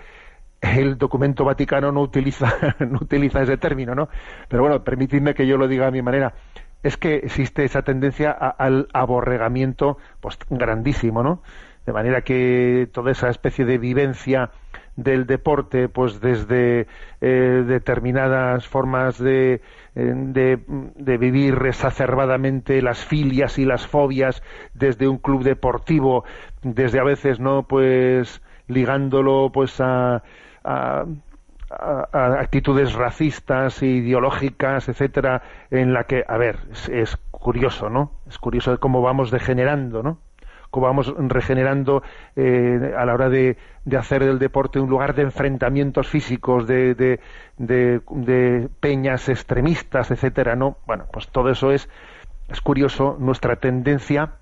el 0.60 0.98
documento 0.98 1.44
vaticano 1.44 1.92
no 1.92 2.00
utiliza, 2.00 2.76
no 2.80 2.98
utiliza 3.00 3.42
ese 3.42 3.56
término, 3.56 3.94
¿no? 3.94 4.08
Pero 4.48 4.62
bueno, 4.62 4.82
permitidme 4.84 5.34
que 5.34 5.46
yo 5.46 5.56
lo 5.56 5.68
diga 5.68 5.88
a 5.88 5.90
mi 5.90 6.02
manera. 6.02 6.34
Es 6.82 6.96
que 6.96 7.16
existe 7.16 7.64
esa 7.64 7.82
tendencia 7.82 8.30
al 8.30 8.88
aborregamiento 8.92 9.98
pues, 10.20 10.38
grandísimo, 10.48 11.22
¿no? 11.22 11.42
De 11.86 11.92
manera 11.92 12.22
que 12.22 12.88
toda 12.92 13.12
esa 13.12 13.28
especie 13.28 13.64
de 13.64 13.78
vivencia 13.78 14.50
del 14.96 15.26
deporte, 15.26 15.88
pues 15.88 16.20
desde 16.20 16.86
eh, 17.20 17.64
determinadas 17.66 18.66
formas 18.66 19.18
de, 19.18 19.54
eh, 19.54 19.60
de, 19.94 20.58
de, 20.66 21.18
vivir 21.18 21.58
exacerbadamente 21.64 22.82
las 22.82 23.04
filias 23.04 23.58
y 23.58 23.64
las 23.64 23.86
fobias, 23.86 24.42
desde 24.74 25.08
un 25.08 25.18
club 25.18 25.42
deportivo, 25.42 26.24
desde 26.62 27.00
a 27.00 27.04
veces, 27.04 27.40
¿no? 27.40 27.62
Pues 27.62 28.42
ligándolo 28.68 29.50
pues 29.52 29.80
a 29.80 30.22
a, 30.64 31.04
actitudes 31.70 32.94
racistas, 32.94 33.82
ideológicas, 33.82 34.88
etcétera, 34.88 35.42
en 35.70 35.92
la 35.92 36.04
que, 36.04 36.24
a 36.26 36.36
ver, 36.36 36.58
es, 36.90 37.16
curioso, 37.30 37.88
¿no? 37.88 38.12
Es 38.28 38.38
curioso 38.38 38.78
cómo 38.80 39.00
vamos 39.02 39.30
degenerando, 39.30 40.02
¿no? 40.02 40.18
Cómo 40.70 40.86
vamos 40.86 41.12
regenerando 41.16 42.02
eh, 42.36 42.94
a 42.96 43.04
la 43.04 43.14
hora 43.14 43.28
de, 43.28 43.56
hacer 43.96 44.24
del 44.24 44.38
deporte 44.38 44.78
un 44.78 44.90
lugar 44.90 45.14
de 45.14 45.22
enfrentamientos 45.22 46.08
físicos, 46.08 46.66
de, 46.66 46.94
de, 46.94 47.20
de, 47.56 48.68
peñas 48.80 49.28
extremistas, 49.28 50.10
etcétera, 50.10 50.56
¿no? 50.56 50.76
Bueno, 50.86 51.06
pues 51.12 51.28
todo 51.28 51.50
eso 51.50 51.72
es, 51.72 51.88
es 52.48 52.60
curioso, 52.60 53.16
nuestra 53.18 53.56
tendencia 53.56 54.32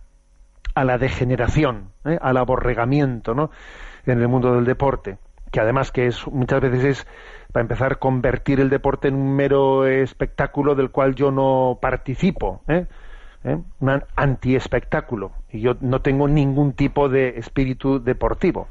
a 0.75 0.85
la 0.85 0.99
degeneración, 0.99 1.93
¿eh? 2.05 2.19
al 2.21 2.37
aborregamiento, 2.37 3.35
¿no? 3.35 3.51
En 4.07 4.21
el 4.21 4.29
mundo 4.29 4.55
del 4.55 4.65
deporte 4.65 5.19
que 5.51 5.61
además 5.61 5.93
que 5.93 6.07
es 6.07 6.27
muchas 6.27 6.61
veces 6.61 6.85
es 6.85 7.07
para 7.53 7.63
empezar 7.63 7.99
convertir 7.99 8.61
el 8.61 8.71
deporte 8.71 9.09
en 9.09 9.15
un 9.15 9.35
mero 9.35 9.87
espectáculo 9.87 10.75
del 10.75 10.91
cual 10.91 11.15
yo 11.15 11.31
no 11.31 11.79
participo 11.81 12.63
¿eh? 12.69 12.87
¿eh? 13.45 13.59
un 13.81 14.03
anti-espectáculo. 14.17 15.33
Y 15.51 15.61
yo 15.61 15.77
no 15.81 16.03
tengo 16.03 16.29
ningún 16.29 16.73
tipo 16.73 17.09
de 17.09 17.39
espíritu 17.39 18.03
deportivo. 18.03 18.69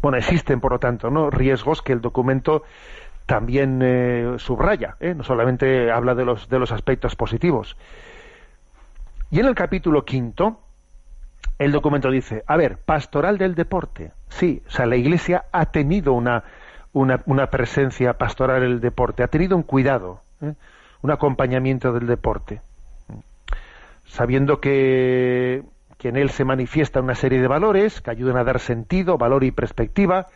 Bueno, 0.00 0.16
existen, 0.18 0.60
por 0.60 0.72
lo 0.72 0.78
tanto, 0.78 1.10
¿no? 1.10 1.30
riesgos 1.30 1.82
que 1.82 1.92
el 1.92 2.00
documento 2.00 2.62
también 3.26 3.80
eh, 3.82 4.34
subraya, 4.38 4.96
¿eh? 5.00 5.14
no 5.14 5.24
solamente 5.24 5.90
habla 5.90 6.14
de 6.14 6.24
los, 6.24 6.48
de 6.48 6.58
los 6.58 6.72
aspectos 6.72 7.16
positivos. 7.16 7.76
Y 9.30 9.40
en 9.40 9.46
el 9.46 9.54
capítulo 9.54 10.04
quinto, 10.04 10.60
el 11.58 11.72
documento 11.72 12.10
dice, 12.10 12.44
a 12.46 12.56
ver, 12.56 12.78
pastoral 12.78 13.38
del 13.38 13.54
deporte. 13.54 14.12
Sí, 14.28 14.62
o 14.66 14.70
sea, 14.70 14.86
la 14.86 14.96
Iglesia 14.96 15.44
ha 15.52 15.66
tenido 15.66 16.12
una, 16.12 16.44
una, 16.92 17.50
presencia 17.50 18.14
pastoral 18.14 18.62
en 18.62 18.70
el 18.72 18.80
deporte, 18.80 19.22
ha 19.22 19.28
tenido 19.28 19.56
un 19.56 19.62
cuidado, 19.62 20.20
¿eh? 20.40 20.54
un 21.02 21.10
acompañamiento 21.10 21.92
del 21.92 22.06
deporte, 22.06 22.60
sabiendo 24.04 24.60
que, 24.60 25.62
que 25.96 26.08
en 26.08 26.16
él 26.16 26.30
se 26.30 26.44
manifiesta 26.44 27.00
una 27.00 27.14
serie 27.14 27.40
de 27.40 27.48
valores 27.48 28.00
que 28.00 28.10
ayudan 28.10 28.36
a 28.36 28.44
dar 28.44 28.60
sentido, 28.60 29.18
valor 29.18 29.44
y 29.44 29.50
perspectiva 29.50 30.26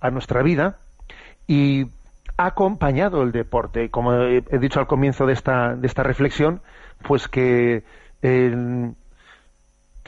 a 0.00 0.10
nuestra 0.10 0.42
vida 0.42 0.76
y 1.46 1.86
ha 2.36 2.46
acompañado 2.46 3.22
el 3.22 3.32
deporte, 3.32 3.90
como 3.90 4.14
he 4.14 4.58
dicho 4.60 4.78
al 4.78 4.86
comienzo 4.86 5.26
de 5.26 5.32
esta, 5.32 5.74
de 5.74 5.86
esta 5.88 6.04
reflexión, 6.04 6.60
pues 7.02 7.26
que 7.26 7.82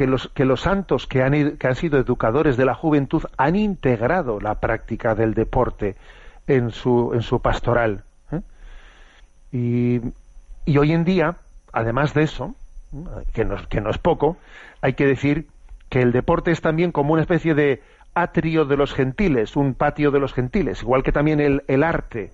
que 0.01 0.07
los, 0.07 0.29
que 0.29 0.47
los 0.47 0.63
santos 0.63 1.07
que 1.07 1.23
han, 1.23 1.59
que 1.59 1.67
han 1.67 1.75
sido 1.75 1.99
educadores 1.99 2.57
de 2.57 2.65
la 2.65 2.73
juventud 2.73 3.23
han 3.37 3.55
integrado 3.55 4.41
la 4.41 4.59
práctica 4.59 5.15
del 5.15 5.35
deporte 5.35 5.95
en 6.47 6.71
su, 6.71 7.13
en 7.13 7.21
su 7.21 7.43
pastoral. 7.43 8.05
¿eh? 8.33 8.41
Y, 9.53 10.01
y, 10.65 10.79
hoy 10.79 10.93
en 10.93 11.05
día, 11.05 11.37
además 11.71 12.15
de 12.15 12.23
eso, 12.23 12.55
que 13.35 13.45
no, 13.45 13.57
que 13.69 13.83
no 13.83 13.91
es 13.91 13.99
poco, 13.99 14.39
hay 14.81 14.95
que 14.95 15.05
decir 15.05 15.49
que 15.91 16.01
el 16.01 16.13
deporte 16.13 16.51
es 16.51 16.63
también 16.63 16.93
como 16.93 17.13
una 17.13 17.21
especie 17.21 17.55
de 17.55 17.83
atrio 18.15 18.65
de 18.65 18.79
los 18.79 18.95
gentiles, 18.95 19.55
un 19.55 19.75
patio 19.75 20.13
de 20.13 20.21
los 20.21 20.33
gentiles, 20.33 20.81
igual 20.81 21.03
que 21.03 21.13
también 21.13 21.41
el, 21.41 21.63
el 21.69 21.83
arte 21.83 22.31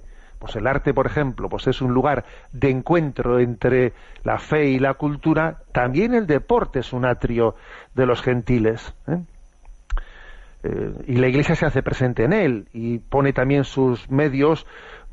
pues 0.46 0.54
el 0.54 0.68
arte, 0.68 0.94
por 0.94 1.06
ejemplo, 1.06 1.48
pues 1.48 1.66
es 1.66 1.82
un 1.82 1.92
lugar 1.92 2.24
de 2.52 2.70
encuentro 2.70 3.40
entre 3.40 3.94
la 4.22 4.38
fe 4.38 4.66
y 4.66 4.78
la 4.78 4.94
cultura, 4.94 5.58
también 5.72 6.14
el 6.14 6.28
deporte 6.28 6.78
es 6.78 6.92
un 6.92 7.04
atrio 7.04 7.56
de 7.96 8.06
los 8.06 8.22
gentiles. 8.22 8.94
¿eh? 9.08 9.18
Eh, 10.62 10.92
y 11.08 11.16
la 11.16 11.26
Iglesia 11.26 11.56
se 11.56 11.66
hace 11.66 11.82
presente 11.82 12.22
en 12.22 12.32
él 12.32 12.68
y 12.72 12.98
pone 12.98 13.32
también 13.32 13.64
sus 13.64 14.08
medios, 14.08 14.68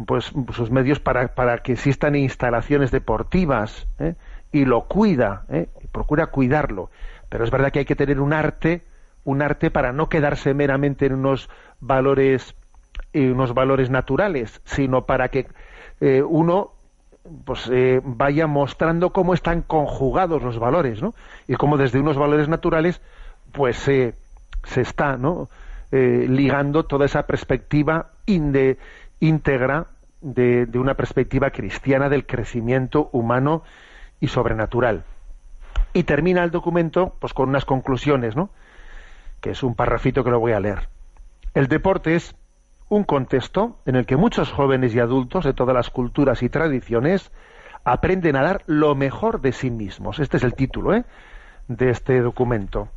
pues 0.05 0.31
sus 0.51 0.69
medios 0.69 0.99
para, 0.99 1.33
para 1.33 1.57
que 1.57 1.71
existan 1.71 2.15
instalaciones 2.15 2.91
deportivas 2.91 3.87
¿eh? 3.97 4.13
y 4.51 4.65
lo 4.65 4.81
cuida, 4.83 5.45
y 5.51 5.87
procura 5.87 6.27
cuidarlo. 6.27 6.91
Pero 7.29 7.43
es 7.43 7.49
verdad 7.49 7.71
que 7.71 7.79
hay 7.79 7.85
que 7.85 7.95
tener 7.95 8.21
un 8.21 8.33
arte, 8.33 8.83
un 9.23 9.41
arte 9.41 9.71
para 9.71 9.93
no 9.93 10.09
quedarse 10.09 10.53
meramente 10.53 11.07
en 11.07 11.15
unos 11.15 11.49
valores 11.79 12.55
unos 13.13 13.53
valores 13.53 13.89
naturales, 13.89 14.61
sino 14.65 15.05
para 15.05 15.29
que 15.29 15.47
eh, 16.01 16.21
uno 16.21 16.71
pues 17.45 17.69
eh, 17.71 18.01
vaya 18.03 18.47
mostrando 18.47 19.11
cómo 19.11 19.33
están 19.33 19.61
conjugados 19.61 20.43
los 20.43 20.59
valores, 20.59 21.01
¿no? 21.01 21.13
Y 21.47 21.55
cómo 21.55 21.77
desde 21.77 21.99
unos 21.99 22.17
valores 22.17 22.49
naturales, 22.49 23.01
pues 23.53 23.77
se 23.77 24.13
está, 24.75 25.15
¿no? 25.15 25.47
Eh, 25.91 26.25
ligando 26.27 26.85
toda 26.85 27.05
esa 27.05 27.27
perspectiva 27.27 28.09
íntegra 28.25 29.85
de, 30.21 30.65
de, 30.65 30.79
una 30.79 30.95
perspectiva 30.95 31.51
cristiana 31.51 32.09
del 32.09 32.25
crecimiento 32.25 33.09
humano 33.11 33.63
y 34.19 34.27
sobrenatural. 34.27 35.03
Y 35.93 36.03
termina 36.03 36.43
el 36.43 36.51
documento 36.51 37.15
pues 37.19 37.33
con 37.33 37.49
unas 37.49 37.63
conclusiones, 37.63 38.35
¿no? 38.35 38.49
Que 39.39 39.51
es 39.51 39.61
un 39.61 39.75
parrafito 39.75 40.23
que 40.23 40.31
lo 40.31 40.39
voy 40.39 40.53
a 40.53 40.59
leer. 40.59 40.89
El 41.53 41.67
deporte 41.67 42.15
es 42.15 42.35
un 42.89 43.03
contexto 43.03 43.77
en 43.85 43.95
el 43.95 44.05
que 44.05 44.17
muchos 44.17 44.51
jóvenes 44.51 44.93
y 44.93 44.99
adultos 44.99 45.45
de 45.45 45.53
todas 45.53 45.75
las 45.75 45.89
culturas 45.89 46.43
y 46.43 46.49
tradiciones 46.49 47.31
aprenden 47.83 48.35
a 48.35 48.43
dar 48.43 48.63
lo 48.65 48.95
mejor 48.95 49.41
de 49.41 49.51
sí 49.51 49.71
mismos. 49.71 50.19
Este 50.19 50.37
es 50.37 50.43
el 50.43 50.53
título 50.53 50.93
¿eh? 50.93 51.05
de 51.67 51.89
este 51.89 52.21
documento. 52.21 52.89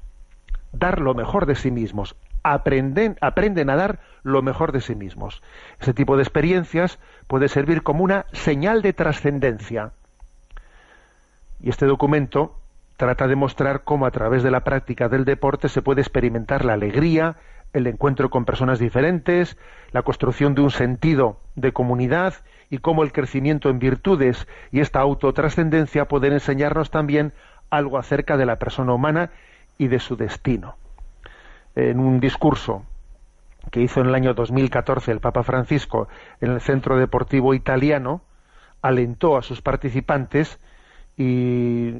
Dar 0.72 1.00
lo 1.00 1.14
mejor 1.14 1.46
de 1.46 1.54
sí 1.54 1.70
mismos. 1.70 2.16
Aprenden, 2.42 3.16
aprenden 3.20 3.70
a 3.70 3.76
dar 3.76 3.98
lo 4.22 4.42
mejor 4.42 4.72
de 4.72 4.80
sí 4.80 4.94
mismos. 4.94 5.42
Este 5.80 5.94
tipo 5.94 6.16
de 6.16 6.22
experiencias 6.22 6.98
puede 7.26 7.48
servir 7.48 7.82
como 7.82 8.04
una 8.04 8.26
señal 8.32 8.82
de 8.82 8.92
trascendencia. 8.92 9.92
Y 11.60 11.70
este 11.70 11.86
documento 11.86 12.56
trata 12.96 13.26
de 13.26 13.36
mostrar 13.36 13.82
cómo 13.82 14.06
a 14.06 14.10
través 14.10 14.42
de 14.42 14.50
la 14.50 14.60
práctica 14.60 15.08
del 15.08 15.24
deporte 15.24 15.68
se 15.68 15.82
puede 15.82 16.00
experimentar 16.00 16.64
la 16.64 16.74
alegría, 16.74 17.36
el 17.76 17.86
encuentro 17.86 18.30
con 18.30 18.46
personas 18.46 18.78
diferentes, 18.78 19.58
la 19.92 20.02
construcción 20.02 20.54
de 20.54 20.62
un 20.62 20.70
sentido 20.70 21.38
de 21.56 21.72
comunidad 21.72 22.32
y 22.70 22.78
cómo 22.78 23.02
el 23.02 23.12
crecimiento 23.12 23.68
en 23.68 23.78
virtudes 23.78 24.48
y 24.72 24.80
esta 24.80 25.00
autotrascendencia 25.00 26.08
pueden 26.08 26.32
enseñarnos 26.32 26.90
también 26.90 27.34
algo 27.68 27.98
acerca 27.98 28.38
de 28.38 28.46
la 28.46 28.56
persona 28.56 28.94
humana 28.94 29.30
y 29.76 29.88
de 29.88 29.98
su 29.98 30.16
destino. 30.16 30.76
En 31.74 32.00
un 32.00 32.18
discurso 32.18 32.82
que 33.70 33.82
hizo 33.82 34.00
en 34.00 34.06
el 34.06 34.14
año 34.14 34.32
2014 34.32 35.12
el 35.12 35.20
Papa 35.20 35.42
Francisco 35.42 36.08
en 36.40 36.52
el 36.52 36.62
Centro 36.62 36.96
Deportivo 36.96 37.52
Italiano, 37.52 38.22
alentó 38.80 39.36
a 39.36 39.42
sus 39.42 39.60
participantes 39.60 40.58
y 41.18 41.96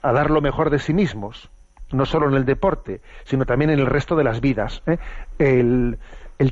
a 0.00 0.12
dar 0.12 0.30
lo 0.30 0.40
mejor 0.40 0.70
de 0.70 0.78
sí 0.78 0.94
mismos, 0.94 1.50
no 1.92 2.06
solo 2.06 2.28
en 2.28 2.34
el 2.34 2.44
deporte, 2.44 3.00
sino 3.24 3.46
también 3.46 3.70
en 3.70 3.78
el 3.78 3.86
resto 3.86 4.16
de 4.16 4.24
las 4.24 4.40
vidas. 4.40 4.82
¿eh? 4.86 4.98
El, 5.38 5.98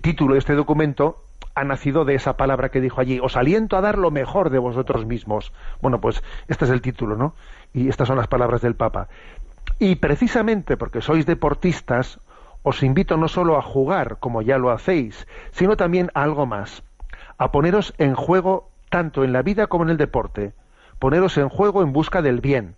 título 0.03 0.35
de 0.35 0.39
este 0.39 0.55
documento 0.55 1.23
ha 1.55 1.65
nacido 1.65 2.05
de 2.05 2.15
esa 2.15 2.37
palabra 2.37 2.69
que 2.69 2.81
dijo 2.81 3.01
allí, 3.01 3.19
os 3.21 3.37
aliento 3.37 3.77
a 3.77 3.81
dar 3.81 3.99
lo 3.99 4.11
mejor 4.11 4.51
de 4.51 4.59
vosotros 4.59 5.07
mismos. 5.07 5.53
Bueno, 5.81 6.01
pues 6.01 6.23
este 6.49 6.65
es 6.65 6.71
el 6.71 6.81
título, 6.81 7.17
¿no? 7.17 7.35
Y 7.75 7.89
estas 7.89 8.09
son 8.09 8.17
las 8.17 8.29
palabras 8.29 8.63
del 8.63 8.77
Papa. 8.77 9.09
Y 9.79 9.97
precisamente 9.97 10.77
porque 10.77 11.01
sois 11.01 11.27
deportistas, 11.27 12.21
os 12.63 12.83
invito 12.83 13.17
no 13.17 13.29
solo 13.29 13.57
a 13.57 13.63
jugar, 13.63 14.19
como 14.21 14.43
ya 14.43 14.59
lo 14.59 14.71
hacéis, 14.71 15.27
sino 15.51 15.77
también 15.77 16.11
a 16.15 16.23
algo 16.23 16.47
más, 16.47 16.83
a 17.39 17.51
poneros 17.51 17.95
en 17.99 18.15
juego 18.15 18.69
tanto 18.91 19.25
en 19.25 19.33
la 19.33 19.43
vida 19.43 19.69
como 19.69 19.85
en 19.85 19.91
el 19.91 19.97
deporte, 19.97 20.53
poneros 20.99 21.39
en 21.39 21.49
juego 21.49 21.83
en 21.83 21.93
busca 21.93 22.21
del 22.21 22.41
bien, 22.41 22.75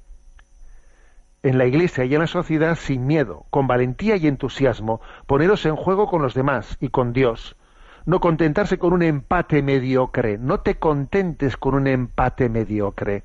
en 1.43 1.59
la 1.59 1.67
Iglesia 1.67 2.05
y 2.05 2.15
en 2.15 2.21
la 2.21 2.27
sociedad 2.27 2.77
sin 2.77 3.07
miedo, 3.07 3.47
con 3.51 3.67
valentía 3.67 4.17
y 4.17 4.27
entusiasmo, 4.27 5.01
poneros 5.27 5.67
en 5.67 5.77
juego 5.77 6.07
con 6.07 6.23
los 6.23 6.35
demás 6.35 6.77
y 6.81 6.89
con 6.89 7.13
Dios. 7.13 7.57
No 8.05 8.21
contentarse 8.21 8.79
con 8.79 8.93
un 8.93 9.03
empate 9.03 9.63
mediocre, 9.63 10.39
no 10.39 10.61
te 10.61 10.77
contentes 10.77 11.57
con 11.57 11.75
un 11.75 11.87
empate 11.87 12.49
mediocre. 12.49 13.25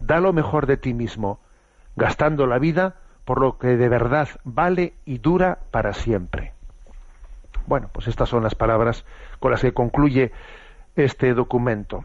Da 0.00 0.20
lo 0.20 0.32
mejor 0.32 0.66
de 0.66 0.76
ti 0.76 0.94
mismo, 0.94 1.40
gastando 1.96 2.46
la 2.46 2.58
vida 2.58 2.96
por 3.24 3.40
lo 3.40 3.58
que 3.58 3.76
de 3.76 3.88
verdad 3.88 4.28
vale 4.44 4.94
y 5.04 5.18
dura 5.18 5.60
para 5.70 5.94
siempre. 5.94 6.52
Bueno, 7.66 7.88
pues 7.92 8.08
estas 8.08 8.28
son 8.28 8.42
las 8.42 8.54
palabras 8.54 9.04
con 9.40 9.50
las 9.50 9.62
que 9.62 9.72
concluye 9.72 10.32
este 10.96 11.32
documento 11.32 12.04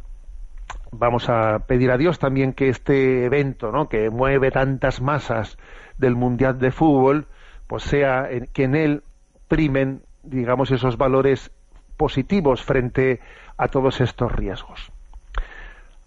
vamos 0.91 1.29
a 1.29 1.60
pedir 1.60 1.91
a 1.91 1.97
Dios 1.97 2.19
también 2.19 2.53
que 2.53 2.69
este 2.69 3.25
evento, 3.25 3.71
¿no? 3.71 3.88
que 3.88 4.10
mueve 4.10 4.51
tantas 4.51 5.01
masas 5.01 5.58
del 5.97 6.15
Mundial 6.15 6.60
de 6.60 6.71
Fútbol, 6.71 7.27
pues 7.67 7.84
sea 7.84 8.27
que 8.53 8.63
en 8.63 8.75
él 8.75 9.03
primen, 9.47 10.01
digamos, 10.23 10.71
esos 10.71 10.97
valores 10.97 11.51
positivos 11.97 12.63
frente 12.63 13.19
a 13.58 13.67
todos 13.67 13.99
estos 14.01 14.32
riesgos. 14.32 14.91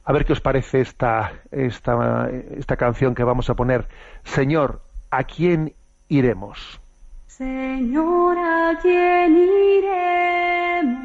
A 0.05 0.13
ver 0.13 0.25
qué 0.25 0.33
os 0.33 0.41
parece 0.41 0.81
esta, 0.81 1.33
esta, 1.51 2.29
esta 2.31 2.77
canción 2.77 3.15
que 3.15 3.23
vamos 3.23 3.51
a 3.51 3.55
poner. 3.55 3.87
Señor, 4.25 4.81
¿a 5.11 5.23
quién 5.25 5.75
iremos? 6.09 6.81
Señor, 7.27 8.37
¿a 8.39 8.79
quién 8.83 9.37
iremos? 9.37 11.03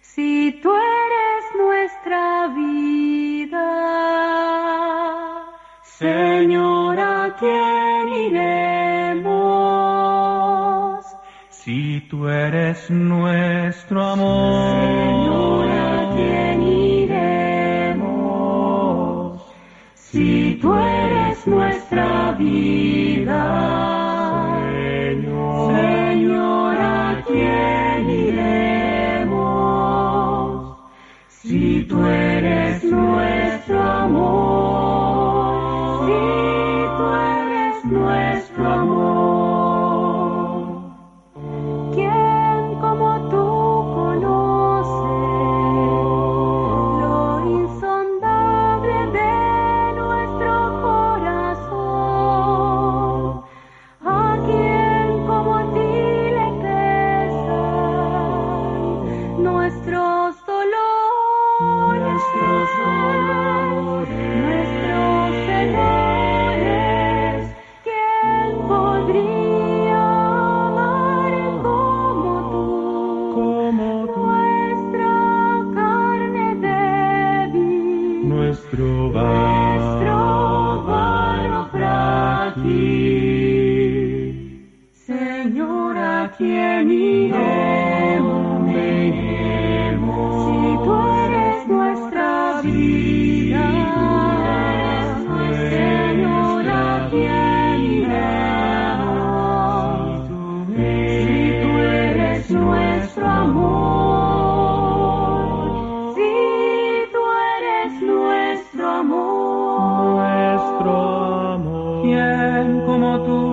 Si 0.00 0.60
tú 0.62 0.72
eres 0.72 1.13
nuestra 2.04 2.48
vida, 2.48 3.64
Señor, 5.82 7.00
¿a 7.00 7.34
quién 7.38 8.08
iremos? 8.08 9.24
Si 11.50 12.02
tú 12.10 12.28
eres 12.28 12.90
nuestro 12.90 14.04
amor, 14.04 14.82
Señor, 14.82 15.70
¿a 15.70 16.12
quién 16.14 16.62
iremos? 16.62 18.04
Si 19.94 20.58
tú 20.60 20.74
eres 20.74 21.46
nuestra 21.46 22.32
vida. 22.32 23.93
Tú 31.84 32.04
eres 32.06 32.84
nuestro 32.84 33.82
amor. 33.82 34.53
¿Quién 113.14 113.43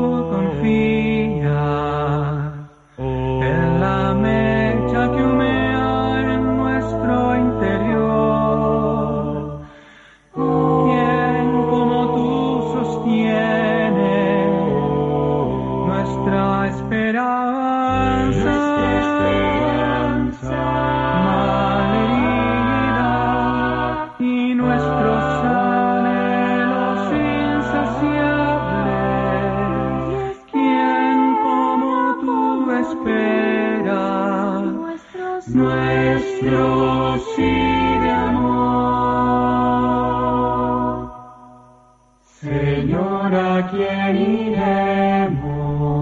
quién 44.12 44.54
iremos? 44.54 46.02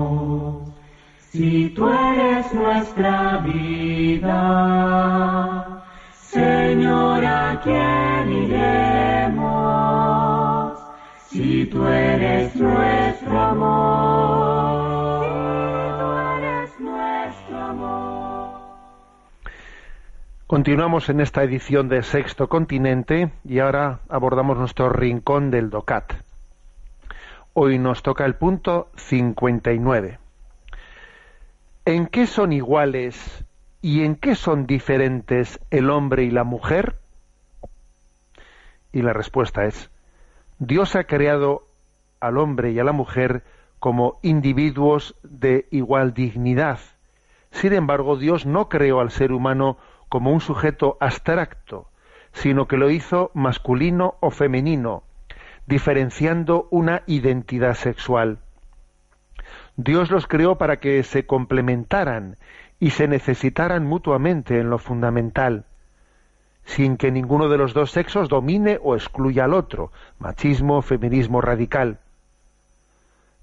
Si 1.31 1.69
tú 1.69 1.87
eres 1.87 2.53
nuestra 2.53 3.37
vida, 3.37 4.33
Señor, 6.13 7.25
¿a 7.25 7.59
quién 7.63 8.31
iremos? 8.31 9.39
Si 11.27 11.65
tú 11.67 11.85
eres 11.87 12.55
nuestro 12.55 13.39
amor, 13.39 15.23
si 15.23 15.29
tú 15.99 16.11
eres 16.17 16.79
nuestro 16.79 17.57
amor. 17.57 18.49
Continuamos 20.47 21.09
en 21.09 21.19
esta 21.19 21.43
edición 21.43 21.89
de 21.89 22.01
Sexto 22.01 22.49
Continente 22.49 23.29
y 23.45 23.59
ahora 23.59 23.99
abordamos 24.09 24.57
nuestro 24.57 24.89
rincón 24.89 25.51
del 25.51 25.69
DOCAT. 25.69 26.28
Hoy 27.61 27.77
nos 27.77 28.03
toca 28.03 28.23
el 28.23 28.35
punto 28.35 28.87
59. 28.95 30.17
¿En 31.83 32.07
qué 32.07 32.25
son 32.25 32.53
iguales 32.53 33.43
y 33.81 34.05
en 34.05 34.15
qué 34.15 34.35
son 34.35 34.65
diferentes 34.65 35.59
el 35.69 35.89
hombre 35.89 36.23
y 36.23 36.31
la 36.31 36.45
mujer? 36.45 36.99
Y 38.93 39.01
la 39.01 39.11
respuesta 39.11 39.65
es, 39.65 39.91
Dios 40.59 40.95
ha 40.95 41.03
creado 41.03 41.67
al 42.21 42.37
hombre 42.37 42.71
y 42.71 42.79
a 42.79 42.85
la 42.85 42.93
mujer 42.93 43.43
como 43.79 44.19
individuos 44.21 45.17
de 45.23 45.67
igual 45.69 46.13
dignidad. 46.13 46.79
Sin 47.51 47.73
embargo, 47.73 48.15
Dios 48.15 48.45
no 48.45 48.69
creó 48.69 49.01
al 49.01 49.11
ser 49.11 49.33
humano 49.33 49.75
como 50.07 50.31
un 50.31 50.39
sujeto 50.39 50.95
abstracto, 51.01 51.89
sino 52.31 52.69
que 52.69 52.77
lo 52.77 52.89
hizo 52.89 53.31
masculino 53.33 54.15
o 54.21 54.31
femenino, 54.31 55.03
diferenciando 55.69 56.67
una 56.71 57.03
identidad 57.05 57.75
sexual. 57.75 58.39
Dios 59.77 60.09
los 60.09 60.25
creó 60.25 60.57
para 60.57 60.79
que 60.79 61.03
se 61.03 61.27
complementaran 61.27 62.37
y 62.79 62.89
se 62.89 63.07
necesitaran 63.07 63.85
mutuamente 63.85 64.59
en 64.59 64.71
lo 64.71 64.79
fundamental, 64.79 65.65
sin 66.65 66.97
que 66.97 67.11
ninguno 67.11 67.49
de 67.49 67.59
los 67.59 67.75
dos 67.75 67.91
sexos 67.91 68.29
domine 68.29 68.79
o 68.81 68.95
excluya 68.95 69.45
al 69.45 69.53
otro, 69.53 69.91
machismo, 70.17 70.81
feminismo 70.81 71.39
radical. 71.39 71.99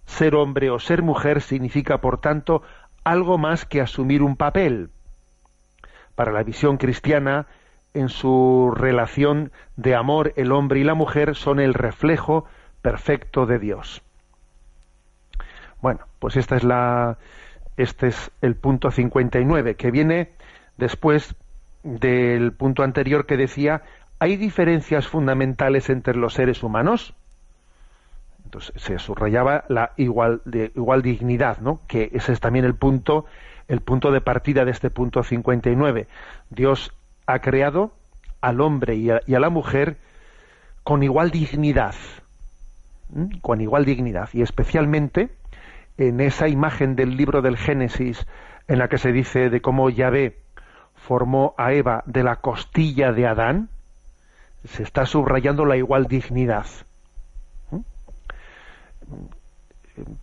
Ser 0.07 0.35
hombre 0.35 0.70
o 0.70 0.81
ser 0.81 1.03
mujer 1.03 1.41
significa, 1.41 2.01
por 2.01 2.18
tanto, 2.18 2.62
algo 3.05 3.39
más 3.39 3.64
que 3.64 3.81
asumir 3.81 4.24
un 4.24 4.35
papel. 4.35 4.91
Para 6.16 6.33
la 6.33 6.43
visión 6.43 6.77
cristiana, 6.77 7.47
en 7.97 8.09
su 8.09 8.72
relación 8.74 9.51
de 9.76 9.94
amor, 9.94 10.32
el 10.36 10.53
hombre 10.53 10.80
y 10.80 10.84
la 10.84 10.94
mujer 10.94 11.34
son 11.34 11.61
el 11.61 11.74
reflejo 11.74 12.44
perfecto 12.82 13.47
de 13.47 13.59
Dios. 13.59 14.03
Bueno, 15.80 16.01
pues 16.18 16.36
esta 16.36 16.57
es 16.57 16.64
la, 16.64 17.18
este 17.76 18.09
es 18.09 18.30
el 18.42 18.55
punto 18.55 18.90
59, 18.90 19.76
que 19.76 19.90
viene 19.90 20.30
después 20.76 21.34
del 21.82 22.53
punto 22.53 22.82
anterior 22.82 23.26
que 23.26 23.36
decía, 23.36 23.82
¿hay 24.18 24.36
diferencias 24.36 25.07
fundamentales 25.07 25.88
entre 25.90 26.16
los 26.16 26.34
seres 26.34 26.62
humanos? 26.62 27.14
Entonces 28.44 28.80
se 28.80 28.99
subrayaba 28.99 29.64
la 29.68 29.92
igual, 29.97 30.42
de, 30.44 30.72
igual 30.74 31.03
dignidad, 31.03 31.59
¿no? 31.59 31.80
Que 31.86 32.11
ese 32.12 32.32
es 32.32 32.40
también 32.40 32.64
el 32.64 32.74
punto, 32.74 33.26
el 33.68 33.80
punto 33.80 34.12
de 34.12 34.20
partida 34.20 34.64
de 34.64 34.70
este 34.70 34.90
punto 34.90 35.22
59. 35.22 36.07
Dios 36.51 36.92
ha 37.27 37.41
creado 37.41 37.93
al 38.41 38.61
hombre 38.61 38.97
y 38.97 39.11
a, 39.11 39.20
la 39.27 39.51
mujer 39.51 39.97
con 40.83 41.03
igual 41.03 41.31
dignidad, 41.31 41.95
con 43.41 43.61
igual 43.61 43.85
dignidad, 43.85 44.29
y 44.33 44.43
especialmente 44.43 45.31
en 45.99 46.20
esa 46.20 46.49
imagen 46.49 46.95
del 46.95 47.16
libro 47.16 47.43
del 47.43 47.57
Génesis 47.57 48.27
en 48.68 48.79
la 48.79 48.89
que 48.89 48.99
se 48.99 49.12
dice 49.12 49.51
de 49.51 49.61
cómo 49.61 49.91
Yahvé 49.91 50.39
formó 50.95 51.55
a 51.57 51.72
Eva 51.72 52.03
de 52.07 52.22
la 52.22 52.37
costilla 52.37 53.12
de 53.12 53.27
Adán, 53.27 53.68
se 54.64 54.83
está 54.83 55.07
subrayando 55.07 55.64
la 55.64 55.77
igual 55.77 56.07
dignidad. 56.07 56.66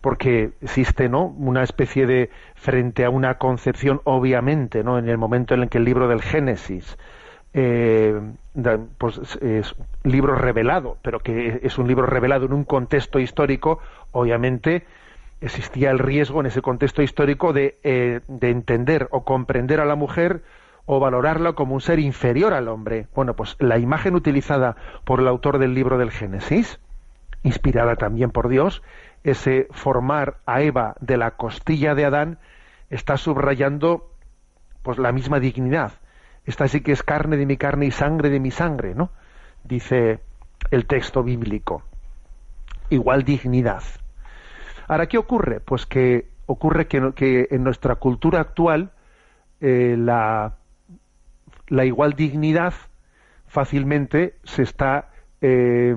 Porque 0.00 0.52
existe 0.60 1.08
¿no? 1.08 1.26
una 1.26 1.62
especie 1.62 2.06
de, 2.06 2.30
frente 2.54 3.04
a 3.04 3.10
una 3.10 3.38
concepción, 3.38 4.00
obviamente, 4.04 4.84
¿no? 4.84 4.98
en 4.98 5.08
el 5.08 5.18
momento 5.18 5.54
en 5.54 5.62
el 5.62 5.68
que 5.68 5.78
el 5.78 5.84
libro 5.84 6.08
del 6.08 6.22
Génesis 6.22 6.96
eh, 7.54 8.20
pues 8.98 9.38
es 9.40 9.74
libro 10.02 10.34
revelado, 10.34 10.98
pero 11.02 11.20
que 11.20 11.60
es 11.62 11.78
un 11.78 11.86
libro 11.86 12.06
revelado 12.06 12.46
en 12.46 12.52
un 12.52 12.64
contexto 12.64 13.20
histórico, 13.20 13.78
obviamente 14.10 14.84
existía 15.40 15.90
el 15.90 15.98
riesgo 15.98 16.40
en 16.40 16.46
ese 16.46 16.62
contexto 16.62 17.02
histórico 17.02 17.52
de, 17.52 17.78
eh, 17.84 18.20
de 18.26 18.50
entender 18.50 19.08
o 19.10 19.24
comprender 19.24 19.80
a 19.80 19.84
la 19.84 19.94
mujer 19.94 20.42
o 20.86 21.00
valorarla 21.00 21.52
como 21.52 21.74
un 21.74 21.80
ser 21.80 21.98
inferior 21.98 22.52
al 22.52 22.68
hombre. 22.68 23.06
Bueno, 23.14 23.34
pues 23.34 23.56
la 23.58 23.78
imagen 23.78 24.14
utilizada 24.14 24.76
por 25.04 25.20
el 25.20 25.28
autor 25.28 25.58
del 25.58 25.74
libro 25.74 25.96
del 25.96 26.10
Génesis, 26.10 26.80
inspirada 27.42 27.96
también 27.96 28.30
por 28.30 28.48
Dios, 28.48 28.82
ese 29.24 29.66
formar 29.72 30.36
a 30.46 30.60
Eva 30.60 30.94
de 31.00 31.16
la 31.16 31.32
costilla 31.32 31.94
de 31.94 32.04
Adán, 32.04 32.38
está 32.90 33.16
subrayando 33.16 34.12
pues 34.82 34.98
la 34.98 35.12
misma 35.12 35.40
dignidad. 35.40 35.92
Esta 36.44 36.68
sí 36.68 36.82
que 36.82 36.92
es 36.92 37.02
carne 37.02 37.38
de 37.38 37.46
mi 37.46 37.56
carne 37.56 37.86
y 37.86 37.90
sangre 37.90 38.28
de 38.28 38.38
mi 38.38 38.50
sangre, 38.50 38.94
¿no? 38.94 39.10
Dice 39.64 40.20
el 40.70 40.86
texto 40.86 41.22
bíblico. 41.22 41.82
Igual 42.90 43.24
dignidad. 43.24 43.82
Ahora, 44.86 45.06
¿qué 45.06 45.16
ocurre? 45.16 45.60
Pues 45.60 45.86
que 45.86 46.28
ocurre 46.46 46.86
que, 46.86 47.48
en 47.50 47.64
nuestra 47.64 47.94
cultura 47.94 48.40
actual 48.40 48.92
eh, 49.62 49.96
la, 49.98 50.56
la 51.68 51.84
igual 51.86 52.12
dignidad 52.12 52.74
fácilmente 53.46 54.36
se 54.44 54.62
está 54.62 55.08
eh, 55.40 55.96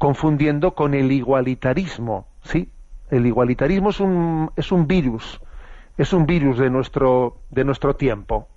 confundiendo 0.00 0.74
con 0.74 0.94
el 0.94 1.12
igualitarismo, 1.12 2.26
¿sí? 2.42 2.70
El 3.10 3.26
igualitarismo 3.26 3.90
es 3.90 4.00
un, 4.00 4.50
es 4.56 4.72
un 4.72 4.86
virus, 4.86 5.42
es 5.98 6.14
un 6.14 6.24
virus 6.24 6.56
de 6.56 6.70
nuestro, 6.70 7.36
de 7.50 7.64
nuestro 7.66 7.94
tiempo. 7.96 8.48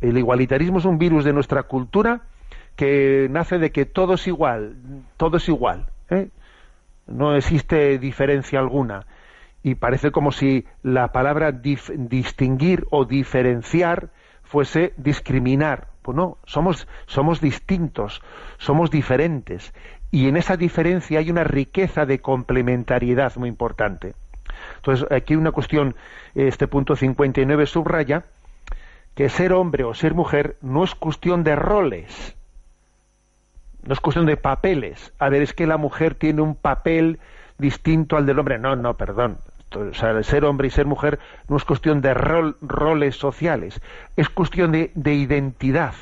El 0.00 0.18
igualitarismo 0.18 0.78
es 0.80 0.86
un 0.86 0.98
virus 0.98 1.22
de 1.22 1.32
nuestra 1.32 1.62
cultura 1.62 2.22
que 2.74 3.28
nace 3.30 3.60
de 3.60 3.70
que 3.70 3.86
todo 3.86 4.14
es 4.14 4.26
igual, 4.26 4.74
todo 5.16 5.36
es 5.36 5.48
igual, 5.48 5.86
¿eh? 6.10 6.30
no 7.06 7.36
existe 7.36 8.00
diferencia 8.00 8.58
alguna. 8.58 9.06
Y 9.62 9.76
parece 9.76 10.10
como 10.10 10.32
si 10.32 10.66
la 10.82 11.12
palabra 11.12 11.52
distinguir 11.52 12.88
o 12.90 13.04
diferenciar 13.04 14.10
fuese 14.42 14.94
discriminar. 14.96 15.90
Pues 16.02 16.16
no, 16.16 16.38
somos, 16.44 16.88
somos 17.06 17.40
distintos, 17.40 18.20
somos 18.58 18.90
diferentes. 18.90 19.72
Y 20.10 20.28
en 20.28 20.36
esa 20.36 20.56
diferencia 20.56 21.18
hay 21.18 21.30
una 21.30 21.44
riqueza 21.44 22.06
de 22.06 22.20
complementariedad 22.20 23.34
muy 23.36 23.48
importante. 23.48 24.14
Entonces, 24.76 25.06
aquí 25.10 25.36
una 25.36 25.52
cuestión, 25.52 25.94
este 26.34 26.66
punto 26.66 26.96
59 26.96 27.66
subraya 27.66 28.24
que 29.14 29.28
ser 29.28 29.52
hombre 29.52 29.84
o 29.84 29.94
ser 29.94 30.14
mujer 30.14 30.56
no 30.62 30.84
es 30.84 30.94
cuestión 30.94 31.44
de 31.44 31.56
roles, 31.56 32.36
no 33.86 33.92
es 33.92 34.00
cuestión 34.00 34.26
de 34.26 34.36
papeles. 34.36 35.12
A 35.18 35.28
ver, 35.28 35.42
es 35.42 35.52
que 35.52 35.66
la 35.66 35.76
mujer 35.76 36.14
tiene 36.14 36.42
un 36.42 36.54
papel 36.54 37.18
distinto 37.58 38.16
al 38.16 38.26
del 38.26 38.38
hombre. 38.38 38.58
No, 38.58 38.76
no, 38.76 38.94
perdón. 38.94 39.38
O 39.74 39.94
sea, 39.94 40.20
ser 40.24 40.44
hombre 40.44 40.66
y 40.66 40.70
ser 40.70 40.86
mujer 40.86 41.20
no 41.48 41.56
es 41.56 41.64
cuestión 41.64 42.00
de 42.00 42.12
roles 42.12 43.14
sociales, 43.16 43.80
es 44.16 44.28
cuestión 44.28 44.72
de, 44.72 44.90
identidad, 45.14 45.94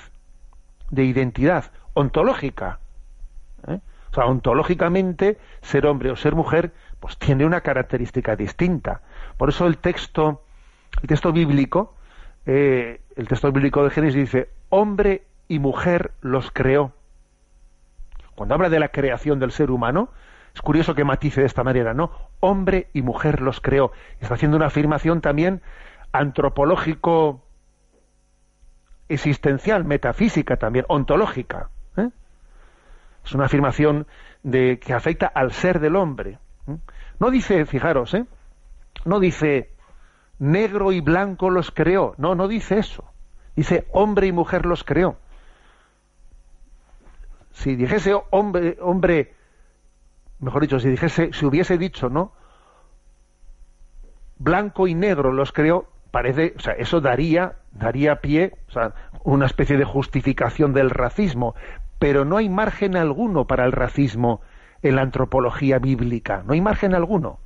de 0.90 1.04
identidad 1.04 1.70
ontológica. 1.92 2.78
¿eh? 3.66 3.80
O 4.10 4.14
sea, 4.14 4.26
ontológicamente, 4.26 5.38
ser 5.60 5.86
hombre 5.86 6.10
o 6.10 6.16
ser 6.16 6.34
mujer, 6.34 6.72
pues 7.00 7.16
tiene 7.18 7.44
una 7.44 7.60
característica 7.60 8.36
distinta. 8.36 9.02
Por 9.36 9.48
eso 9.50 9.66
el 9.66 9.78
texto, 9.78 10.42
el 11.02 11.08
texto 11.08 11.32
bíblico, 11.32 11.94
eh, 12.46 13.00
el 13.16 13.28
texto 13.28 13.52
bíblico 13.52 13.84
de 13.84 13.90
Génesis 13.90 14.14
dice, 14.14 14.50
hombre 14.70 15.22
y 15.48 15.58
mujer 15.58 16.12
los 16.20 16.50
creó. 16.50 16.92
Cuando 18.34 18.54
habla 18.54 18.68
de 18.68 18.80
la 18.80 18.88
creación 18.88 19.38
del 19.38 19.52
ser 19.52 19.70
humano, 19.70 20.10
es 20.54 20.62
curioso 20.62 20.94
que 20.94 21.04
matice 21.04 21.40
de 21.40 21.46
esta 21.46 21.64
manera, 21.64 21.94
¿no? 21.94 22.10
Hombre 22.40 22.88
y 22.92 23.02
mujer 23.02 23.40
los 23.40 23.60
creó. 23.60 23.92
Está 24.20 24.34
haciendo 24.34 24.56
una 24.56 24.66
afirmación 24.66 25.20
también 25.20 25.60
antropológico 26.12 27.42
existencial, 29.08 29.84
metafísica 29.84 30.56
también, 30.56 30.84
ontológica. 30.88 31.70
Es 33.28 33.34
una 33.34 33.44
afirmación 33.44 34.06
de, 34.42 34.78
que 34.78 34.94
afecta 34.94 35.26
al 35.26 35.52
ser 35.52 35.80
del 35.80 35.96
hombre. 35.96 36.38
¿eh? 36.66 36.78
No 37.20 37.30
dice, 37.30 37.66
fijaros, 37.66 38.14
¿eh? 38.14 38.24
no 39.04 39.20
dice 39.20 39.70
negro 40.38 40.92
y 40.92 41.00
blanco 41.00 41.50
los 41.50 41.70
creó. 41.70 42.14
No, 42.16 42.34
no 42.34 42.48
dice 42.48 42.78
eso. 42.78 43.04
Dice 43.54 43.86
hombre 43.92 44.28
y 44.28 44.32
mujer 44.32 44.64
los 44.64 44.82
creó. 44.82 45.18
Si 47.52 47.76
dijese 47.76 48.18
hombre, 48.30 48.78
hombre 48.80 49.34
mejor 50.38 50.62
dicho, 50.62 50.80
si 50.80 50.88
dijese, 50.88 51.34
si 51.34 51.44
hubiese 51.44 51.76
dicho, 51.76 52.08
¿no? 52.08 52.32
Blanco 54.38 54.86
y 54.86 54.94
negro 54.94 55.32
los 55.32 55.52
creo, 55.52 55.86
parece, 56.10 56.54
o 56.56 56.60
sea, 56.60 56.72
eso 56.74 57.02
daría, 57.02 57.56
daría 57.72 58.22
pie, 58.22 58.54
o 58.74 58.92
una 59.24 59.44
especie 59.44 59.76
de 59.76 59.84
justificación 59.84 60.72
del 60.72 60.88
racismo, 60.88 61.54
pero 61.98 62.24
no 62.24 62.36
hay 62.36 62.48
margen 62.48 62.96
alguno 62.96 63.46
para 63.46 63.64
el 63.64 63.72
racismo 63.72 64.40
en 64.82 64.96
la 64.96 65.02
antropología 65.02 65.78
bíblica, 65.78 66.42
no 66.46 66.52
hay 66.52 66.60
margen 66.60 66.94
alguno. 66.94 67.38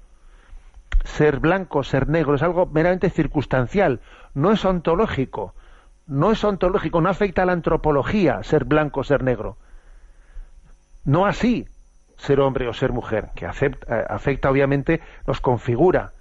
Ser 1.05 1.41
blanco, 1.41 1.83
ser 1.83 2.09
negro 2.09 2.35
es 2.35 2.43
algo 2.43 2.67
meramente 2.67 3.11
circunstancial, 3.11 4.01
no 4.35 4.53
es 4.53 4.65
ontológico, 4.65 5.55
no 6.07 6.31
es 6.31 6.45
ontológico, 6.45 7.01
no 7.01 7.09
afecta 7.09 7.43
a 7.43 7.47
la 7.47 7.53
antropología 7.53 8.43
ser 8.43 8.65
blanco, 8.65 9.03
ser 9.03 9.23
negro. 9.23 9.57
No 11.05 11.27
así, 11.27 11.67
ser 12.17 12.41
hombre 12.41 12.69
o 12.69 12.73
ser 12.73 12.93
mujer, 12.93 13.31
que 13.35 13.47
afecta, 13.47 13.99
eh, 13.99 14.05
afecta 14.09 14.51
obviamente, 14.51 15.01
nos 15.27 15.41
configura. 15.41 16.13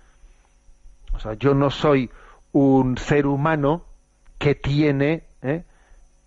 O 1.13 1.19
sea, 1.19 1.33
yo 1.33 1.53
no 1.53 1.69
soy 1.69 2.09
un 2.51 2.97
ser 2.97 3.27
humano 3.27 3.85
que 4.39 4.55
tiene, 4.55 5.23
¿eh? 5.41 5.63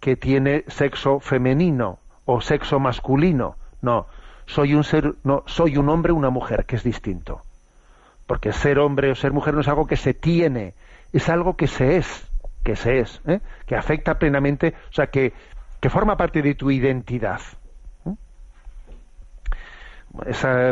Que 0.05 0.17
tiene 0.17 0.65
sexo 0.69 1.19
femenino 1.19 1.99
o 2.27 2.43
sexo 2.43 2.79
masculino. 2.79 3.57
No, 3.81 4.07
soy 4.45 4.75
un 4.75 4.85
ser, 4.85 5.15
no, 5.25 5.45
soy 5.47 5.79
un 5.79 5.89
hombre 5.89 6.13
o 6.13 6.15
una 6.15 6.29
mujer, 6.29 6.67
que 6.67 6.77
es 6.77 6.85
distinto. 6.85 7.41
Porque 8.27 8.53
ser 8.53 8.81
hombre 8.81 9.11
o 9.11 9.15
ser 9.15 9.33
mujer 9.33 9.55
no 9.55 9.63
es 9.63 9.69
algo 9.69 9.87
que 9.87 9.97
se 9.97 10.13
tiene, 10.13 10.75
es 11.15 11.31
algo 11.31 11.57
que 11.57 11.69
se 11.69 11.97
es, 11.97 12.31
que 12.63 12.77
se 12.77 12.99
es, 12.99 13.23
¿eh? 13.27 13.41
que 13.65 13.77
afecta 13.77 14.19
plenamente, 14.19 14.75
o 14.91 14.93
sea, 14.93 15.07
que, 15.07 15.33
que 15.81 15.89
forma 15.89 16.19
parte 16.19 16.43
de 16.43 16.55
tu 16.55 16.71
identidad 16.71 17.41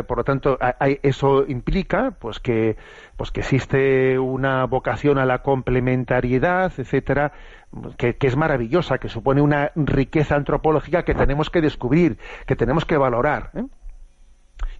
por 0.07 0.17
lo 0.17 0.23
tanto, 0.23 0.57
eso 1.01 1.45
implica 1.47 2.11
pues 2.11 2.39
que, 2.39 2.77
pues 3.17 3.31
que 3.31 3.41
existe 3.41 4.17
una 4.17 4.65
vocación 4.65 5.17
a 5.17 5.25
la 5.25 5.39
complementariedad, 5.39 6.71
etcétera, 6.77 7.33
que, 7.97 8.15
es 8.19 8.35
maravillosa, 8.35 8.97
que 8.97 9.09
supone 9.09 9.41
una 9.41 9.71
riqueza 9.75 10.35
antropológica 10.35 11.03
que 11.03 11.15
tenemos 11.15 11.49
que 11.49 11.61
descubrir, 11.61 12.17
que 12.45 12.55
tenemos 12.55 12.85
que 12.85 12.97
valorar. 12.97 13.51
¿eh? 13.55 13.65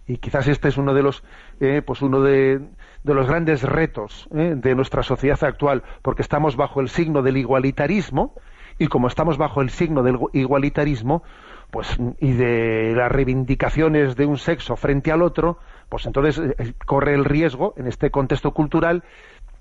Y 0.06 0.18
quizás 0.18 0.46
este 0.48 0.68
es 0.68 0.76
uno 0.76 0.94
de 0.94 1.02
los, 1.02 1.24
eh, 1.60 1.82
pues 1.84 2.02
uno 2.02 2.20
de, 2.20 2.60
los 3.04 3.26
grandes 3.26 3.62
retos 3.62 4.28
¿eh? 4.34 4.54
de 4.56 4.74
nuestra 4.74 5.02
sociedad 5.02 5.42
actual, 5.44 5.82
porque 6.02 6.22
estamos 6.22 6.56
bajo 6.56 6.80
el 6.80 6.88
signo 6.88 7.22
del 7.22 7.36
igualitarismo, 7.36 8.34
y 8.78 8.88
como 8.88 9.06
estamos 9.08 9.38
bajo 9.38 9.62
el 9.62 9.70
signo 9.70 10.02
del 10.02 10.18
igualitarismo, 10.32 11.22
pues 11.70 11.96
y 12.20 12.32
de 12.32 12.92
las 12.94 13.10
reivindicaciones 13.10 14.16
de 14.16 14.26
un 14.26 14.38
sexo 14.38 14.76
frente 14.76 15.10
al 15.10 15.22
otro, 15.22 15.58
pues 15.88 16.06
entonces 16.06 16.38
eh, 16.38 16.74
corre 16.86 17.14
el 17.14 17.24
riesgo 17.24 17.74
en 17.76 17.86
este 17.86 18.10
contexto 18.10 18.52
cultural 18.52 19.04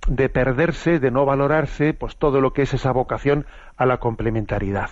de 0.07 0.29
perderse, 0.29 0.99
de 0.99 1.11
no 1.11 1.25
valorarse, 1.25 1.93
pues 1.93 2.17
todo 2.17 2.41
lo 2.41 2.53
que 2.53 2.63
es 2.63 2.73
esa 2.73 2.91
vocación 2.91 3.45
a 3.77 3.85
la 3.85 3.97
complementariedad. 3.97 4.89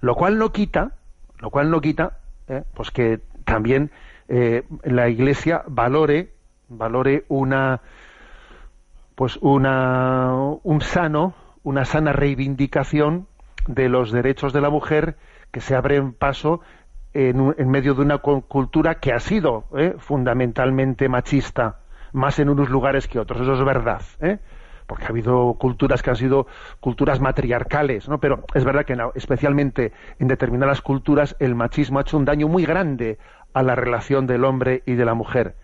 Lo 0.00 0.14
cual 0.14 0.38
no 0.38 0.52
quita, 0.52 0.92
lo 1.38 1.50
cual 1.50 1.70
no 1.70 1.80
quita, 1.80 2.18
eh, 2.48 2.64
pues 2.74 2.90
que 2.90 3.20
también 3.44 3.90
eh, 4.28 4.64
la 4.82 5.08
Iglesia 5.08 5.62
valore, 5.68 6.32
valore 6.68 7.24
una, 7.28 7.80
pues 9.14 9.38
una, 9.40 10.32
un 10.62 10.80
sano, 10.80 11.34
una 11.62 11.84
sana 11.84 12.12
reivindicación 12.12 13.26
de 13.66 13.88
los 13.88 14.12
derechos 14.12 14.52
de 14.52 14.60
la 14.60 14.70
mujer 14.70 15.16
que 15.50 15.60
se 15.60 15.74
abren 15.74 16.12
paso 16.12 16.60
en, 17.12 17.70
medio 17.70 17.94
de 17.94 18.02
una 18.02 18.18
cultura 18.18 18.96
que 18.96 19.12
ha 19.12 19.20
sido 19.20 19.64
¿eh? 19.76 19.94
fundamentalmente 19.98 21.08
machista, 21.08 21.80
más 22.16 22.38
en 22.38 22.48
unos 22.48 22.68
lugares 22.70 23.06
que 23.06 23.18
otros. 23.18 23.40
Eso 23.42 23.54
es 23.54 23.64
verdad. 23.64 24.02
¿eh? 24.20 24.38
porque 24.86 25.04
ha 25.04 25.08
habido 25.08 25.54
culturas 25.54 26.00
que 26.00 26.10
han 26.10 26.16
sido 26.16 26.46
culturas 26.78 27.20
matriarcales, 27.20 28.08
¿no? 28.08 28.20
Pero 28.20 28.44
es 28.54 28.64
verdad 28.64 28.84
que 28.84 28.96
especialmente 29.16 29.92
en 30.20 30.28
determinadas 30.28 30.80
culturas 30.80 31.34
el 31.40 31.56
machismo 31.56 31.98
ha 31.98 32.02
hecho 32.02 32.16
un 32.16 32.24
daño 32.24 32.46
muy 32.46 32.64
grande 32.64 33.18
a 33.52 33.64
la 33.64 33.74
relación 33.74 34.28
del 34.28 34.44
hombre 34.44 34.84
y 34.86 34.94
de 34.94 35.04
la 35.04 35.14
mujer. 35.14 35.56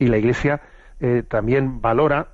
Y 0.00 0.08
la 0.08 0.18
Iglesia 0.18 0.60
eh, 0.98 1.22
también 1.22 1.80
valora 1.80 2.28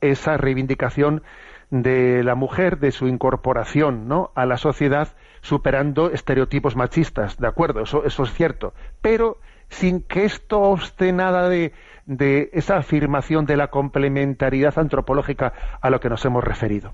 esa 0.00 0.36
reivindicación 0.36 1.22
de 1.70 2.22
la 2.22 2.36
mujer, 2.36 2.78
de 2.78 2.92
su 2.92 3.08
incorporación 3.08 4.06
¿no? 4.06 4.30
a 4.36 4.46
la 4.46 4.56
sociedad, 4.58 5.08
superando 5.40 6.10
estereotipos 6.10 6.76
machistas, 6.76 7.36
¿de 7.38 7.48
acuerdo? 7.48 7.80
Eso, 7.80 8.04
eso 8.04 8.22
es 8.22 8.32
cierto. 8.32 8.74
Pero 9.00 9.38
sin 9.68 10.02
que 10.02 10.24
esto 10.24 10.60
obste 10.60 11.12
nada 11.12 11.48
de, 11.48 11.72
de 12.06 12.50
esa 12.52 12.76
afirmación 12.76 13.46
de 13.46 13.56
la 13.56 13.68
complementariedad 13.68 14.78
antropológica 14.78 15.52
a 15.80 15.90
lo 15.90 16.00
que 16.00 16.08
nos 16.08 16.24
hemos 16.24 16.44
referido. 16.44 16.92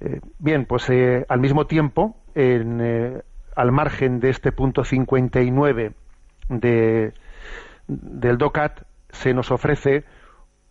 Eh, 0.00 0.20
bien, 0.38 0.66
pues 0.66 0.88
eh, 0.90 1.24
al 1.28 1.40
mismo 1.40 1.66
tiempo, 1.66 2.16
en, 2.34 2.80
eh, 2.80 3.22
al 3.56 3.72
margen 3.72 4.20
de 4.20 4.30
este 4.30 4.52
punto 4.52 4.84
59 4.84 5.92
de, 6.48 7.12
del 7.86 8.38
DOCAT, 8.38 8.82
se 9.10 9.32
nos 9.32 9.50
ofrece 9.50 10.04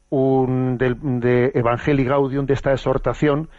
un, 0.09 0.77
de 0.77 1.51
Evangelii 1.55 2.05
Gaudium, 2.05 2.45
de 2.45 2.53
esta 2.53 2.71
exhortación, 2.71 3.49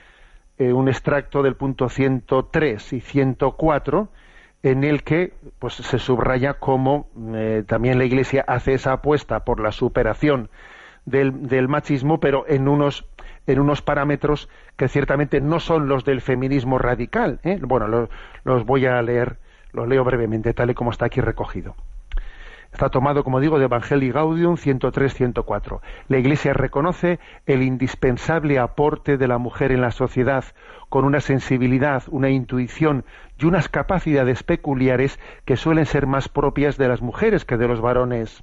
un 0.57 0.89
extracto 0.89 1.43
del 1.43 1.57
punto 1.57 1.89
103 1.89 2.93
y 2.93 3.01
104, 3.01 4.09
en 4.65 4.83
el 4.83 5.03
que 5.03 5.35
pues, 5.59 5.75
se 5.75 5.99
subraya 5.99 6.55
cómo 6.55 7.07
eh, 7.35 7.65
también 7.67 7.99
la 7.99 8.07
Iglesia 8.07 8.45
hace 8.49 8.73
esa 8.73 8.95
apuesta 8.95 9.45
por 9.45 9.61
la 9.61 9.73
superación 9.73 10.49
del, 11.05 11.69
machismo, 11.69 12.19
pero 12.19 12.47
en 12.49 12.67
unos, 12.67 13.07
en 13.47 13.61
unos 13.61 13.83
parámetros 13.83 14.49
que 14.79 14.89
ciertamente 14.89 15.43
no 15.43 15.61
son 15.61 15.87
los 15.87 16.07
del 16.07 16.23
feminismo 16.23 16.79
radical. 16.79 17.41
¿eh? 17.45 17.59
Bueno, 17.61 18.09
los 18.45 18.65
voy 18.65 18.87
a 18.87 19.03
leer, 19.03 19.37
los 19.73 19.87
leo 19.87 20.03
brevemente, 20.03 20.55
tal 20.55 20.71
y 20.71 20.75
como 20.75 20.93
está 20.93 21.07
aquí 21.07 21.21
recogido. 21.21 21.77
Está 22.75 22.89
tomado, 22.89 23.23
como 23.23 23.39
digo, 23.39 23.61
de 23.61 23.67
Evangelii 23.67 24.11
Gaudium 24.11 24.57
103-104. 24.57 25.81
La 26.09 26.19
Iglesia 26.19 26.55
reconoce 26.55 27.21
el 27.47 27.63
indispensable 27.63 28.59
aporte 28.59 29.17
de 29.17 29.29
la 29.29 29.39
mujer 29.39 29.71
en 29.71 29.81
la 29.81 29.93
sociedad, 29.93 30.45
con 30.89 31.05
una 31.05 31.21
sensibilidad, 31.21 32.03
una 32.09 32.31
intuición 32.31 33.05
y 33.39 33.47
unas 33.47 33.69
capacidades 33.69 34.43
peculiares 34.43 35.21
que 35.45 35.57
suelen 35.57 35.87
ser 35.87 36.09
más 36.09 36.29
propias 36.29 36.77
de 36.77 36.89
las 36.89 37.01
mujeres 37.01 37.45
que 37.45 37.57
de 37.57 37.69
los 37.69 37.81
varones. 37.81 38.43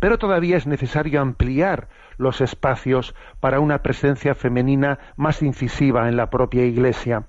Pero 0.00 0.16
todavía 0.16 0.56
es 0.56 0.66
necesario 0.66 1.20
ampliar 1.20 1.88
los 2.16 2.40
espacios 2.40 3.14
para 3.40 3.60
una 3.60 3.82
presencia 3.82 4.34
femenina 4.34 4.98
más 5.16 5.42
incisiva 5.42 6.08
en 6.08 6.16
la 6.16 6.30
propia 6.30 6.64
Iglesia. 6.64 7.26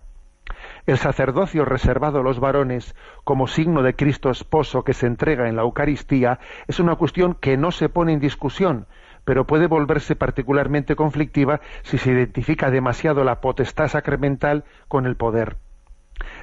El 0.85 0.99
sacerdocio 0.99 1.65
reservado 1.65 2.19
a 2.19 2.23
los 2.23 2.39
varones 2.39 2.95
como 3.23 3.47
signo 3.47 3.81
de 3.81 3.95
Cristo 3.95 4.29
esposo 4.29 4.83
que 4.83 4.93
se 4.93 5.07
entrega 5.07 5.49
en 5.49 5.55
la 5.55 5.63
Eucaristía 5.63 6.39
es 6.67 6.79
una 6.79 6.95
cuestión 6.95 7.33
que 7.33 7.57
no 7.57 7.71
se 7.71 7.89
pone 7.89 8.13
en 8.13 8.19
discusión, 8.19 8.85
pero 9.23 9.47
puede 9.47 9.65
volverse 9.65 10.15
particularmente 10.15 10.95
conflictiva 10.95 11.59
si 11.81 11.97
se 11.97 12.11
identifica 12.11 12.69
demasiado 12.69 13.23
la 13.23 13.41
potestad 13.41 13.87
sacramental 13.87 14.63
con 14.87 15.07
el 15.07 15.15
poder. 15.15 15.57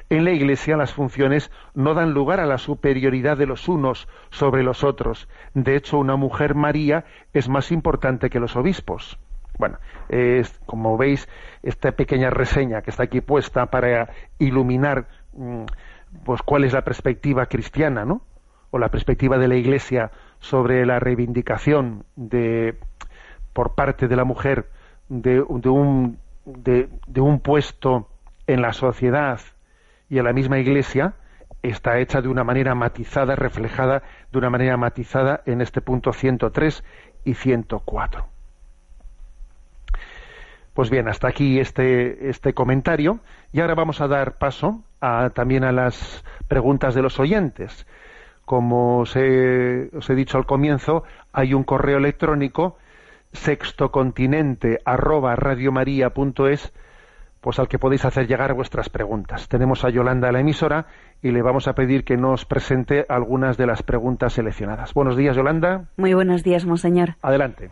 En 0.09 0.25
la 0.25 0.31
Iglesia 0.31 0.75
las 0.75 0.93
funciones 0.93 1.49
no 1.73 1.93
dan 1.93 2.13
lugar 2.13 2.41
a 2.41 2.45
la 2.45 2.57
superioridad 2.57 3.37
de 3.37 3.47
los 3.47 3.69
unos 3.69 4.09
sobre 4.29 4.61
los 4.61 4.83
otros. 4.83 5.29
De 5.53 5.77
hecho, 5.77 5.97
una 5.97 6.17
mujer 6.17 6.53
María 6.53 7.05
es 7.31 7.47
más 7.47 7.71
importante 7.71 8.29
que 8.29 8.41
los 8.41 8.57
obispos. 8.57 9.17
Bueno, 9.57 9.77
es, 10.09 10.59
como 10.65 10.97
veis, 10.97 11.27
esta 11.61 11.91
pequeña 11.91 12.29
reseña 12.29 12.81
que 12.81 12.89
está 12.89 13.03
aquí 13.03 13.21
puesta 13.21 13.67
para 13.67 14.09
iluminar 14.39 15.07
mm, 15.33 15.63
pues 16.25 16.41
cuál 16.41 16.63
es 16.63 16.73
la 16.73 16.83
perspectiva 16.83 17.45
cristiana, 17.45 18.05
¿no? 18.05 18.21
O 18.71 18.79
la 18.79 18.89
perspectiva 18.89 19.37
de 19.37 19.47
la 19.47 19.55
Iglesia 19.55 20.11
sobre 20.39 20.85
la 20.85 20.99
reivindicación 20.99 22.05
de 22.15 22.77
por 23.53 23.75
parte 23.75 24.07
de 24.07 24.15
la 24.15 24.23
mujer 24.23 24.69
de, 25.09 25.41
un, 25.41 26.17
de, 26.45 26.89
un 27.21 27.39
puesto 27.39 28.09
en 28.47 28.61
la 28.61 28.73
sociedad 28.73 29.39
y 30.09 30.17
en 30.17 30.25
la 30.25 30.33
misma 30.33 30.57
Iglesia 30.57 31.13
está 31.61 31.99
hecha 31.99 32.21
de 32.21 32.27
una 32.27 32.43
manera 32.43 32.75
matizada, 32.75 33.35
reflejada 33.35 34.01
de 34.31 34.37
una 34.37 34.49
manera 34.49 34.75
matizada 34.75 35.41
en 35.45 35.61
este 35.61 35.81
punto 35.81 36.11
103 36.11 36.83
y 37.23 37.35
104. 37.35 38.32
Pues 40.73 40.89
bien, 40.89 41.07
hasta 41.07 41.27
aquí 41.27 41.59
este, 41.59 42.29
este 42.29 42.53
comentario 42.53 43.19
y 43.51 43.61
ahora 43.61 43.75
vamos 43.75 44.01
a 44.01 44.07
dar 44.07 44.37
paso 44.37 44.81
a, 45.01 45.29
también 45.29 45.63
a 45.63 45.71
las 45.71 46.23
preguntas 46.47 46.95
de 46.95 47.01
los 47.03 47.19
oyentes. 47.19 47.85
Como 48.45 48.99
os 48.99 49.15
he, 49.15 49.89
os 49.95 50.09
he 50.09 50.15
dicho 50.15 50.37
al 50.37 50.45
comienzo, 50.45 51.03
hay 51.31 51.53
un 51.53 51.63
correo 51.63 51.97
electrónico 51.97 52.77
sextocontinente 53.31 54.79
arroba 54.85 55.35
radiomaria.es 55.35 56.73
pues 57.43 57.59
al 57.59 57.67
que 57.67 57.77
podéis 57.77 58.05
hacer 58.05 58.25
llegar 58.25 58.53
vuestras 58.53 58.87
preguntas. 58.87 59.49
Tenemos 59.49 59.83
a 59.83 59.89
Yolanda 59.89 60.31
la 60.31 60.39
emisora 60.39 60.85
y 61.21 61.31
le 61.31 61.41
vamos 61.41 61.67
a 61.67 61.73
pedir 61.73 62.05
que 62.05 62.15
nos 62.15 62.45
presente 62.45 63.05
algunas 63.09 63.57
de 63.57 63.67
las 63.67 63.83
preguntas 63.83 64.33
seleccionadas. 64.33 64.93
Buenos 64.93 65.17
días, 65.17 65.35
Yolanda. 65.35 65.85
Muy 65.97 66.13
buenos 66.13 66.41
días, 66.43 66.65
monseñor. 66.65 67.15
Adelante. 67.21 67.69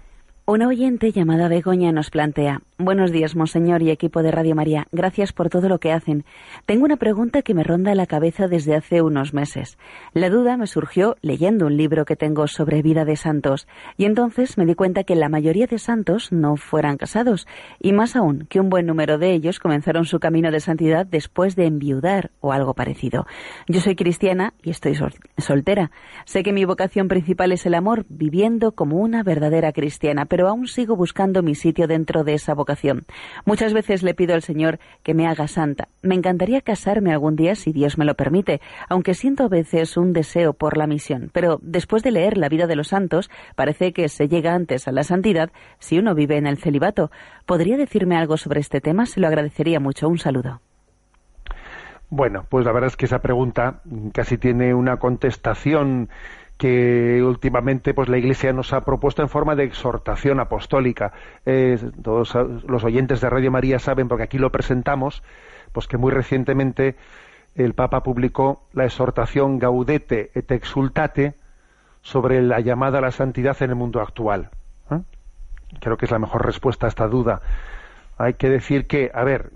Una 0.51 0.67
oyente 0.67 1.13
llamada 1.13 1.47
Begoña 1.47 1.93
nos 1.93 2.09
plantea 2.09 2.61
Buenos 2.83 3.11
días, 3.11 3.35
Monseñor 3.35 3.83
y 3.83 3.91
equipo 3.91 4.23
de 4.23 4.31
Radio 4.31 4.55
María. 4.55 4.87
Gracias 4.91 5.33
por 5.33 5.49
todo 5.49 5.69
lo 5.69 5.77
que 5.77 5.91
hacen. 5.91 6.25
Tengo 6.65 6.83
una 6.83 6.97
pregunta 6.97 7.43
que 7.43 7.53
me 7.53 7.63
ronda 7.63 7.93
la 7.93 8.07
cabeza 8.07 8.47
desde 8.47 8.75
hace 8.75 9.03
unos 9.03 9.35
meses. 9.35 9.77
La 10.13 10.31
duda 10.31 10.57
me 10.57 10.65
surgió 10.65 11.15
leyendo 11.21 11.67
un 11.67 11.77
libro 11.77 12.05
que 12.05 12.15
tengo 12.15 12.47
sobre 12.47 12.81
vida 12.81 13.05
de 13.05 13.17
santos, 13.17 13.67
y 13.97 14.05
entonces 14.05 14.57
me 14.57 14.65
di 14.65 14.73
cuenta 14.73 15.03
que 15.03 15.15
la 15.15 15.29
mayoría 15.29 15.67
de 15.67 15.77
santos 15.77 16.31
no 16.31 16.55
fueran 16.55 16.97
casados, 16.97 17.45
y 17.79 17.93
más 17.93 18.15
aún 18.15 18.47
que 18.49 18.59
un 18.59 18.69
buen 18.69 18.87
número 18.87 19.19
de 19.19 19.31
ellos 19.31 19.59
comenzaron 19.59 20.05
su 20.05 20.19
camino 20.19 20.49
de 20.49 20.59
santidad 20.59 21.05
después 21.05 21.55
de 21.55 21.67
enviudar 21.67 22.31
o 22.39 22.51
algo 22.51 22.73
parecido. 22.73 23.27
Yo 23.67 23.79
soy 23.79 23.95
cristiana 23.95 24.55
y 24.63 24.71
estoy 24.71 24.97
soltera. 25.37 25.91
Sé 26.25 26.41
que 26.41 26.51
mi 26.51 26.65
vocación 26.65 27.07
principal 27.07 27.51
es 27.51 27.67
el 27.67 27.75
amor, 27.75 28.05
viviendo 28.09 28.71
como 28.71 28.97
una 28.97 29.21
verdadera 29.21 29.71
cristiana, 29.71 30.25
pero 30.41 30.49
aún 30.49 30.65
sigo 30.65 30.95
buscando 30.95 31.43
mi 31.43 31.53
sitio 31.53 31.85
dentro 31.85 32.23
de 32.23 32.33
esa 32.33 32.55
vocación. 32.55 33.05
Muchas 33.45 33.75
veces 33.75 34.01
le 34.01 34.15
pido 34.15 34.33
al 34.33 34.41
Señor 34.41 34.79
que 35.03 35.13
me 35.13 35.27
haga 35.27 35.47
santa. 35.47 35.87
Me 36.01 36.15
encantaría 36.15 36.61
casarme 36.61 37.11
algún 37.11 37.35
día 37.35 37.53
si 37.53 37.71
Dios 37.71 37.99
me 37.99 38.05
lo 38.05 38.15
permite, 38.15 38.59
aunque 38.89 39.13
siento 39.13 39.43
a 39.43 39.49
veces 39.49 39.97
un 39.97 40.13
deseo 40.13 40.53
por 40.53 40.77
la 40.77 40.87
misión. 40.87 41.29
Pero 41.31 41.59
después 41.61 42.01
de 42.01 42.09
leer 42.09 42.39
la 42.39 42.49
vida 42.49 42.65
de 42.65 42.75
los 42.75 42.87
santos, 42.87 43.29
parece 43.55 43.93
que 43.93 44.09
se 44.09 44.27
llega 44.27 44.55
antes 44.55 44.87
a 44.87 44.91
la 44.91 45.03
santidad 45.03 45.51
si 45.77 45.99
uno 45.99 46.15
vive 46.15 46.37
en 46.37 46.47
el 46.47 46.57
celibato. 46.57 47.11
¿Podría 47.45 47.77
decirme 47.77 48.17
algo 48.17 48.35
sobre 48.35 48.61
este 48.61 48.81
tema? 48.81 49.05
Se 49.05 49.19
lo 49.19 49.27
agradecería 49.27 49.79
mucho. 49.79 50.09
Un 50.09 50.17
saludo. 50.17 50.59
Bueno, 52.09 52.47
pues 52.49 52.65
la 52.65 52.71
verdad 52.71 52.87
es 52.87 52.97
que 52.97 53.05
esa 53.05 53.19
pregunta 53.19 53.83
casi 54.11 54.39
tiene 54.39 54.73
una 54.73 54.97
contestación 54.97 56.09
que 56.61 57.23
últimamente 57.23 57.95
pues 57.95 58.07
la 58.07 58.19
Iglesia 58.19 58.53
nos 58.53 58.71
ha 58.71 58.81
propuesto 58.81 59.23
en 59.23 59.29
forma 59.29 59.55
de 59.55 59.63
exhortación 59.63 60.39
apostólica. 60.39 61.11
todos 62.03 62.35
los 62.67 62.83
oyentes 62.83 63.19
de 63.19 63.31
Radio 63.31 63.49
María 63.49 63.79
saben, 63.79 64.07
porque 64.07 64.25
aquí 64.25 64.37
lo 64.37 64.51
presentamos, 64.51 65.23
pues 65.71 65.87
que 65.87 65.97
muy 65.97 66.11
recientemente 66.11 66.97
el 67.55 67.73
Papa 67.73 68.03
publicó 68.03 68.67
la 68.73 68.85
exhortación 68.85 69.57
Gaudete 69.57 70.29
et 70.35 70.51
Exultate 70.51 71.33
sobre 72.03 72.43
la 72.43 72.59
llamada 72.59 72.99
a 72.99 73.01
la 73.01 73.11
santidad 73.11 73.57
en 73.63 73.71
el 73.71 73.75
mundo 73.75 73.99
actual. 73.99 74.51
¿eh? 74.91 75.01
Creo 75.79 75.97
que 75.97 76.05
es 76.05 76.11
la 76.11 76.19
mejor 76.19 76.45
respuesta 76.45 76.85
a 76.85 76.89
esta 76.89 77.07
duda. 77.07 77.41
Hay 78.19 78.35
que 78.35 78.49
decir 78.51 78.85
que, 78.85 79.09
a 79.15 79.23
ver, 79.23 79.49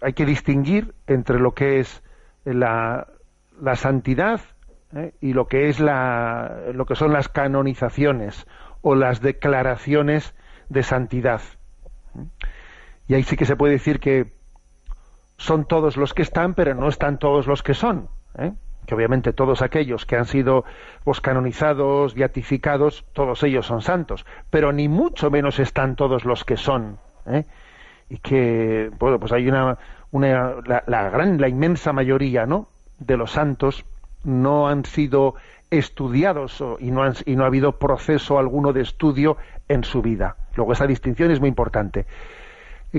hay 0.00 0.12
que 0.12 0.26
distinguir 0.26 0.94
entre 1.08 1.40
lo 1.40 1.54
que 1.54 1.80
es 1.80 2.04
la, 2.44 3.08
la 3.60 3.74
santidad 3.74 4.42
¿eh? 4.94 5.14
y 5.20 5.32
lo 5.32 5.46
que 5.46 5.68
es 5.68 5.80
la, 5.80 6.56
lo 6.72 6.86
que 6.86 6.94
son 6.94 7.12
las 7.12 7.28
canonizaciones 7.28 8.46
o 8.82 8.94
las 8.94 9.20
declaraciones 9.20 10.34
de 10.68 10.82
santidad. 10.82 11.40
¿eh? 12.18 12.24
Y 13.08 13.14
ahí 13.14 13.22
sí 13.22 13.36
que 13.36 13.46
se 13.46 13.56
puede 13.56 13.74
decir 13.74 14.00
que 14.00 14.32
son 15.36 15.64
todos 15.64 15.96
los 15.96 16.14
que 16.14 16.22
están, 16.22 16.54
pero 16.54 16.74
no 16.74 16.88
están 16.88 17.18
todos 17.18 17.46
los 17.46 17.62
que 17.62 17.74
son. 17.74 18.08
¿eh? 18.38 18.52
Que 18.86 18.94
obviamente 18.94 19.32
todos 19.32 19.62
aquellos 19.62 20.06
que 20.06 20.16
han 20.16 20.26
sido 20.26 20.64
pues, 21.04 21.20
canonizados, 21.20 22.14
beatificados, 22.14 23.04
todos 23.12 23.42
ellos 23.42 23.66
son 23.66 23.82
santos, 23.82 24.26
pero 24.50 24.72
ni 24.72 24.88
mucho 24.88 25.30
menos 25.30 25.58
están 25.58 25.96
todos 25.96 26.24
los 26.24 26.44
que 26.44 26.56
son. 26.56 26.98
Y 28.08 28.18
que, 28.18 28.90
bueno, 28.98 29.18
pues 29.20 29.32
hay 29.32 29.48
una, 29.48 29.78
una 30.10 30.56
la, 30.66 30.82
la, 30.86 31.10
gran, 31.10 31.40
la 31.40 31.48
inmensa 31.48 31.92
mayoría, 31.92 32.46
¿no? 32.46 32.68
De 32.98 33.16
los 33.16 33.30
santos 33.30 33.84
no 34.24 34.68
han 34.68 34.84
sido 34.84 35.34
estudiados 35.70 36.62
y 36.80 36.90
no, 36.90 37.02
y 37.24 37.36
no 37.36 37.44
ha 37.44 37.46
habido 37.46 37.78
proceso 37.78 38.38
alguno 38.38 38.72
de 38.72 38.82
estudio 38.82 39.36
en 39.68 39.84
su 39.84 40.02
vida. 40.02 40.36
Luego 40.54 40.72
esa 40.72 40.86
distinción 40.86 41.30
es 41.30 41.40
muy 41.40 41.48
importante. 41.48 42.06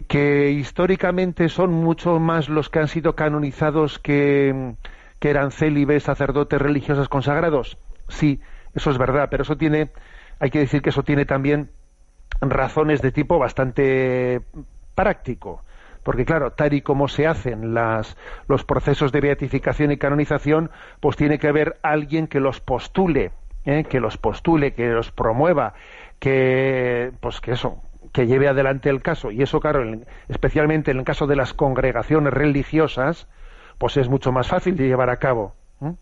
Que 0.07 0.49
históricamente 0.49 1.49
son 1.49 1.71
mucho 1.71 2.19
más 2.19 2.49
los 2.49 2.69
que 2.69 2.80
han 2.80 2.88
sido 2.88 3.15
canonizados 3.15 3.99
que, 3.99 4.74
que 5.19 5.30
eran 5.30 5.51
célibes, 5.51 6.03
sacerdotes 6.03 6.59
religiosos 6.59 7.09
consagrados. 7.09 7.78
Sí, 8.09 8.41
eso 8.74 8.89
es 8.89 8.97
verdad, 8.97 9.28
pero 9.30 9.43
eso 9.43 9.55
tiene, 9.55 9.91
hay 10.39 10.49
que 10.49 10.59
decir 10.59 10.82
que 10.82 10.89
eso 10.89 11.03
tiene 11.03 11.26
también 11.26 11.69
razones 12.41 13.03
de 13.03 13.11
tipo 13.11 13.38
bastante 13.38 14.41
práctico 14.95 15.61
porque 16.04 16.26
claro, 16.26 16.51
tal 16.51 16.74
y 16.74 16.82
como 16.82 17.08
se 17.08 17.28
hacen 17.28 17.74
las, 17.74 18.18
los 18.47 18.64
procesos 18.66 19.12
de 19.12 19.22
beatificación 19.22 19.91
y 19.91 19.97
canonización, 19.97 20.70
pues 20.99 21.16
tiene 21.16 21.39
que 21.39 21.47
haber 21.47 21.78
alguien 21.82 22.28
que 22.28 22.39
los 22.39 22.60
postule, 22.60 23.32
¿eh? 23.66 23.86
que 23.86 23.99
los 23.99 24.18
postule, 24.18 24.74
que 24.74 24.88
los 24.89 25.12
promueva, 25.12 25.74
que, 26.20 27.12
pues 27.22 27.39
que 27.39 27.54
eso, 27.54 27.82
que 28.12 28.28
lleve 28.28 28.47
adelante 28.47 28.89
el 28.89 29.01
caso. 29.01 29.32
Y 29.32 29.41
eso, 29.41 29.60
claro, 29.60 29.84
especialmente 30.28 30.91
en 30.91 30.99
el 30.99 31.06
caso 31.06 31.26
de 31.26 31.38
las 31.38 31.54
congregaciones 31.54 32.34
religiosas, 32.34 33.28
pues 33.78 33.97
es 33.97 34.10
mucho 34.10 34.32
más 34.32 34.49
fácil 34.49 34.76
de 34.76 34.88
llevar 34.88 35.10
a 35.10 35.18
cabo. 35.18 35.56
¿eh? 35.82 35.93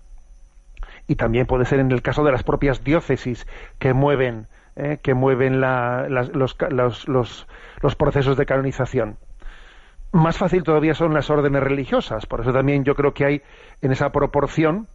Y 1.08 1.16
también 1.16 1.46
puede 1.46 1.66
ser 1.66 1.80
en 1.80 1.92
el 1.92 2.02
caso 2.02 2.24
de 2.24 2.32
las 2.32 2.44
propias 2.44 2.84
diócesis 2.84 3.46
que 3.78 3.94
mueven, 3.94 4.48
¿eh? 4.76 4.98
que 5.02 5.14
mueven 5.14 5.62
los, 5.62 6.34
los, 6.34 6.58
los, 7.08 7.48
los 7.82 7.96
procesos 7.96 8.36
de 8.36 8.46
canonización 8.48 9.18
más 10.12 10.38
fácil 10.38 10.64
todavía 10.64 10.94
son 10.94 11.14
las 11.14 11.30
órdenes 11.30 11.64
religiosas. 11.64 12.26
Por 12.26 12.42
eso 12.42 12.52
también 12.52 12.84
yo 12.84 12.96
creo 12.96 13.14
que 13.14 13.26
hay 13.26 13.42
en 13.82 13.92
esa 13.92 14.12
proporción, 14.12 14.88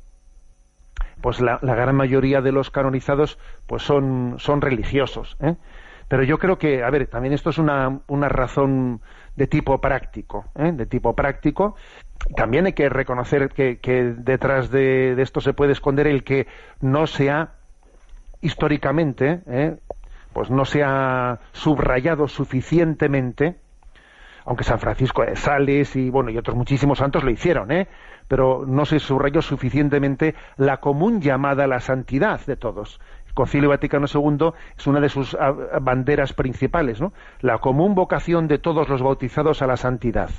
pues 1.21 1.41
la, 1.41 1.59
gran 1.61 1.97
mayoría 1.97 2.41
de 2.41 2.53
los 2.53 2.71
canonizados 2.71 3.39
pues 3.67 3.83
son, 3.83 4.37
son 4.39 4.61
religiosos. 4.61 5.37
¿eh? 5.41 5.57
Pero 6.09 6.23
yo 6.23 6.39
creo 6.39 6.59
que, 6.59 6.85
a 6.85 6.91
ver, 6.91 7.07
también 7.09 7.35
esto 7.35 7.51
es 7.51 7.59
una, 7.59 8.01
una 8.07 8.29
razón 8.29 9.01
de 9.35 9.47
tipo 9.47 9.81
práctico, 9.81 10.47
¿eh? 10.55 10.73
de 10.73 10.87
tipo 10.87 11.15
práctico. 11.15 11.77
También 12.37 12.67
hay 12.67 12.73
que 12.73 12.89
reconocer 12.89 13.49
que, 13.51 14.15
detrás 14.19 14.71
de, 14.71 15.15
de, 15.15 15.23
esto 15.23 15.41
se 15.41 15.53
puede 15.53 15.73
esconder 15.73 16.07
el 16.07 16.25
que 16.25 16.47
no 16.81 17.07
sea 17.07 17.55
históricamente, 18.41 19.41
¿eh? 19.47 19.77
pues 20.33 20.51
no 20.51 20.65
se 20.65 20.83
ha 20.83 21.41
subrayado 21.53 22.29
suficientemente 22.29 23.57
aunque 24.47 24.65
San 24.65 24.79
Francisco 24.79 25.23
de 25.23 25.37
Sales 25.37 25.97
y 25.97 26.09
bueno 26.09 26.31
y 26.31 26.39
otros 26.39 26.57
muchísimos 26.57 26.99
santos 26.99 27.25
lo 27.25 27.31
hicieron, 27.31 27.71
¿eh? 27.73 27.89
pero 28.29 28.65
no 28.67 28.87
se 28.87 28.99
subrayó 28.99 29.43
suficientemente 29.43 30.35
la 30.57 30.79
común 30.79 31.21
llamada 31.21 31.65
a 31.65 31.67
la 31.67 31.81
santidad 31.81 32.41
de 32.47 32.57
todos. 32.57 33.01
Concilio 33.35 33.69
Vaticano 33.69 34.07
II 34.13 34.53
es 34.79 34.87
una 34.87 34.99
de 35.01 35.11
sus 35.11 35.35
ah, 35.35 35.53
banderas 35.83 36.33
principales, 36.33 37.03
¿no? 37.03 37.13
La 37.41 37.59
común 37.59 37.95
vocación 37.95 38.49
de 38.49 38.57
todos 38.57 38.89
los 38.89 39.03
bautizados 39.03 39.61
a 39.61 39.67
la 39.67 39.77
santidad. 39.77 40.31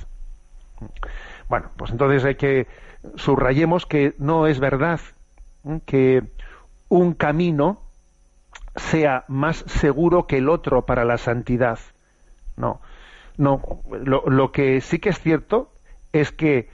Bueno, 1.48 1.70
pues 1.78 1.92
entonces 1.92 2.26
hay 2.26 2.36
que 2.36 2.68
subrayemos 3.16 3.86
que 3.86 4.16
no 4.18 4.48
es 4.48 4.60
verdad 4.60 5.00
que 5.86 6.24
un 6.90 7.14
camino 7.14 7.82
sea 8.76 9.26
más 9.28 9.58
seguro 9.68 10.26
que 10.26 10.38
el 10.38 10.50
otro 10.50 10.86
para 10.86 11.06
la 11.06 11.18
santidad. 11.18 11.80
No, 12.56 12.82
no. 13.38 13.62
Lo, 13.90 14.52
que 14.52 14.82
sí 14.82 15.00
que 15.00 15.10
es 15.10 15.20
cierto 15.20 15.72
es 16.12 16.32
que 16.32 16.70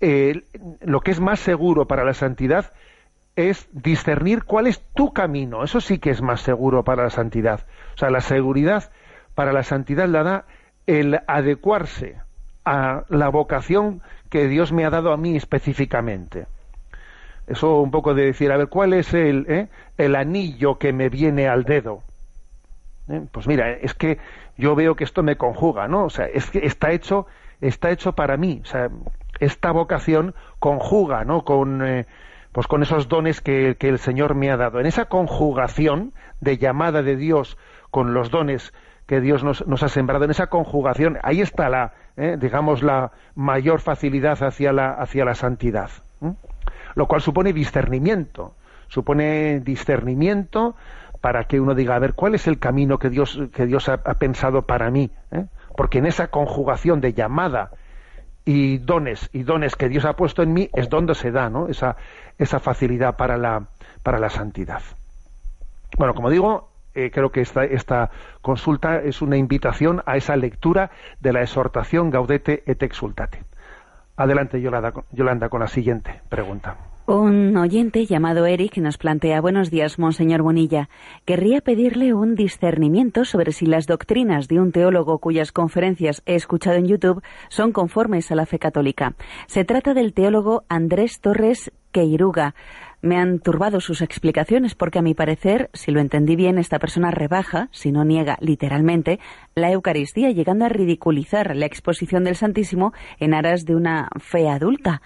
eh, 0.00 0.44
lo 0.80 1.00
que 1.00 1.10
es 1.10 1.20
más 1.20 1.40
seguro 1.40 1.86
para 1.86 2.04
la 2.04 2.14
santidad 2.14 2.72
es 3.36 3.68
discernir 3.72 4.44
cuál 4.44 4.66
es 4.66 4.80
tu 4.94 5.12
camino. 5.12 5.64
Eso 5.64 5.80
sí 5.80 5.98
que 5.98 6.10
es 6.10 6.22
más 6.22 6.40
seguro 6.40 6.84
para 6.84 7.04
la 7.04 7.10
santidad. 7.10 7.66
O 7.94 7.98
sea, 7.98 8.10
la 8.10 8.20
seguridad 8.20 8.90
para 9.34 9.52
la 9.52 9.62
santidad 9.62 10.08
la 10.08 10.22
da 10.22 10.44
el 10.86 11.20
adecuarse 11.26 12.16
a 12.64 13.04
la 13.08 13.28
vocación 13.28 14.02
que 14.30 14.48
Dios 14.48 14.72
me 14.72 14.84
ha 14.84 14.90
dado 14.90 15.12
a 15.12 15.16
mí 15.16 15.36
específicamente. 15.36 16.46
Eso 17.46 17.80
un 17.80 17.90
poco 17.90 18.12
de 18.14 18.26
decir, 18.26 18.52
a 18.52 18.56
ver, 18.56 18.68
¿cuál 18.68 18.92
es 18.92 19.14
el, 19.14 19.46
eh, 19.48 19.68
el 19.96 20.16
anillo 20.16 20.78
que 20.78 20.92
me 20.92 21.08
viene 21.08 21.48
al 21.48 21.64
dedo? 21.64 22.02
¿Eh? 23.08 23.22
Pues 23.32 23.46
mira, 23.46 23.70
es 23.70 23.94
que 23.94 24.18
yo 24.58 24.74
veo 24.74 24.94
que 24.96 25.04
esto 25.04 25.22
me 25.22 25.36
conjuga, 25.36 25.88
¿no? 25.88 26.04
O 26.04 26.10
sea, 26.10 26.26
es 26.26 26.50
que 26.50 26.66
está 26.66 26.92
hecho, 26.92 27.26
está 27.60 27.90
hecho 27.90 28.12
para 28.12 28.36
mí. 28.36 28.62
Esta 29.40 29.70
vocación 29.72 30.34
conjuga, 30.58 31.24
¿no? 31.24 31.44
Con, 31.44 31.86
eh, 31.86 32.06
pues 32.52 32.66
con 32.66 32.82
esos 32.82 33.08
dones 33.08 33.40
que, 33.40 33.76
que, 33.78 33.88
el 33.88 33.98
Señor 33.98 34.34
me 34.34 34.50
ha 34.50 34.56
dado. 34.56 34.80
En 34.80 34.86
esa 34.86 35.06
conjugación 35.06 36.12
de 36.40 36.58
llamada 36.58 37.02
de 37.02 37.16
Dios 37.16 37.56
con 37.90 38.12
los 38.12 38.30
dones 38.30 38.74
que 39.06 39.20
Dios 39.22 39.42
nos, 39.42 39.66
nos 39.66 39.82
ha 39.82 39.88
sembrado, 39.88 40.24
en 40.24 40.30
esa 40.32 40.48
conjugación, 40.48 41.18
ahí 41.22 41.40
está 41.40 41.70
la, 41.70 41.94
digamos, 42.16 42.82
la 42.82 43.12
mayor 43.34 43.80
facilidad 43.80 44.42
hacia 44.42 44.72
la, 44.72 44.90
hacia 44.90 45.24
la 45.24 45.34
santidad 45.34 45.90
lo 46.98 47.06
cual 47.06 47.20
supone 47.20 47.52
discernimiento, 47.52 48.54
supone 48.88 49.60
discernimiento 49.60 50.74
para 51.20 51.44
que 51.44 51.60
uno 51.60 51.74
diga, 51.74 51.96
a 51.96 51.98
ver, 51.98 52.14
¿cuál 52.14 52.34
es 52.34 52.46
el 52.46 52.58
camino 52.58 52.98
que 52.98 53.10
Dios, 53.10 53.38
que 53.52 53.66
Dios 53.66 53.88
ha, 53.88 53.98
pensado 53.98 54.62
para 54.62 54.90
mí? 54.90 55.10
¿eh? 55.30 55.46
Porque 55.76 55.98
en 55.98 56.06
esa 56.06 56.28
conjugación 56.28 57.00
de 57.00 57.12
llamada 57.12 57.70
y 58.44 58.78
dones 58.78 59.28
y 59.32 59.42
dones 59.42 59.76
que 59.76 59.88
Dios 59.88 60.04
ha 60.04 60.14
puesto 60.14 60.42
en 60.42 60.52
mí 60.52 60.70
es 60.74 60.88
donde 60.88 61.14
se 61.14 61.30
da 61.30 61.50
¿no? 61.50 61.68
esa, 61.68 61.96
esa 62.38 62.60
facilidad 62.60 63.16
para 63.16 63.36
la, 63.36 63.66
para 64.02 64.18
la 64.18 64.30
santidad. 64.30 64.82
Bueno, 65.96 66.14
como 66.14 66.30
digo, 66.30 66.70
eh, 66.94 67.10
creo 67.12 67.30
que 67.30 67.40
esta, 67.40 67.64
esta 67.64 68.10
consulta 68.40 69.02
es 69.02 69.22
una 69.22 69.36
invitación 69.36 70.02
a 70.06 70.16
esa 70.16 70.36
lectura 70.36 70.90
de 71.20 71.32
la 71.32 71.42
exhortación 71.42 72.10
Gaudete 72.10 72.62
et 72.66 72.82
Exultate. 72.82 73.42
Adelante, 74.16 74.60
Yolanda, 74.60 75.48
con 75.48 75.60
la 75.60 75.68
siguiente 75.68 76.22
pregunta. 76.28 76.76
Un 77.08 77.56
oyente 77.56 78.04
llamado 78.04 78.44
Eric 78.44 78.76
nos 78.76 78.98
plantea 78.98 79.40
Buenos 79.40 79.70
días, 79.70 79.98
Monseñor 79.98 80.42
Bonilla. 80.42 80.90
Querría 81.24 81.62
pedirle 81.62 82.12
un 82.12 82.34
discernimiento 82.34 83.24
sobre 83.24 83.52
si 83.52 83.64
las 83.64 83.86
doctrinas 83.86 84.46
de 84.46 84.60
un 84.60 84.72
teólogo 84.72 85.18
cuyas 85.18 85.50
conferencias 85.50 86.22
he 86.26 86.34
escuchado 86.34 86.76
en 86.76 86.86
YouTube 86.86 87.22
son 87.48 87.72
conformes 87.72 88.30
a 88.30 88.34
la 88.34 88.44
fe 88.44 88.58
católica. 88.58 89.14
Se 89.46 89.64
trata 89.64 89.94
del 89.94 90.12
teólogo 90.12 90.64
Andrés 90.68 91.18
Torres 91.22 91.72
Queiruga. 91.92 92.54
Me 93.00 93.16
han 93.16 93.38
turbado 93.38 93.80
sus 93.80 94.02
explicaciones 94.02 94.74
porque 94.74 94.98
a 94.98 95.02
mi 95.02 95.14
parecer, 95.14 95.70
si 95.72 95.92
lo 95.92 96.00
entendí 96.00 96.36
bien, 96.36 96.58
esta 96.58 96.78
persona 96.78 97.10
rebaja, 97.10 97.70
si 97.72 97.90
no 97.90 98.04
niega 98.04 98.36
literalmente, 98.42 99.18
la 99.54 99.72
Eucaristía, 99.72 100.30
llegando 100.30 100.66
a 100.66 100.68
ridiculizar 100.68 101.56
la 101.56 101.64
exposición 101.64 102.24
del 102.24 102.36
Santísimo 102.36 102.92
en 103.18 103.32
aras 103.32 103.64
de 103.64 103.76
una 103.76 104.10
fe 104.18 104.50
adulta. 104.50 105.00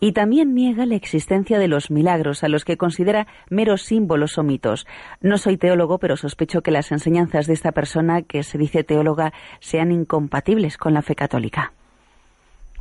Y 0.00 0.12
también 0.12 0.54
niega 0.54 0.86
la 0.86 0.94
existencia 0.94 1.58
de 1.58 1.66
los 1.66 1.90
milagros, 1.90 2.44
a 2.44 2.48
los 2.48 2.64
que 2.64 2.76
considera 2.76 3.26
meros 3.50 3.82
símbolos 3.82 4.38
o 4.38 4.44
mitos. 4.44 4.86
No 5.20 5.38
soy 5.38 5.56
teólogo, 5.56 5.98
pero 5.98 6.16
sospecho 6.16 6.62
que 6.62 6.70
las 6.70 6.92
enseñanzas 6.92 7.46
de 7.46 7.54
esta 7.54 7.72
persona, 7.72 8.22
que 8.22 8.44
se 8.44 8.58
dice 8.58 8.84
teóloga, 8.84 9.32
sean 9.58 9.90
incompatibles 9.90 10.76
con 10.76 10.94
la 10.94 11.02
fe 11.02 11.16
católica. 11.16 11.72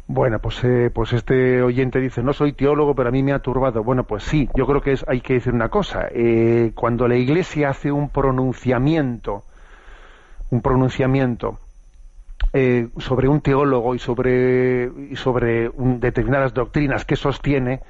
Bueno, 0.09 0.39
pues, 0.39 0.63
eh, 0.63 0.89
pues 0.93 1.11
este 1.11 1.61
oyente 1.61 1.99
dice, 1.99 2.23
no 2.23 2.31
soy 2.31 2.53
teólogo, 2.53 2.95
pero 2.95 3.09
a 3.09 3.11
mí 3.11 3.23
me 3.23 3.33
ha 3.33 3.39
turbado. 3.39 3.83
Bueno, 3.83 4.05
pues 4.05 4.23
sí, 4.23 4.47
yo 4.55 4.65
creo 4.65 4.81
que 4.81 4.95
hay 5.07 5.19
que 5.19 5.33
decir 5.33 5.53
una 5.53 5.69
cosa. 5.69 6.07
Eh, 6.11 6.71
cuando 6.75 7.07
la 7.07 7.17
Iglesia 7.17 7.69
hace 7.69 7.91
un 7.91 8.09
pronunciamiento, 8.09 9.43
un 10.49 10.61
pronunciamiento 10.61 11.59
eh, 12.53 12.89
sobre 12.97 13.27
un 13.27 13.41
teólogo 13.41 13.95
y 13.95 13.99
sobre, 13.99 14.89
y 15.09 15.15
sobre 15.15 15.71
determinadas 15.75 16.53
doctrinas 16.53 17.05
que 17.05 17.15
sostiene, 17.15 17.81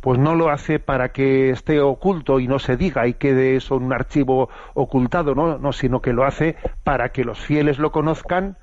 pues 0.00 0.18
no 0.18 0.34
lo 0.34 0.50
hace 0.50 0.78
para 0.78 1.10
que 1.10 1.50
esté 1.50 1.80
oculto 1.80 2.38
y 2.40 2.48
no 2.48 2.58
se 2.58 2.76
diga 2.76 3.06
y 3.06 3.14
quede 3.14 3.56
eso 3.56 3.76
un 3.76 3.92
archivo 3.92 4.48
ocultado, 4.74 5.34
¿no? 5.34 5.58
no 5.58 5.72
sino 5.72 6.00
que 6.00 6.12
lo 6.12 6.24
hace 6.24 6.56
para 6.84 7.10
que 7.10 7.24
los 7.24 7.40
fieles 7.40 7.78
lo 7.78 7.92
conozcan 7.92 8.56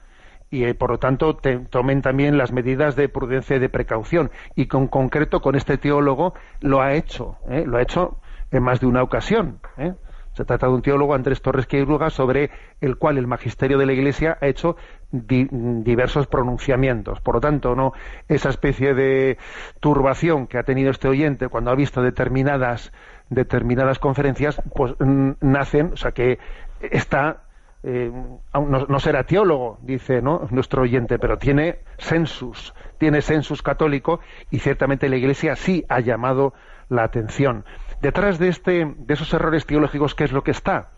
y 0.49 0.65
eh, 0.65 0.75
por 0.75 0.91
lo 0.91 0.99
tanto 0.99 1.35
tomen 1.35 2.01
también 2.03 2.37
las 2.37 2.51
medidas 2.51 2.95
de 2.95 3.09
prudencia 3.09 3.55
y 3.55 3.59
de 3.59 3.69
precaución. 3.69 4.29
Y 4.55 4.67
con 4.67 4.87
concreto 4.87 5.41
con 5.41 5.55
este 5.55 5.79
teólogo 5.79 6.35
lo 6.61 6.81
ha 6.81 6.93
hecho, 6.93 7.37
¿eh? 7.49 7.63
lo 7.65 7.77
ha 7.77 7.81
hecho 7.81 8.17
en 8.51 8.61
más 8.61 8.79
de 8.79 8.85
una 8.85 9.01
ocasión. 9.01 9.59
¿eh? 9.77 9.93
Se 10.33 10.45
trata 10.45 10.67
de 10.67 10.73
un 10.73 10.81
teólogo, 10.81 11.13
Andrés 11.13 11.41
Torres 11.41 11.67
Queiruga, 11.67 12.09
sobre 12.09 12.49
el 12.81 12.97
cual 12.97 13.17
el 13.17 13.27
magisterio 13.27 13.77
de 13.77 13.85
la 13.85 13.93
Iglesia 13.93 14.37
ha 14.41 14.47
hecho 14.47 14.75
diversos 15.11 16.27
pronunciamientos. 16.27 17.21
Por 17.21 17.35
lo 17.35 17.41
tanto, 17.41 17.75
no 17.75 17.93
esa 18.27 18.49
especie 18.49 18.93
de 18.93 19.37
turbación 19.79 20.47
que 20.47 20.57
ha 20.57 20.63
tenido 20.63 20.89
este 20.89 21.07
oyente 21.07 21.49
cuando 21.49 21.71
ha 21.71 21.75
visto 21.75 22.01
determinadas 22.01 22.91
determinadas 23.29 23.99
conferencias, 23.99 24.61
pues 24.75 24.93
nacen, 24.99 25.93
o 25.93 25.97
sea 25.97 26.11
que 26.11 26.39
está 26.81 27.43
eh, 27.85 28.11
no, 28.53 28.99
será 28.99 29.25
teólogo, 29.25 29.77
dice 29.81 30.21
nuestro 30.21 30.83
oyente, 30.83 31.19
pero 31.19 31.37
tiene 31.37 31.79
census, 31.97 32.73
tiene 32.97 33.21
census 33.21 33.61
católico 33.61 34.21
y 34.49 34.59
ciertamente 34.59 35.09
la 35.09 35.17
Iglesia 35.17 35.57
sí 35.57 35.83
ha 35.89 35.99
llamado 35.99 36.53
la 36.87 37.03
atención. 37.03 37.65
Detrás 38.03 38.37
de, 38.37 38.49
este, 38.49 38.85
de 38.97 39.13
esos 39.13 39.33
errores 39.33 39.65
teológicos, 39.65 40.13
¿qué 40.13 40.25
es 40.25 40.33
lo 40.33 40.43
que 40.43 40.51
está? 40.51 40.89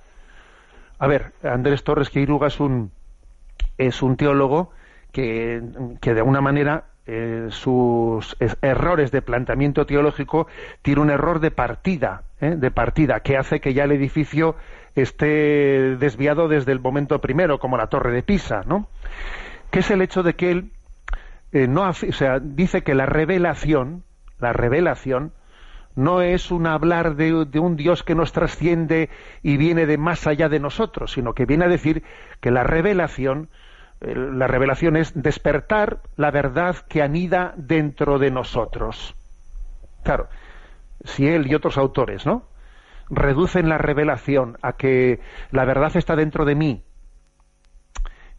A 0.97 1.05
ver, 1.05 1.33
Andrés 1.43 1.83
Torres 1.83 2.09
Queiruga 2.09 2.47
es 2.47 2.59
un, 2.59 2.91
es 3.77 4.01
un 4.01 4.17
teólogo 4.17 4.71
que, 5.11 5.61
que 6.01 6.15
de 6.15 6.21
alguna 6.21 6.41
manera 6.41 6.85
eh, 7.05 7.49
sus 7.51 8.35
errores 8.63 9.11
de 9.11 9.21
planteamiento 9.21 9.85
teológico 9.85 10.47
tiene 10.81 10.99
un 11.01 11.11
error 11.11 11.39
de 11.41 11.51
partida, 11.51 12.23
¿eh? 12.41 12.55
de 12.57 12.71
partida, 12.71 13.19
que 13.19 13.37
hace 13.37 13.59
que 13.59 13.75
ya 13.75 13.83
el 13.83 13.91
edificio 13.91 14.55
esté 14.95 15.97
desviado 15.97 16.47
desde 16.47 16.71
el 16.71 16.79
momento 16.79 17.21
primero, 17.21 17.59
como 17.59 17.77
la 17.77 17.85
torre 17.85 18.13
de 18.13 18.23
Pisa, 18.23 18.63
¿no? 18.65 18.87
Que 19.69 19.79
es 19.79 19.91
el 19.91 20.01
hecho 20.01 20.23
de 20.23 20.33
que 20.33 20.49
él 20.49 20.71
eh, 21.51 21.67
no, 21.67 21.87
o 21.87 21.93
sea, 21.93 22.39
dice 22.39 22.81
que 22.81 22.95
la 22.95 23.05
revelación, 23.05 24.03
la 24.39 24.53
revelación, 24.53 25.33
no 25.95 26.21
es 26.21 26.51
un 26.51 26.67
hablar 26.67 27.15
de, 27.15 27.33
un 27.33 27.75
Dios 27.75 28.03
que 28.03 28.15
nos 28.15 28.31
trasciende 28.31 29.09
y 29.41 29.57
viene 29.57 29.85
de 29.85 29.97
más 29.97 30.27
allá 30.27 30.49
de 30.49 30.59
nosotros, 30.59 31.13
sino 31.13 31.33
que 31.33 31.45
viene 31.45 31.65
a 31.65 31.69
decir 31.69 32.03
que 32.41 32.51
la 32.51 32.63
revelación, 32.63 33.49
eh, 34.01 34.13
la 34.15 34.47
revelación 34.47 34.97
es 34.97 35.13
despertar 35.21 36.01
la 36.17 36.31
verdad 36.31 36.75
que 36.89 37.01
anida 37.01 37.53
dentro 37.57 38.19
de 38.19 38.31
nosotros. 38.31 39.15
Claro, 40.03 40.27
si 41.03 41.27
él 41.27 41.47
y 41.47 41.55
otros 41.55 41.77
autores, 41.77 42.25
¿no? 42.25 42.43
reducen 43.09 43.69
la 43.69 43.77
revelación 43.77 44.57
a 44.61 44.73
que 44.73 45.19
la 45.51 45.65
verdad 45.65 45.95
está 45.95 46.15
dentro 46.15 46.45
de 46.45 46.55
mí. 46.55 46.83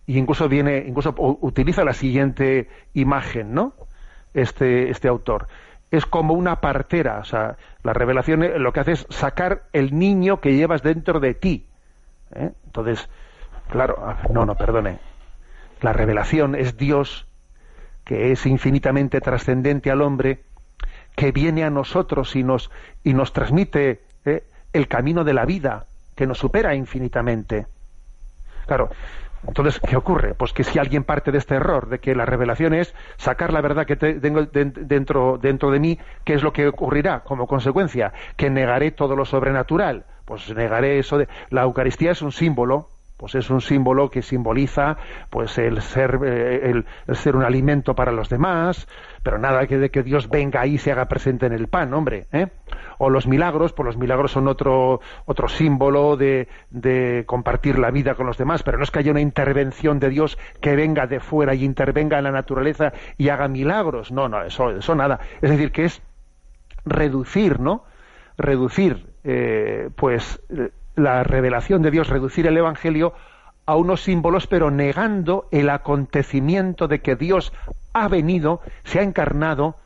Y 0.07 0.19
incluso 0.19 0.49
viene, 0.49 0.85
incluso 0.87 1.15
utiliza 1.19 1.85
la 1.85 1.93
siguiente 1.93 2.69
imagen, 2.95 3.55
¿no? 3.55 3.75
Este, 4.35 4.91
este 4.91 5.09
autor. 5.09 5.49
Es 5.91 6.05
como 6.05 6.35
una 6.35 6.61
partera, 6.61 7.19
o 7.19 7.25
sea, 7.25 7.57
la 7.83 7.93
revelación 7.93 8.43
eh, 8.43 8.59
lo 8.59 8.73
que 8.73 8.81
hace 8.81 8.93
es 8.93 9.07
sacar 9.11 9.63
el 9.73 9.97
niño 9.97 10.41
que 10.41 10.55
llevas 10.55 10.83
dentro 10.83 11.21
de 11.21 11.35
ti. 11.35 11.67
¿eh? 12.35 12.51
Entonces, 12.67 13.09
claro, 13.71 14.17
no, 14.31 14.45
no, 14.45 14.57
perdone. 14.57 14.99
La 15.81 15.93
revelación 15.93 16.55
es 16.55 16.77
Dios, 16.77 17.27
que 18.05 18.33
es 18.33 18.47
infinitamente 18.47 19.21
trascendente 19.21 19.91
al 19.91 20.03
hombre, 20.03 20.43
que 21.15 21.33
viene 21.33 21.65
a 21.65 21.71
nosotros 21.71 22.37
y 22.37 22.43
nos, 22.43 22.71
y 23.05 23.15
nos 23.15 23.33
transmite 23.33 24.03
¿eh? 24.25 24.45
el 24.73 24.89
camino 24.89 25.25
de 25.25 25.35
la 25.35 25.45
vida, 25.45 25.87
que 26.15 26.27
nos 26.27 26.39
supera 26.39 26.75
infinitamente. 26.75 27.67
Claro, 28.67 28.91
entonces, 29.47 29.81
¿qué 29.81 29.97
ocurre? 29.97 30.35
Pues 30.35 30.53
que 30.53 30.65
si 30.65 30.79
alguien 30.79 31.05
parte 31.05 31.33
de 31.33 31.39
este 31.39 31.55
error, 31.55 31.89
de 31.89 31.99
que 31.99 32.15
la 32.15 32.27
revelación 32.27 32.75
es 32.75 32.95
sacar 33.17 33.53
la 33.53 33.61
verdad 33.61 33.87
que 33.87 33.97
tengo 33.97 34.43
dentro, 34.45 35.39
dentro 35.39 35.71
de 35.71 35.81
mí, 35.81 35.99
¿qué 36.25 36.35
es 36.35 36.43
lo 36.43 36.53
que 36.53 36.69
ocurrirá 36.69 37.21
como 37.21 37.47
consecuencia? 37.47 38.13
Que 38.37 38.51
negaré 38.51 38.91
todo 38.91 39.17
lo 39.17 39.25
sobrenatural, 39.25 40.05
pues 40.25 40.55
negaré 40.55 40.99
eso 40.99 41.19
de 41.19 41.29
la 41.51 41.63
Eucaristía 41.63 42.11
es 42.13 42.23
un 42.23 42.33
símbolo, 42.33 42.89
pues 43.17 43.35
es 43.35 43.49
un 43.49 43.61
símbolo 43.61 44.11
que 44.11 44.23
simboliza 44.23 44.97
pues 45.31 45.57
el 45.59 45.81
ser 45.81 46.19
eh, 46.25 46.71
el, 47.07 47.17
ser 47.17 47.37
un 47.37 47.45
alimento 47.45 47.95
para 47.95 48.13
los 48.13 48.29
demás 48.29 48.87
pero 49.27 49.39
nada 49.39 49.67
que 49.67 49.77
de 49.77 49.91
que 49.91 50.05
Dios 50.05 50.31
venga 50.31 50.61
ahí 50.61 50.75
y 50.75 50.79
se 50.79 50.93
haga 50.93 51.07
presente 51.07 51.47
en 51.47 51.53
el 51.53 51.67
pan 51.67 51.93
hombre 51.93 52.29
¿eh? 52.31 52.47
o 52.99 53.11
los 53.11 53.27
milagros 53.27 53.73
pues 53.73 53.85
los 53.85 53.97
milagros 53.97 54.31
son 54.31 54.47
otro 54.47 55.01
otro 55.25 55.49
símbolo 55.49 56.17
de, 56.17 56.47
de 56.71 57.25
compartir 57.27 57.77
la 57.77 57.91
vida 57.91 58.15
con 58.15 58.29
los 58.29 58.39
demás 58.39 58.63
pero 58.63 58.79
no 58.79 58.85
es 58.85 58.93
que 58.93 59.01
haya 59.01 59.11
una 59.11 59.21
intervención 59.21 59.99
de 59.99 60.11
Dios 60.11 60.39
que 60.61 60.77
venga 60.77 61.09
de 61.09 61.19
fuera 61.19 61.57
y 61.57 61.65
intervenga 61.65 62.19
en 62.19 62.23
la 62.23 62.31
naturaleza 62.31 62.93
y 63.19 63.29
haga 63.31 63.49
milagros. 63.49 64.13
No 64.13 64.29
no 64.29 64.45
eso 64.45 64.71
eso 64.71 64.95
nada. 64.95 65.19
Es 65.43 65.51
decir 65.51 65.73
que 65.73 65.87
es 65.87 66.01
reducir 66.85 67.59
no 67.59 67.83
reducir 68.39 69.07
eh, 69.25 69.91
pues 69.97 70.41
la 70.95 71.25
revelación 71.25 71.83
de 71.83 71.91
Dios, 71.91 72.09
reducir 72.09 72.47
el 72.47 72.57
Evangelio 72.57 73.13
a 73.67 73.77
unos 73.77 74.03
símbolos, 74.03 74.47
pero 74.47 74.71
negando 74.71 75.49
el 75.51 75.69
acontecimiento 75.71 76.89
de 76.89 77.01
que 77.01 77.17
Dios 77.17 77.53
ha 77.93 78.09
venido, 78.09 78.61
se 78.85 79.01
ha 79.01 79.03
encarnado 79.03 79.77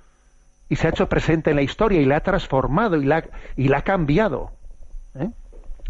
y 0.69 0.77
se 0.77 0.87
ha 0.87 0.91
hecho 0.91 1.09
presente 1.09 1.51
en 1.51 1.57
la 1.57 1.63
historia 1.63 2.01
y 2.01 2.05
la 2.05 2.17
ha 2.17 2.21
transformado 2.21 2.97
y 2.97 3.05
la, 3.05 3.25
y 3.57 3.69
la 3.69 3.79
ha 3.79 3.83
cambiado. 3.83 4.53
¿eh? 5.15 5.31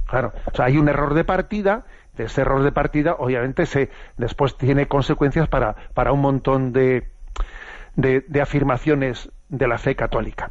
Claro, 0.07 0.33
o 0.47 0.57
sea, 0.57 0.67
hay 0.67 0.79
un 0.79 0.89
error 0.89 1.15
de 1.15 1.25
partida, 1.25 1.85
de 2.17 2.25
ese 2.25 2.43
error 2.43 2.63
de 2.63 2.73
partida, 2.73 3.17
obviamente, 3.19 3.67
se, 3.67 3.91
después 4.17 4.57
tiene 4.57 4.87
consecuencias 4.87 5.49
para, 5.49 5.75
para 5.95 6.13
un 6.13 6.21
montón 6.21 6.73
de, 6.73 7.09
de 7.97 8.41
afirmaciones 8.41 9.31
de 9.49 9.69
la 9.69 9.79
fe 9.79 9.97
católica. 9.97 10.51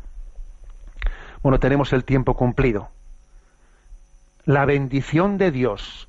Bueno, 1.42 1.60
tenemos 1.60 1.94
el 1.94 2.04
tiempo 2.04 2.36
cumplido 2.36 2.90
la 4.50 4.66
bendición 4.66 5.38
de 5.38 5.52
Dios 5.52 6.09